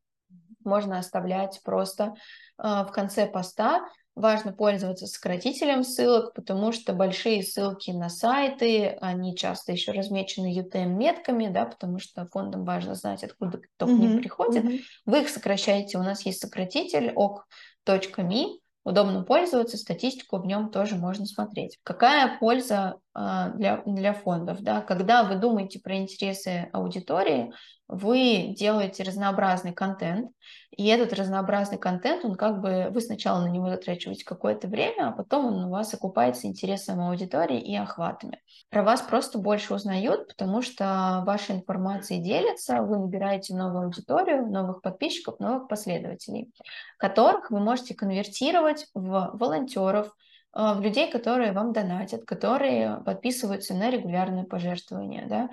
Можно 0.64 0.98
оставлять 0.98 1.60
просто 1.62 2.14
э, 2.58 2.62
в 2.62 2.90
конце 2.92 3.26
поста 3.26 3.88
Важно 4.18 4.52
пользоваться 4.52 5.06
сократителем 5.06 5.84
ссылок, 5.84 6.34
потому 6.34 6.72
что 6.72 6.92
большие 6.92 7.40
ссылки 7.44 7.92
на 7.92 8.08
сайты, 8.08 8.98
они 9.00 9.36
часто 9.36 9.70
еще 9.70 9.92
размечены 9.92 10.58
UTM-метками, 10.58 11.46
да, 11.46 11.66
потому 11.66 12.00
что 12.00 12.26
фондам 12.32 12.64
важно 12.64 12.96
знать, 12.96 13.22
откуда 13.22 13.58
кто 13.58 13.86
к 13.86 13.90
ним 13.90 14.18
приходит. 14.18 14.64
Mm-hmm. 14.64 14.80
Вы 15.06 15.20
их 15.20 15.28
сокращаете, 15.28 15.98
у 15.98 16.02
нас 16.02 16.26
есть 16.26 16.40
сократитель 16.40 17.12
ok.me, 17.14 18.58
удобно 18.82 19.22
пользоваться, 19.22 19.76
статистику 19.76 20.38
в 20.38 20.46
нем 20.46 20.72
тоже 20.72 20.96
можно 20.96 21.24
смотреть. 21.24 21.78
Какая 21.84 22.38
польза 22.40 22.96
для, 23.14 23.82
для 23.84 24.12
фондов? 24.12 24.60
Да? 24.60 24.80
Когда 24.80 25.24
вы 25.24 25.36
думаете 25.36 25.80
про 25.80 25.96
интересы 25.96 26.68
аудитории, 26.72 27.52
вы 27.88 28.54
делаете 28.54 29.02
разнообразный 29.02 29.72
контент, 29.72 30.30
и 30.76 30.86
этот 30.86 31.14
разнообразный 31.14 31.78
контент, 31.78 32.22
он 32.24 32.34
как 32.34 32.60
бы, 32.60 32.88
вы 32.90 33.00
сначала 33.00 33.40
на 33.40 33.48
него 33.48 33.70
затрачиваете 33.70 34.26
какое-то 34.26 34.68
время, 34.68 35.08
а 35.08 35.12
потом 35.12 35.46
он 35.46 35.64
у 35.64 35.70
вас 35.70 35.94
окупается 35.94 36.46
интересом 36.46 37.00
аудитории 37.00 37.58
и 37.58 37.74
охватами. 37.74 38.42
Про 38.68 38.82
вас 38.82 39.00
просто 39.00 39.38
больше 39.38 39.72
узнают, 39.72 40.28
потому 40.28 40.60
что 40.60 41.22
ваша 41.26 41.54
информация 41.54 42.18
делится, 42.18 42.82
вы 42.82 42.98
набираете 42.98 43.54
новую 43.54 43.86
аудиторию, 43.86 44.46
новых 44.46 44.82
подписчиков, 44.82 45.40
новых 45.40 45.66
последователей, 45.66 46.52
которых 46.98 47.50
вы 47.50 47.58
можете 47.58 47.94
конвертировать 47.94 48.86
в 48.92 49.30
волонтеров, 49.32 50.08
а, 50.08 50.27
в 50.54 50.80
людей, 50.80 51.10
которые 51.10 51.52
вам 51.52 51.72
донатят, 51.72 52.24
которые 52.24 53.02
подписываются 53.04 53.74
на 53.74 53.90
регулярные 53.90 54.44
пожертвования, 54.44 55.26
да, 55.28 55.50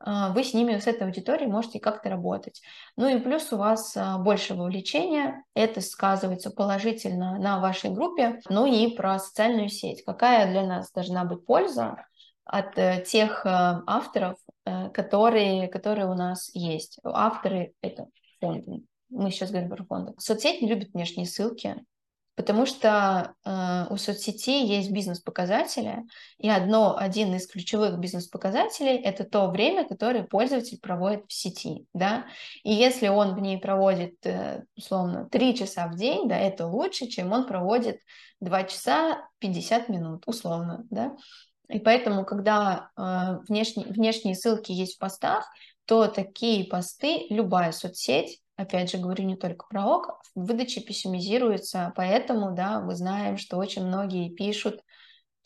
а, 0.00 0.32
вы 0.32 0.44
с 0.44 0.54
ними, 0.54 0.78
с 0.78 0.86
этой 0.86 1.06
аудиторией 1.06 1.50
можете 1.50 1.80
как-то 1.80 2.08
работать. 2.08 2.62
Ну 2.96 3.08
и 3.08 3.18
плюс 3.20 3.52
у 3.52 3.56
вас 3.56 3.96
а, 3.96 4.18
больше 4.18 4.54
вовлечения, 4.54 5.44
это 5.54 5.80
сказывается 5.80 6.50
положительно 6.50 7.38
на 7.38 7.60
вашей 7.60 7.90
группе, 7.90 8.40
ну 8.48 8.66
и 8.66 8.94
про 8.94 9.18
социальную 9.18 9.68
сеть. 9.68 10.04
Какая 10.04 10.50
для 10.50 10.64
нас 10.64 10.92
должна 10.92 11.24
быть 11.24 11.44
польза 11.44 12.06
от 12.44 12.78
э, 12.78 13.04
тех 13.06 13.42
авторов, 13.44 14.38
э, 14.64 14.88
которые, 14.90 15.68
которые 15.68 16.08
у 16.08 16.14
нас 16.14 16.50
есть. 16.54 16.98
Авторы— 17.04 17.74
это 17.82 18.06
фонды. 18.40 18.84
Мы 19.10 19.30
сейчас 19.30 19.50
говорим 19.50 19.68
про 19.68 19.84
фонды. 19.84 20.14
Соцсеть 20.18 20.62
не 20.62 20.68
любит 20.68 20.92
внешние 20.94 21.26
ссылки, 21.26 21.84
Потому 22.38 22.66
что 22.66 23.34
э, 23.44 23.86
у 23.90 23.96
соцсети 23.96 24.64
есть 24.64 24.92
бизнес-показатели, 24.92 26.04
и 26.38 26.48
одно, 26.48 26.96
один 26.96 27.34
из 27.34 27.48
ключевых 27.48 27.98
бизнес-показателей– 27.98 28.96
это 29.04 29.24
то 29.24 29.48
время, 29.48 29.84
которое 29.84 30.22
пользователь 30.22 30.78
проводит 30.80 31.24
в 31.26 31.32
сети. 31.32 31.88
Да? 31.94 32.26
И 32.62 32.72
если 32.72 33.08
он 33.08 33.34
в 33.34 33.40
ней 33.40 33.58
проводит, 33.58 34.24
э, 34.24 34.62
условно, 34.76 35.28
3 35.28 35.56
часа 35.56 35.88
в 35.88 35.96
день, 35.96 36.28
да, 36.28 36.38
это 36.38 36.68
лучше, 36.68 37.08
чем 37.08 37.32
он 37.32 37.44
проводит 37.44 37.98
2 38.38 38.62
часа 38.64 39.28
50 39.40 39.88
минут, 39.88 40.22
условно. 40.26 40.86
Да? 40.90 41.16
И 41.68 41.80
поэтому, 41.80 42.24
когда 42.24 42.90
э, 42.96 43.38
внешние, 43.48 43.88
внешние 43.88 44.36
ссылки 44.36 44.70
есть 44.70 44.94
в 44.94 44.98
постах, 45.00 45.50
то 45.86 46.06
такие 46.06 46.68
посты 46.68 47.26
любая 47.30 47.72
соцсеть 47.72 48.40
опять 48.58 48.90
же 48.90 48.98
говорю 48.98 49.24
не 49.24 49.36
только 49.36 49.66
про 49.66 49.86
ок, 49.86 50.22
выдача 50.34 50.82
пессимизируется, 50.82 51.94
поэтому, 51.96 52.54
да, 52.54 52.80
мы 52.80 52.94
знаем, 52.94 53.38
что 53.38 53.56
очень 53.56 53.86
многие 53.86 54.28
пишут 54.28 54.82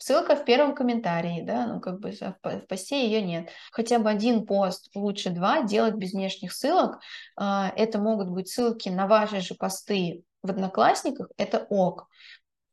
Ссылка 0.03 0.35
в 0.35 0.43
первом 0.43 0.75
комментарии, 0.75 1.43
да, 1.43 1.65
ну 1.65 1.79
как 1.79 2.01
бы 2.01 2.11
в 2.11 2.67
посте 2.67 3.05
ее 3.05 3.21
нет. 3.21 3.49
Хотя 3.71 3.99
бы 3.99 4.09
один 4.09 4.45
пост, 4.45 4.89
лучше 4.93 5.29
два, 5.29 5.63
делать 5.63 5.95
без 5.95 6.11
внешних 6.11 6.51
ссылок. 6.51 6.99
А, 7.37 7.71
это 7.77 7.99
могут 7.99 8.27
быть 8.27 8.49
ссылки 8.49 8.89
на 8.89 9.07
ваши 9.07 9.39
же 9.39 9.55
посты 9.55 10.25
в 10.41 10.49
Одноклассниках, 10.49 11.29
это 11.37 11.65
ок. 11.69 12.09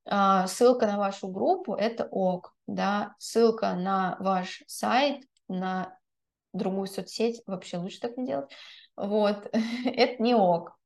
А, 0.06 0.48
ссылка 0.48 0.88
на 0.88 0.98
вашу 0.98 1.28
группу, 1.28 1.74
это 1.76 2.04
ок, 2.10 2.52
да. 2.66 3.14
Ссылка 3.20 3.74
на 3.74 4.16
ваш 4.18 4.64
сайт, 4.66 5.22
на 5.46 5.96
другую 6.52 6.88
соцсеть, 6.88 7.42
вообще 7.46 7.76
лучше 7.76 8.00
так 8.00 8.16
не 8.16 8.26
делать. 8.26 8.50
Вот, 9.00 9.48
это 9.84 10.22
не 10.22 10.34
ок. 10.34 10.76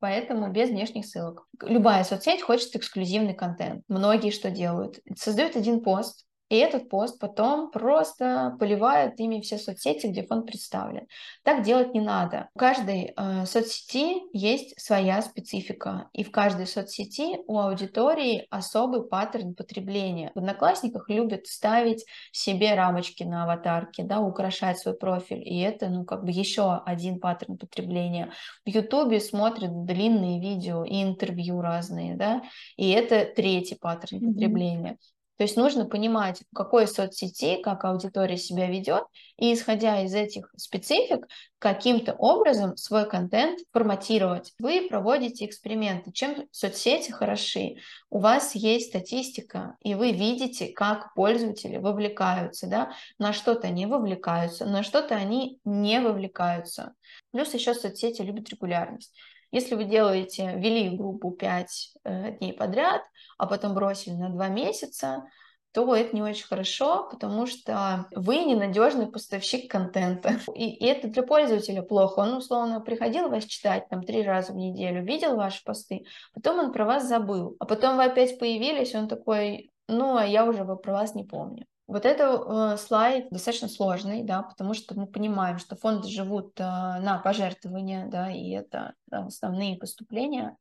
Поэтому 0.00 0.52
без 0.52 0.68
внешних 0.68 1.06
ссылок. 1.06 1.46
Любая 1.60 2.04
соцсеть 2.04 2.42
хочет 2.42 2.76
эксклюзивный 2.76 3.34
контент. 3.34 3.82
Многие 3.88 4.30
что 4.30 4.50
делают? 4.50 5.00
Создают 5.16 5.56
один 5.56 5.82
пост, 5.82 6.27
и 6.48 6.56
этот 6.56 6.88
пост 6.88 7.18
потом 7.18 7.70
просто 7.70 8.56
поливают 8.58 9.20
ими 9.20 9.40
все 9.40 9.58
соцсети, 9.58 10.06
где 10.06 10.22
фонд 10.22 10.46
представлен. 10.46 11.06
Так 11.42 11.62
делать 11.62 11.92
не 11.92 12.00
надо. 12.00 12.48
У 12.54 12.58
каждой 12.58 13.12
э, 13.16 13.44
соцсети 13.44 14.22
есть 14.32 14.80
своя 14.80 15.20
специфика. 15.20 16.08
И 16.14 16.24
в 16.24 16.30
каждой 16.30 16.66
соцсети 16.66 17.38
у 17.46 17.58
аудитории 17.58 18.46
особый 18.48 19.06
паттерн 19.06 19.54
потребления. 19.54 20.32
В 20.34 20.38
Одноклассниках 20.38 21.10
любят 21.10 21.46
ставить 21.46 22.04
себе 22.32 22.74
рамочки 22.74 23.24
на 23.24 23.44
аватарке, 23.44 24.02
да, 24.04 24.20
украшать 24.20 24.78
свой 24.78 24.96
профиль. 24.96 25.46
И 25.46 25.60
это, 25.60 25.88
ну, 25.88 26.04
как 26.04 26.24
бы 26.24 26.30
еще 26.30 26.80
один 26.86 27.20
паттерн 27.20 27.58
потребления. 27.58 28.32
В 28.64 28.70
Ютубе 28.70 29.20
смотрят 29.20 29.84
длинные 29.84 30.40
видео 30.40 30.84
и 30.84 31.02
интервью 31.02 31.60
разные, 31.60 32.16
да, 32.16 32.42
и 32.76 32.90
это 32.90 33.26
третий 33.26 33.74
паттерн 33.74 34.18
mm-hmm. 34.18 34.32
потребления. 34.32 34.98
То 35.38 35.44
есть 35.44 35.56
нужно 35.56 35.86
понимать, 35.86 36.42
в 36.50 36.54
какой 36.54 36.88
соцсети, 36.88 37.62
как 37.62 37.84
аудитория 37.84 38.36
себя 38.36 38.66
ведет, 38.66 39.04
и 39.36 39.54
исходя 39.54 40.02
из 40.02 40.12
этих 40.12 40.52
специфик, 40.56 41.28
каким-то 41.60 42.12
образом 42.14 42.76
свой 42.76 43.08
контент 43.08 43.60
форматировать. 43.72 44.52
Вы 44.58 44.88
проводите 44.88 45.46
эксперименты. 45.46 46.12
Чем 46.12 46.48
соцсети 46.50 47.12
хороши? 47.12 47.76
У 48.10 48.18
вас 48.18 48.56
есть 48.56 48.88
статистика, 48.88 49.76
и 49.80 49.94
вы 49.94 50.10
видите, 50.10 50.72
как 50.72 51.14
пользователи 51.14 51.76
вовлекаются, 51.76 52.66
да? 52.66 52.92
на 53.18 53.32
что-то 53.32 53.68
они 53.68 53.86
вовлекаются, 53.86 54.66
на 54.66 54.82
что-то 54.82 55.14
они 55.14 55.60
не 55.64 56.00
вовлекаются. 56.00 56.94
Плюс 57.30 57.54
еще 57.54 57.74
соцсети 57.74 58.22
любят 58.22 58.48
регулярность. 58.48 59.14
Если 59.50 59.74
вы 59.74 59.84
делаете, 59.84 60.54
ввели 60.56 60.96
группу 60.96 61.30
5 61.30 61.94
э, 62.04 62.30
дней 62.38 62.52
подряд, 62.52 63.02
а 63.38 63.46
потом 63.46 63.74
бросили 63.74 64.14
на 64.14 64.30
2 64.30 64.48
месяца, 64.48 65.24
то 65.72 65.94
это 65.94 66.14
не 66.14 66.22
очень 66.22 66.46
хорошо, 66.46 67.08
потому 67.10 67.46
что 67.46 68.06
вы 68.14 68.38
ненадежный 68.38 69.06
поставщик 69.06 69.70
контента. 69.70 70.40
И, 70.54 70.70
и 70.70 70.86
это 70.86 71.08
для 71.08 71.22
пользователя 71.22 71.82
плохо. 71.82 72.20
Он, 72.20 72.34
условно, 72.34 72.80
приходил 72.80 73.28
вас 73.28 73.44
читать 73.44 73.88
там 73.88 74.02
три 74.02 74.22
раза 74.22 74.52
в 74.52 74.56
неделю, 74.56 75.04
видел 75.04 75.36
ваши 75.36 75.62
посты, 75.64 76.04
потом 76.34 76.58
он 76.58 76.72
про 76.72 76.84
вас 76.84 77.06
забыл. 77.06 77.56
А 77.60 77.66
потом 77.66 77.96
вы 77.96 78.04
опять 78.04 78.38
появились, 78.38 78.94
он 78.94 79.08
такой, 79.08 79.70
ну, 79.88 80.16
а 80.16 80.24
я 80.24 80.44
уже 80.46 80.64
про 80.64 80.92
вас 80.92 81.14
не 81.14 81.24
помню. 81.24 81.66
Вот 81.88 82.04
это 82.04 82.74
э, 82.74 82.76
слайд 82.76 83.30
достаточно 83.30 83.66
сложный, 83.66 84.22
да, 84.22 84.42
потому 84.42 84.74
что 84.74 84.94
мы 84.94 85.06
понимаем, 85.06 85.58
что 85.58 85.74
фонды 85.74 86.06
живут 86.08 86.52
э, 86.60 86.62
на 86.62 87.18
пожертвования, 87.24 88.06
да, 88.06 88.30
и 88.30 88.50
это 88.50 88.92
да, 89.06 89.24
основные 89.24 89.78
поступления. 89.78 90.58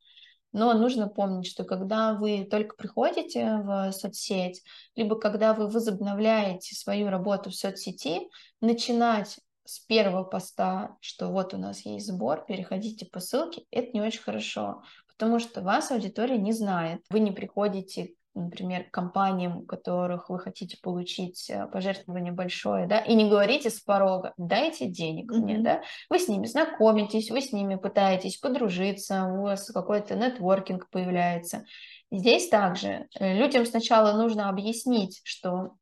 Но 0.53 0.73
нужно 0.73 1.09
помнить, 1.09 1.45
что 1.45 1.65
когда 1.65 2.13
вы 2.13 2.47
только 2.49 2.78
приходите 2.78 3.57
в 3.57 3.91
соцсеть, 3.91 4.63
либо 4.95 5.19
когда 5.19 5.53
вы 5.53 5.67
возобновляете 5.67 6.73
свою 6.75 7.09
работу 7.09 7.49
в 7.49 7.55
соцсети, 7.55 8.30
начинать 8.61 9.38
с 9.65 9.80
первого 9.80 10.23
поста, 10.23 10.95
что 11.01 11.28
вот 11.28 11.53
у 11.53 11.57
нас 11.57 11.82
есть 11.86 12.07
сбор, 12.07 12.45
переходите 12.47 13.05
по 13.05 13.19
ссылке, 13.19 13.65
это 13.69 13.91
не 13.91 13.99
очень 13.99 14.21
хорошо, 14.21 14.82
потому 15.09 15.39
что 15.39 15.59
вас 15.59 15.91
аудитория 15.91 16.38
не 16.38 16.53
знает. 16.53 17.01
Вы 17.09 17.19
не 17.19 17.34
приходите 17.34 18.13
например, 18.38 18.86
компаниям, 18.92 19.58
у 19.58 19.62
которых 19.64 20.30
вы 20.30 20.40
хотите 20.40 20.78
получить 20.82 21.50
э, 21.50 21.68
пожертвование 21.68 22.32
большое, 22.32 22.88
да, 22.88 23.00
и 23.00 23.16
не 23.16 23.30
говорите 23.30 23.70
с 23.70 23.80
порога, 23.80 24.34
дайте 24.38 24.88
денег 24.88 25.32
mm-hmm. 25.32 25.38
мне, 25.38 25.58
да, 25.60 25.82
вы 26.10 26.20
с 26.20 26.28
ними 26.28 26.46
знакомитесь, 26.46 27.32
вы 27.32 27.42
с 27.42 27.52
ними 27.52 27.76
пытаетесь 27.76 28.38
подружиться, 28.38 29.26
у 29.26 29.44
вас 29.44 29.70
какой-то 29.72 30.16
нетворкинг 30.16 30.90
появляется. 30.90 31.66
Здесь 32.12 32.48
также 32.50 33.08
э, 33.20 33.38
людям 33.38 33.66
сначала 33.66 34.14
нужно 34.14 34.50
объяснить, 34.50 35.22
что 35.24 35.74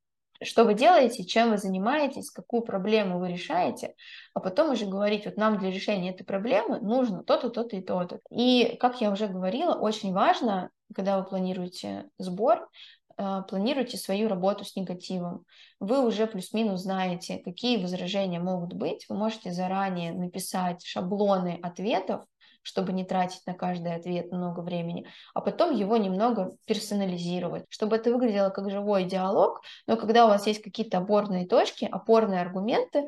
что 0.42 0.66
вы 0.66 0.74
делаете, 0.74 1.24
чем 1.24 1.52
вы 1.52 1.58
занимаетесь, 1.58 2.30
какую 2.30 2.62
проблему 2.62 3.20
вы 3.20 3.30
решаете, 3.30 3.96
а 4.34 4.40
потом 4.40 4.72
уже 4.72 4.86
говорить, 4.86 5.26
вот 5.26 5.38
нам 5.38 5.58
для 5.58 5.72
решения 5.72 6.12
этой 6.12 6.26
проблемы 6.26 6.80
нужно 6.80 7.24
то-то, 7.24 7.50
то-то 7.50 7.78
и 7.78 7.82
то-то. 7.82 8.20
И, 8.30 8.78
как 8.80 9.00
я 9.02 9.12
уже 9.12 9.28
говорила, 9.28 9.76
очень 9.76 10.14
важно, 10.14 10.72
когда 10.94 11.20
вы 11.20 11.26
планируете 11.26 12.10
сбор, 12.18 12.70
э, 13.18 13.42
планируйте 13.48 13.98
свою 13.98 14.28
работу 14.28 14.66
с 14.66 14.76
негативом. 14.76 15.46
Вы 15.80 16.06
уже 16.06 16.28
плюс-минус 16.28 16.82
знаете, 16.82 17.40
какие 17.40 17.82
возражения 17.82 18.40
могут 18.40 18.74
быть. 18.74 19.06
Вы 19.10 19.18
можете 19.18 19.52
заранее 19.52 20.14
написать 20.14 20.84
шаблоны 20.84 21.60
ответов, 21.62 22.26
чтобы 22.66 22.94
не 22.94 23.06
тратить 23.06 23.46
на 23.46 23.54
каждый 23.54 23.94
ответ 23.94 24.32
много 24.32 24.62
времени, 24.62 25.08
а 25.36 25.42
потом 25.42 25.76
его 25.76 25.98
немного 25.98 26.56
персонализировать, 26.66 27.66
чтобы 27.70 27.96
это 27.96 28.12
выглядело 28.12 28.50
как 28.50 28.72
живой 28.72 29.04
диалог, 29.06 29.62
но 29.86 29.98
когда 29.98 30.26
у 30.26 30.30
вас 30.30 30.48
есть 30.48 30.64
какие-то 30.64 30.98
опорные 30.98 31.48
точки, 31.48 31.86
опорные 31.86 32.42
аргументы, 32.42 33.04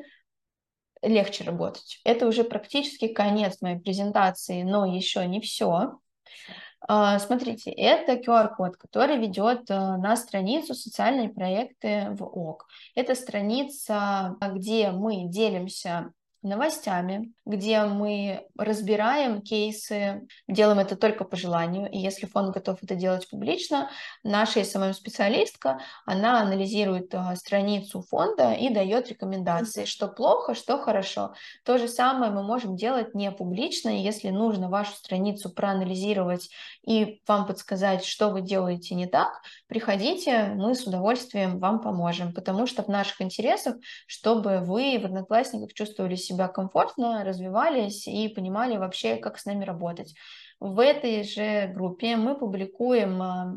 легче 1.02 1.44
работать. 1.44 2.00
Это 2.04 2.26
уже 2.26 2.44
практически 2.44 3.08
конец 3.08 3.60
моей 3.60 3.78
презентации, 3.78 4.62
но 4.62 4.86
еще 4.86 5.26
не 5.26 5.40
все. 5.40 5.98
А, 6.80 7.18
смотрите, 7.18 7.70
это 7.70 8.14
QR-код, 8.14 8.76
который 8.76 9.18
ведет 9.18 9.70
э, 9.70 9.74
на 9.74 10.16
страницу 10.16 10.74
«Социальные 10.74 11.28
проекты 11.28 12.08
в 12.12 12.22
ОК». 12.24 12.66
Это 12.94 13.14
страница, 13.14 14.36
где 14.54 14.92
мы 14.92 15.24
делимся 15.28 16.12
новостями, 16.42 17.32
где 17.44 17.82
мы 17.84 18.46
разбираем 18.56 19.42
кейсы, 19.42 20.26
делаем 20.46 20.78
это 20.78 20.94
только 20.96 21.24
по 21.24 21.36
желанию, 21.36 21.90
и 21.90 21.98
если 21.98 22.26
фонд 22.26 22.54
готов 22.54 22.78
это 22.82 22.94
делать 22.94 23.28
публично, 23.28 23.90
наша 24.22 24.62
СММ-специалистка, 24.62 25.80
она 26.06 26.40
анализирует 26.40 27.12
а, 27.14 27.34
страницу 27.34 28.02
фонда 28.02 28.52
и 28.52 28.68
дает 28.68 29.08
рекомендации, 29.08 29.84
что 29.84 30.06
плохо, 30.06 30.54
что 30.54 30.78
хорошо. 30.78 31.34
То 31.64 31.76
же 31.76 31.88
самое 31.88 32.30
мы 32.30 32.44
можем 32.44 32.76
делать 32.76 33.14
не 33.14 33.32
публично, 33.32 33.88
если 33.88 34.28
нужно 34.28 34.68
вашу 34.68 34.92
страницу 34.92 35.50
проанализировать 35.50 36.50
и 36.86 37.20
вам 37.26 37.46
подсказать, 37.46 38.04
что 38.04 38.28
вы 38.28 38.42
делаете 38.42 38.94
не 38.94 39.06
так, 39.06 39.42
приходите, 39.66 40.52
мы 40.54 40.76
с 40.76 40.86
удовольствием 40.86 41.58
вам 41.58 41.80
поможем, 41.80 42.32
потому 42.32 42.66
что 42.66 42.84
в 42.84 42.88
наших 42.88 43.20
интересах, 43.22 43.74
чтобы 44.06 44.60
вы 44.60 44.98
в 45.00 45.04
Одноклассниках 45.04 45.72
чувствовали 45.72 46.14
себя 46.14 46.27
комфортно, 46.48 47.24
развивались 47.24 48.06
и 48.06 48.28
понимали 48.28 48.76
вообще, 48.76 49.16
как 49.16 49.38
с 49.38 49.46
нами 49.46 49.64
работать. 49.64 50.14
В 50.60 50.80
этой 50.80 51.22
же 51.22 51.72
группе 51.72 52.16
мы 52.16 52.36
публикуем 52.36 53.22
а, 53.22 53.54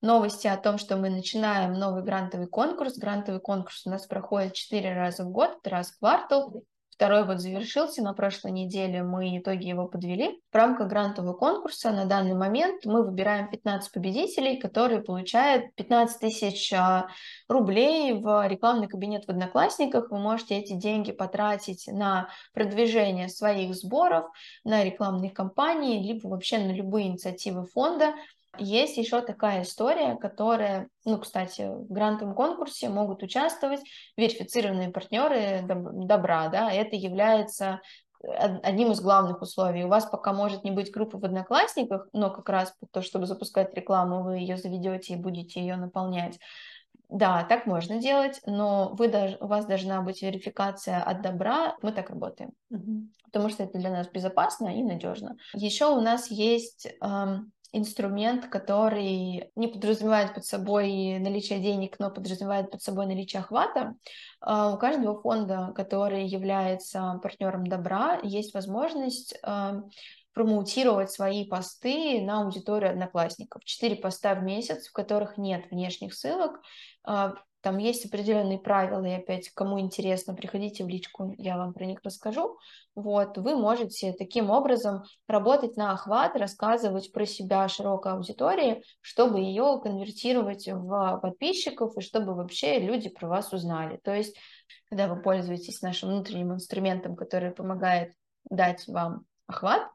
новости 0.00 0.46
о 0.46 0.56
том, 0.56 0.78
что 0.78 0.96
мы 0.96 1.10
начинаем 1.10 1.72
новый 1.72 2.04
грантовый 2.04 2.46
конкурс. 2.46 2.96
Грантовый 2.96 3.40
конкурс 3.40 3.86
у 3.86 3.90
нас 3.90 4.06
проходит 4.06 4.54
4 4.54 4.94
раза 4.94 5.24
в 5.24 5.30
год, 5.30 5.58
раз 5.64 5.90
в 5.90 5.98
квартал. 5.98 6.62
Второй 6.94 7.24
вот 7.24 7.40
завершился 7.40 8.02
на 8.02 8.14
прошлой 8.14 8.52
неделе, 8.52 9.02
мы 9.02 9.36
итоги 9.36 9.66
его 9.66 9.88
подвели. 9.88 10.40
В 10.52 10.54
рамках 10.54 10.88
грантового 10.88 11.32
конкурса 11.32 11.90
на 11.90 12.04
данный 12.04 12.34
момент 12.34 12.84
мы 12.84 13.02
выбираем 13.02 13.50
15 13.50 13.90
победителей, 13.90 14.60
которые 14.60 15.02
получают 15.02 15.74
15 15.74 16.20
тысяч 16.20 16.72
а, 16.72 17.08
рублей 17.48 18.12
в 18.12 18.46
рекламный 18.46 18.86
кабинет 18.86 19.24
в 19.24 19.28
Одноклассниках. 19.28 20.12
Вы 20.12 20.20
можете 20.20 20.56
эти 20.56 20.74
деньги 20.74 21.10
потратить 21.10 21.88
на 21.88 22.28
продвижение 22.52 23.28
своих 23.28 23.74
сборов, 23.74 24.26
на 24.62 24.84
рекламные 24.84 25.32
кампании, 25.32 26.00
либо 26.00 26.28
вообще 26.28 26.58
на 26.58 26.70
любые 26.70 27.08
инициативы 27.08 27.66
фонда. 27.66 28.14
Есть 28.58 28.96
еще 28.96 29.20
такая 29.20 29.62
история, 29.62 30.16
которая, 30.16 30.88
ну, 31.04 31.18
кстати, 31.18 31.62
в 31.62 31.92
грантовом 31.92 32.34
конкурсе 32.34 32.88
могут 32.88 33.22
участвовать 33.22 33.80
верифицированные 34.16 34.90
партнеры 34.90 35.62
добра, 35.62 36.48
да, 36.48 36.70
это 36.72 36.96
является 36.96 37.80
одним 38.22 38.92
из 38.92 39.00
главных 39.00 39.42
условий. 39.42 39.84
У 39.84 39.88
вас 39.88 40.06
пока 40.06 40.32
может 40.32 40.64
не 40.64 40.70
быть 40.70 40.90
группы 40.90 41.18
в 41.18 41.24
Одноклассниках, 41.24 42.08
но 42.12 42.30
как 42.30 42.48
раз 42.48 42.74
то, 42.90 43.02
чтобы 43.02 43.26
запускать 43.26 43.74
рекламу, 43.74 44.22
вы 44.22 44.38
ее 44.38 44.56
заведете 44.56 45.14
и 45.14 45.18
будете 45.18 45.60
ее 45.60 45.76
наполнять. 45.76 46.38
Да, 47.10 47.44
так 47.44 47.66
можно 47.66 48.00
делать, 48.00 48.40
но 48.46 48.94
вы, 48.94 49.36
у 49.40 49.46
вас 49.46 49.66
должна 49.66 50.00
быть 50.00 50.22
верификация 50.22 51.02
от 51.02 51.20
добра. 51.22 51.76
Мы 51.82 51.92
так 51.92 52.10
работаем, 52.10 52.52
угу. 52.70 53.08
потому 53.24 53.50
что 53.50 53.62
это 53.64 53.78
для 53.78 53.90
нас 53.90 54.08
безопасно 54.08 54.68
и 54.76 54.82
надежно. 54.82 55.36
Еще 55.52 55.86
у 55.86 56.00
нас 56.00 56.30
есть 56.30 56.88
эм, 57.02 57.52
инструмент, 57.76 58.46
который 58.46 59.50
не 59.56 59.68
подразумевает 59.68 60.34
под 60.34 60.44
собой 60.44 61.18
наличие 61.18 61.60
денег, 61.60 61.98
но 61.98 62.10
подразумевает 62.10 62.70
под 62.70 62.82
собой 62.82 63.06
наличие 63.06 63.40
охвата. 63.40 63.94
А, 64.40 64.72
у 64.72 64.78
каждого 64.78 65.20
фонда, 65.20 65.72
который 65.74 66.26
является 66.26 67.18
партнером 67.22 67.66
добра, 67.66 68.20
есть 68.22 68.54
возможность 68.54 69.38
а, 69.42 69.82
промоутировать 70.32 71.10
свои 71.10 71.46
посты 71.46 72.20
на 72.22 72.42
аудиторию 72.42 72.90
одноклассников. 72.90 73.64
Четыре 73.64 73.96
поста 73.96 74.34
в 74.34 74.42
месяц, 74.42 74.88
в 74.88 74.92
которых 74.92 75.38
нет 75.38 75.70
внешних 75.70 76.14
ссылок. 76.14 76.60
Там 77.64 77.78
есть 77.78 78.04
определенные 78.04 78.58
правила, 78.58 79.06
и 79.06 79.12
опять, 79.12 79.48
кому 79.48 79.80
интересно, 79.80 80.34
приходите 80.34 80.84
в 80.84 80.88
личку, 80.88 81.34
я 81.38 81.56
вам 81.56 81.72
про 81.72 81.86
них 81.86 82.00
расскажу. 82.04 82.58
Вот, 82.94 83.38
вы 83.38 83.56
можете 83.56 84.12
таким 84.12 84.50
образом 84.50 85.04
работать 85.26 85.74
на 85.78 85.92
охват, 85.92 86.36
рассказывать 86.36 87.10
про 87.10 87.24
себя 87.24 87.66
широкой 87.68 88.12
аудитории, 88.12 88.84
чтобы 89.00 89.40
ее 89.40 89.80
конвертировать 89.82 90.68
в 90.68 91.20
подписчиков 91.22 91.96
и 91.96 92.02
чтобы 92.02 92.34
вообще 92.34 92.80
люди 92.80 93.08
про 93.08 93.28
вас 93.28 93.50
узнали. 93.50 93.98
То 94.04 94.14
есть, 94.14 94.36
когда 94.90 95.08
вы 95.08 95.22
пользуетесь 95.22 95.80
нашим 95.80 96.10
внутренним 96.10 96.52
инструментом, 96.52 97.16
который 97.16 97.50
помогает 97.50 98.12
дать 98.50 98.86
вам 98.88 99.24
охват, 99.46 99.88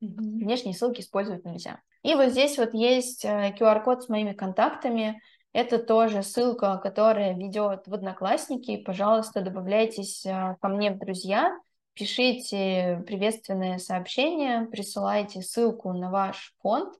внешние 0.00 0.74
ссылки 0.74 1.02
использовать 1.02 1.44
нельзя. 1.44 1.78
И 2.02 2.16
вот 2.16 2.30
здесь 2.30 2.58
вот 2.58 2.74
есть 2.74 3.24
QR-код 3.24 3.98
э, 3.98 4.02
с 4.02 4.08
моими 4.08 4.32
контактами, 4.32 5.20
это 5.52 5.78
тоже 5.78 6.22
ссылка, 6.22 6.78
которая 6.78 7.34
ведет 7.34 7.86
в 7.86 7.94
Одноклассники. 7.94 8.78
Пожалуйста, 8.78 9.42
добавляйтесь 9.42 10.24
э, 10.24 10.56
ко 10.60 10.68
мне 10.68 10.90
в 10.92 10.98
друзья, 10.98 11.58
пишите 11.94 13.02
приветственное 13.06 13.78
сообщение, 13.78 14.66
присылайте 14.66 15.42
ссылку 15.42 15.92
на 15.92 16.10
ваш 16.10 16.54
фонд. 16.62 16.94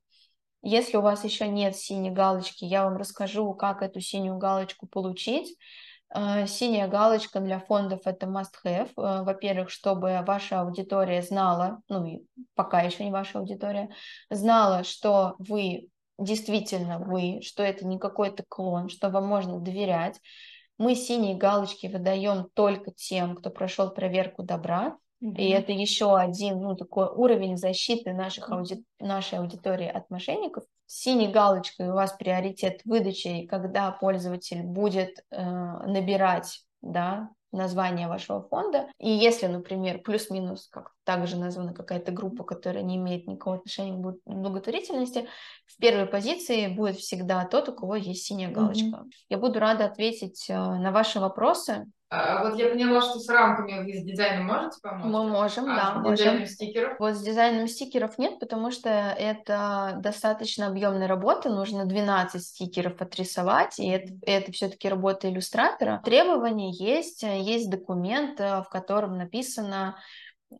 Если 0.62 0.96
у 0.96 1.00
вас 1.00 1.24
еще 1.24 1.48
нет 1.48 1.76
синей 1.76 2.10
галочки, 2.10 2.64
я 2.64 2.84
вам 2.84 2.96
расскажу, 2.96 3.54
как 3.54 3.82
эту 3.82 4.00
синюю 4.00 4.36
галочку 4.36 4.86
получить. 4.86 5.56
Э, 6.14 6.46
синяя 6.46 6.88
галочка 6.88 7.40
для 7.40 7.58
фондов 7.58 8.02
это 8.04 8.26
must-have. 8.26 8.90
Э, 8.98 9.22
во-первых, 9.22 9.70
чтобы 9.70 10.22
ваша 10.26 10.60
аудитория 10.60 11.22
знала, 11.22 11.80
ну 11.88 12.04
и 12.04 12.20
пока 12.54 12.82
еще 12.82 13.04
не 13.04 13.10
ваша 13.10 13.38
аудитория, 13.38 13.88
знала, 14.28 14.84
что 14.84 15.36
вы 15.38 15.88
действительно 16.24 16.98
вы, 16.98 17.40
что 17.42 17.62
это 17.62 17.86
не 17.86 17.98
какой-то 17.98 18.44
клон, 18.48 18.88
что 18.88 19.10
вам 19.10 19.26
можно 19.26 19.60
доверять. 19.60 20.20
Мы 20.78 20.94
синие 20.94 21.36
галочки 21.36 21.86
выдаем 21.86 22.48
только 22.54 22.90
тем, 22.90 23.36
кто 23.36 23.50
прошел 23.50 23.90
проверку 23.90 24.42
добра. 24.42 24.96
Mm-hmm. 25.22 25.36
И 25.36 25.50
это 25.50 25.72
еще 25.72 26.16
один 26.16 26.60
ну, 26.60 26.74
такой 26.74 27.06
уровень 27.06 27.56
защиты 27.56 28.12
наших 28.12 28.50
ауди... 28.50 28.84
нашей 28.98 29.38
аудитории 29.38 29.86
от 29.86 30.10
мошенников. 30.10 30.64
Синей 30.86 31.28
галочкой 31.28 31.90
у 31.90 31.94
вас 31.94 32.12
приоритет 32.12 32.80
выдачи, 32.84 33.46
когда 33.46 33.92
пользователь 33.92 34.62
будет 34.62 35.24
э, 35.30 35.40
набирать 35.40 36.64
да, 36.82 37.30
название 37.52 38.08
вашего 38.08 38.42
фонда. 38.42 38.88
И 38.98 39.10
если, 39.10 39.46
например, 39.46 40.00
плюс-минус, 40.02 40.68
как 40.70 40.92
также 41.04 41.36
названа 41.36 41.74
какая-то 41.74 42.10
группа, 42.12 42.44
которая 42.44 42.82
не 42.82 42.96
имеет 42.96 43.26
никакого 43.26 43.56
отношения 43.56 43.92
к 43.92 44.18
благотворительности, 44.26 45.28
в 45.66 45.76
первой 45.78 46.06
позиции 46.06 46.68
будет 46.68 46.96
всегда 46.96 47.44
тот, 47.44 47.68
у 47.68 47.74
кого 47.74 47.96
есть 47.96 48.24
синяя 48.24 48.50
галочка. 48.50 48.86
Mm-hmm. 48.86 49.10
Я 49.28 49.38
буду 49.38 49.58
рада 49.58 49.84
ответить 49.84 50.46
э, 50.48 50.54
на 50.54 50.90
ваши 50.90 51.20
вопросы. 51.20 51.86
А, 52.14 52.44
вот 52.44 52.58
я 52.58 52.68
поняла, 52.68 53.00
что 53.00 53.18
с 53.18 53.26
рамками 53.26 53.84
вы 53.84 53.98
с 53.98 54.04
дизайном 54.04 54.44
можете 54.44 54.78
помочь? 54.82 55.04
Мы 55.04 55.28
можем, 55.30 55.70
а, 55.70 55.76
да. 55.76 55.92
С 55.92 55.96
можем. 55.96 56.16
дизайном 56.16 56.46
стикеров? 56.46 56.96
Вот 56.98 57.14
с 57.14 57.22
дизайном 57.22 57.68
стикеров 57.68 58.18
нет, 58.18 58.38
потому 58.38 58.70
что 58.70 58.90
это 58.90 59.94
достаточно 59.96 60.66
объемная 60.66 61.08
работа, 61.08 61.48
нужно 61.48 61.86
12 61.86 62.44
стикеров 62.44 63.00
отрисовать, 63.00 63.80
и 63.80 63.88
это, 63.88 64.12
это 64.26 64.52
все-таки 64.52 64.90
работа 64.90 65.30
иллюстратора. 65.30 66.02
Требования 66.04 66.70
есть, 66.70 67.22
есть 67.22 67.70
документ, 67.70 68.38
э, 68.40 68.62
в 68.62 68.68
котором 68.68 69.16
написано 69.16 69.96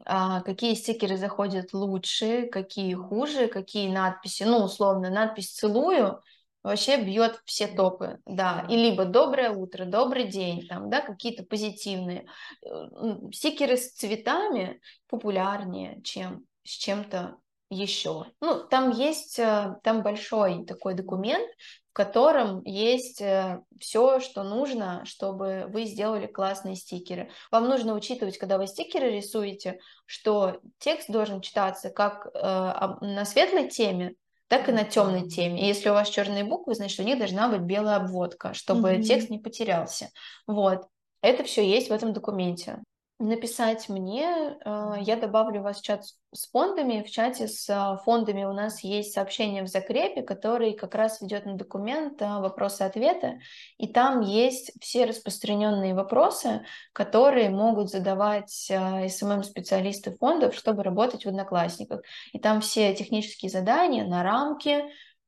а, 0.07 0.41
какие 0.41 0.73
стикеры 0.73 1.19
заходят 1.19 1.75
лучше, 1.75 2.47
какие 2.47 2.95
хуже, 2.95 3.49
какие 3.49 3.93
надписи, 3.93 4.45
ну, 4.45 4.65
условно, 4.65 5.11
надпись 5.11 5.53
«целую», 5.53 6.23
вообще 6.63 7.03
бьет 7.03 7.41
все 7.45 7.67
топы, 7.67 8.19
да, 8.25 8.67
и 8.69 8.77
либо 8.77 9.05
доброе 9.05 9.51
утро, 9.51 9.85
добрый 9.85 10.29
день, 10.29 10.67
там, 10.67 10.91
да, 10.91 11.01
какие-то 11.01 11.45
позитивные. 11.45 12.27
Э, 12.65 12.89
стикеры 13.33 13.77
с 13.77 13.93
цветами 13.93 14.81
популярнее, 15.09 16.01
чем 16.03 16.45
с 16.65 16.71
чем-то 16.71 17.37
еще. 17.69 18.27
Ну, 18.41 18.65
там 18.69 18.91
есть, 18.91 19.39
э, 19.39 19.77
там 19.83 20.03
большой 20.03 20.65
такой 20.65 20.95
документ, 20.95 21.49
в 21.91 21.95
котором 21.95 22.63
есть 22.65 23.21
э, 23.21 23.61
все, 23.81 24.21
что 24.21 24.45
нужно, 24.45 25.05
чтобы 25.05 25.67
вы 25.69 25.85
сделали 25.85 26.27
классные 26.27 26.77
стикеры. 26.77 27.31
Вам 27.51 27.69
нужно 27.69 27.95
учитывать, 27.95 28.39
когда 28.39 28.57
вы 28.57 28.67
стикеры 28.67 29.11
рисуете, 29.11 29.81
что 30.07 30.61
текст 30.79 31.11
должен 31.11 31.41
читаться 31.41 31.91
как 31.91 32.33
на 32.35 33.25
светлой 33.25 33.69
теме, 33.69 34.15
так 34.53 34.69
и 34.69 34.73
на 34.73 34.85
темной 34.85 35.27
теме. 35.31 35.63
И 35.63 35.67
если 35.67 35.89
у 35.89 35.95
вас 35.95 36.11
черные 36.11 36.45
буквы, 36.45 36.75
значит, 36.75 37.01
у 37.01 37.05
них 37.05 37.17
должна 37.17 37.49
быть 37.49 37.63
белая 37.63 37.97
обводка, 37.97 38.53
чтобы 38.53 38.91
mm-hmm. 38.91 39.03
текст 39.03 39.31
не 39.31 39.39
потерялся. 39.39 40.11
Вот. 40.47 40.89
Это 41.23 41.43
все 41.43 41.67
есть 41.67 41.89
в 41.89 41.91
этом 41.91 42.13
документе 42.13 42.83
написать 43.23 43.89
мне. 43.89 44.57
Э, 44.65 44.95
я 45.01 45.17
добавлю 45.17 45.63
вас 45.63 45.79
в 45.79 45.83
чат 45.83 46.05
с 46.35 46.51
фондами. 46.51 47.03
В 47.03 47.11
чате 47.11 47.47
с 47.47 47.69
а, 47.69 47.97
фондами 47.99 48.45
у 48.45 48.53
нас 48.53 48.83
есть 48.83 49.13
сообщение 49.13 49.63
в 49.63 49.69
закрепе, 49.69 50.23
который 50.23 50.73
как 50.73 50.95
раз 50.95 51.21
ведет 51.21 51.45
на 51.45 51.55
документ 51.55 52.21
а, 52.23 52.41
вопросы-ответы. 52.41 53.41
И 53.79 53.87
там 53.87 54.21
есть 54.21 54.73
все 54.81 55.05
распространенные 55.05 55.95
вопросы, 55.95 56.65
которые 56.93 57.51
могут 57.51 57.91
задавать 57.91 58.51
СММ-специалисты 58.51 60.17
фондов, 60.17 60.55
чтобы 60.55 60.83
работать 60.83 61.25
в 61.25 61.29
Одноклассниках. 61.29 62.03
И 62.33 62.39
там 62.39 62.61
все 62.61 62.95
технические 62.95 63.51
задания 63.51 64.07
на 64.07 64.23
рамки, 64.23 64.85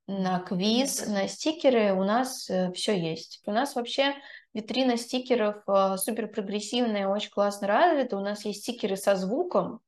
на 0.07 0.40
квиз, 0.40 1.07
на 1.07 1.28
стикеры 1.28 1.92
у 1.95 2.05
нас 2.05 2.49
э, 2.51 2.72
все 2.72 2.99
есть. 2.99 3.40
У 3.47 3.53
нас 3.53 3.74
вообще 3.74 4.14
витрина 4.55 4.96
стикеров 4.96 5.57
э, 5.66 5.96
супер 5.98 6.28
прогрессивная, 6.28 7.09
очень 7.09 7.30
классно 7.30 7.66
развита. 7.66 8.16
У 8.16 8.20
нас 8.20 8.44
есть 8.44 8.62
стикеры 8.62 8.96
со 8.96 9.16
звуком. 9.16 9.80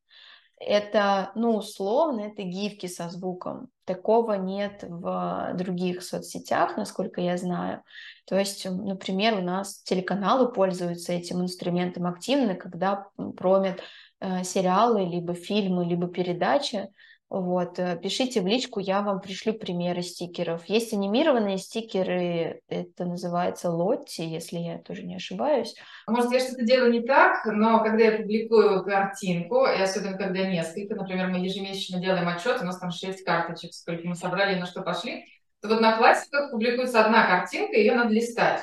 Это, 0.59 1.33
ну, 1.35 1.57
условно, 1.57 2.21
это 2.23 2.43
гифки 2.43 2.87
со 2.87 3.11
звуком. 3.11 3.69
Такого 3.85 4.33
нет 4.35 4.83
в 4.89 5.53
других 5.55 6.03
соцсетях, 6.03 6.77
насколько 6.79 7.21
я 7.21 7.37
знаю. 7.37 7.83
То 8.27 8.39
есть, 8.39 8.65
например, 8.65 9.35
у 9.35 9.43
нас 9.43 9.83
телеканалы 9.83 10.51
пользуются 10.51 11.13
этим 11.13 11.43
инструментом 11.43 12.07
активно, 12.07 12.55
когда 12.55 13.09
промят 13.37 13.81
э, 14.21 14.45
сериалы, 14.45 15.05
либо 15.05 15.35
фильмы, 15.35 15.85
либо 15.85 16.09
передачи. 16.09 16.89
Вот, 17.29 17.81
э, 17.81 17.99
пишите 18.01 18.41
в 18.41 18.47
личку, 18.47 18.79
я 18.79 19.03
вам 19.03 19.21
пришлю 19.21 19.53
примеры 19.53 20.03
стикеров. 20.03 20.65
Есть 20.67 20.93
анимированные 20.93 21.59
стикеры, 21.59 22.61
это 22.69 23.05
называется 23.05 23.69
лотти, 23.69 24.23
если 24.23 24.59
я 24.59 24.79
тоже 24.79 25.03
не 25.03 25.17
ошибаюсь. 25.17 25.75
Может, 26.07 26.31
я 26.31 26.39
что-то 26.39 26.65
делаю 26.65 26.93
не 26.93 27.01
так, 27.01 27.45
но 27.47 27.83
когда 27.83 28.05
я 28.05 28.19
публикую 28.19 28.85
картинку, 28.85 29.67
и 29.67 29.83
особенно 29.83 30.17
когда 30.17 30.47
несколько, 30.47 30.95
например, 30.95 31.27
мы 31.27 31.39
ежемесячно 31.39 32.01
делаем 32.01 32.29
отчет, 32.29 32.59
у 32.61 32.65
нас 32.65 32.79
там 32.79 32.93
шесть 32.93 33.25
карточек, 33.25 33.75
сколько 33.75 34.07
мы 34.07 34.15
собрали 34.15 34.57
и 34.57 34.61
на 34.61 34.67
что 34.67 34.83
пошли, 34.83 35.25
то 35.61 35.69
в 35.69 35.73
Одноклассниках 35.73 36.53
публикуется 36.53 37.05
одна 37.05 37.27
картинка, 37.27 37.77
ее 37.77 37.97
надо 37.97 38.15
листать. 38.15 38.63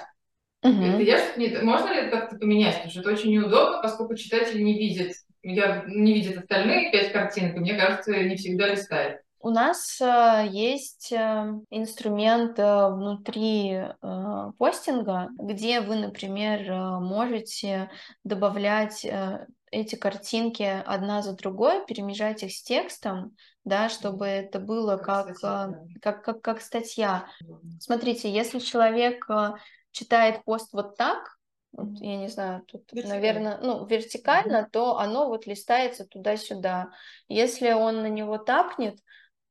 Угу. 0.64 0.82
Это 0.82 1.02
я, 1.02 1.64
можно 1.64 1.92
ли 1.92 2.00
это 2.00 2.18
как-то 2.18 2.38
поменять? 2.38 2.76
Потому 2.76 2.92
что 2.92 3.02
это 3.02 3.12
очень 3.12 3.32
неудобно, 3.32 3.82
поскольку 3.82 4.16
читатель 4.16 4.64
не 4.64 4.80
видит 4.80 5.16
я 5.44 5.84
не 5.88 6.14
видит 6.14 6.38
остальные 6.38 6.92
пять 6.92 7.12
картинок, 7.12 7.56
и 7.56 7.60
мне 7.60 7.76
кажется, 7.76 8.12
не 8.24 8.36
всегда 8.36 8.70
листает. 8.70 9.22
У 9.44 9.50
нас 9.50 10.00
э, 10.00 10.48
есть 10.50 11.12
э, 11.12 11.54
инструмент 11.70 12.58
э, 12.58 12.88
внутри 12.88 13.78
постинга, 14.58 15.28
где 15.38 15.82
вы, 15.82 15.98
например, 15.98 16.72
можете 17.02 17.90
добавлять 18.24 19.06
эти 19.70 19.96
картинки 19.96 20.82
одна 20.86 21.22
за 21.22 21.34
другой, 21.36 21.86
перемежать 21.86 22.44
их 22.44 22.54
с 22.54 22.64
текстом, 22.64 23.36
да, 23.66 23.90
чтобы 23.90 24.28
это 24.28 24.60
было 24.60 24.96
как, 24.96 25.28
как, 25.28 25.38
статья. 25.38 25.80
как, 26.02 26.24
как, 26.24 26.42
как 26.42 26.62
статья. 26.62 27.28
Смотрите, 27.82 28.32
если 28.32 28.60
человек 28.60 29.28
читает 29.92 30.46
пост 30.46 30.72
вот 30.72 30.96
так, 30.96 31.38
вот, 31.74 32.00
я 32.00 32.18
не 32.18 32.28
знаю, 32.28 32.62
тут, 32.68 32.84
вертикально. 32.92 33.16
наверное, 33.16 33.60
ну, 33.62 33.86
вертикально, 33.86 34.58
mm-hmm. 34.58 34.72
то 34.72 34.98
оно 34.98 35.28
вот 35.28 35.48
листается 35.48 36.06
туда-сюда. 36.06 36.92
Если 37.28 37.72
он 37.72 38.04
на 38.04 38.10
него 38.10 38.38
тапнет, 38.38 39.00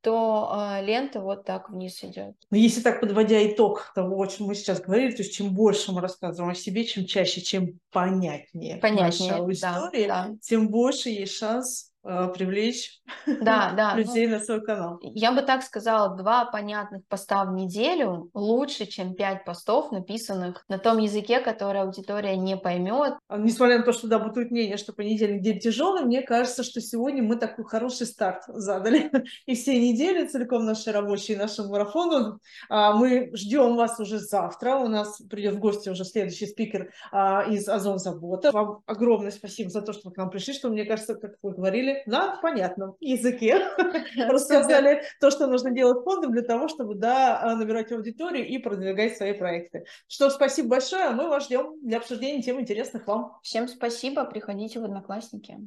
то 0.03 0.49
а, 0.51 0.81
лента 0.81 1.21
вот 1.21 1.45
так 1.45 1.69
вниз 1.69 2.03
идет. 2.03 2.35
Но 2.49 2.57
если 2.57 2.81
так 2.81 2.99
подводя 2.99 3.45
итог 3.45 3.93
того, 3.95 4.21
о 4.21 4.27
чем 4.27 4.47
мы 4.47 4.55
сейчас 4.55 4.81
говорили, 4.81 5.11
то 5.11 5.21
есть 5.21 5.33
чем 5.33 5.53
больше 5.53 5.93
мы 5.93 6.01
рассказываем 6.01 6.51
о 6.51 6.55
себе, 6.55 6.83
чем 6.83 7.05
чаще, 7.05 7.41
чем 7.41 7.79
понятнее, 7.89 8.77
понятнее 8.77 9.31
наша 9.31 9.41
аудитория, 9.41 10.07
да, 10.07 10.27
да. 10.27 10.35
тем 10.41 10.67
больше 10.67 11.09
есть 11.09 11.37
шанс 11.37 11.89
э, 11.89 11.92
привлечь 12.03 13.01
да, 13.25 13.73
да, 13.77 13.95
людей 13.95 14.27
ну, 14.27 14.37
на 14.37 14.43
свой 14.43 14.61
канал. 14.61 14.99
Я 15.01 15.31
бы 15.31 15.41
так 15.41 15.63
сказала, 15.63 16.15
два 16.15 16.45
понятных 16.45 17.05
поста 17.07 17.45
в 17.45 17.53
неделю 17.53 18.29
лучше, 18.33 18.85
чем 18.85 19.15
пять 19.15 19.45
постов, 19.45 19.91
написанных 19.91 20.63
на 20.67 20.77
том 20.77 20.97
языке, 20.97 21.39
который 21.39 21.81
аудитория 21.81 22.35
не 22.35 22.57
поймет. 22.57 23.13
А, 23.27 23.37
несмотря 23.37 23.79
на 23.79 23.83
то, 23.83 23.91
что 23.93 24.07
да, 24.07 24.19
бытует 24.19 24.51
мнение, 24.51 24.77
что 24.77 24.93
понедельник 24.93 25.41
день 25.41 25.59
тяжелый, 25.59 26.03
мне 26.03 26.21
кажется, 26.21 26.63
что 26.63 26.81
сегодня 26.81 27.23
мы 27.23 27.37
такой 27.37 27.65
хороший 27.65 28.07
старт 28.07 28.43
задали. 28.47 29.11
И 29.45 29.55
все 29.55 29.79
недели 29.79 30.27
целиком 30.27 30.65
наши 30.65 30.91
рабочие, 30.91 31.37
нашему 31.37 31.69
марафону. 31.69 32.39
А, 32.69 32.93
мы 32.93 33.31
ждем 33.33 33.75
вас 33.75 33.99
уже 33.99 34.19
завтра. 34.19 34.75
У 34.75 34.87
нас 34.87 35.21
придет 35.29 35.55
в 35.55 35.59
гости 35.59 35.89
уже 35.89 36.05
следующий 36.05 36.47
спикер 36.47 36.91
а, 37.11 37.43
из 37.43 37.67
Озон 37.67 37.99
Забота. 37.99 38.51
Вам 38.51 38.81
огромное 38.85 39.31
спасибо 39.31 39.69
за 39.69 39.81
то, 39.81 39.93
что 39.93 40.09
вы 40.09 40.13
к 40.13 40.17
нам 40.17 40.29
пришли, 40.29 40.53
что, 40.53 40.69
мне 40.69 40.85
кажется, 40.85 41.15
как 41.15 41.33
вы 41.41 41.53
говорили, 41.53 41.92
на 42.05 42.37
понятном 42.37 42.95
языке 42.99 43.67
рассказали 44.17 45.03
то, 45.19 45.31
что 45.31 45.47
нужно 45.47 45.71
делать 45.71 46.03
фондом 46.03 46.31
для 46.31 46.41
того, 46.41 46.67
чтобы, 46.67 46.95
да, 46.95 47.55
набирать 47.55 47.91
аудиторию 47.91 48.47
и 48.47 48.57
продвигать 48.57 49.17
свои 49.17 49.33
проекты. 49.33 49.85
Что, 50.07 50.29
спасибо 50.29 50.69
большое, 50.69 51.05
а 51.05 51.11
мы 51.11 51.27
вас 51.27 51.45
ждем 51.45 51.75
для 51.81 51.97
обсуждения 51.97 52.41
тем 52.41 52.59
интересных 52.59 53.07
вам. 53.07 53.37
Всем 53.43 53.67
спасибо, 53.67 54.25
приходите 54.25 54.79
в 54.79 54.85
Одноклассники. 54.85 55.57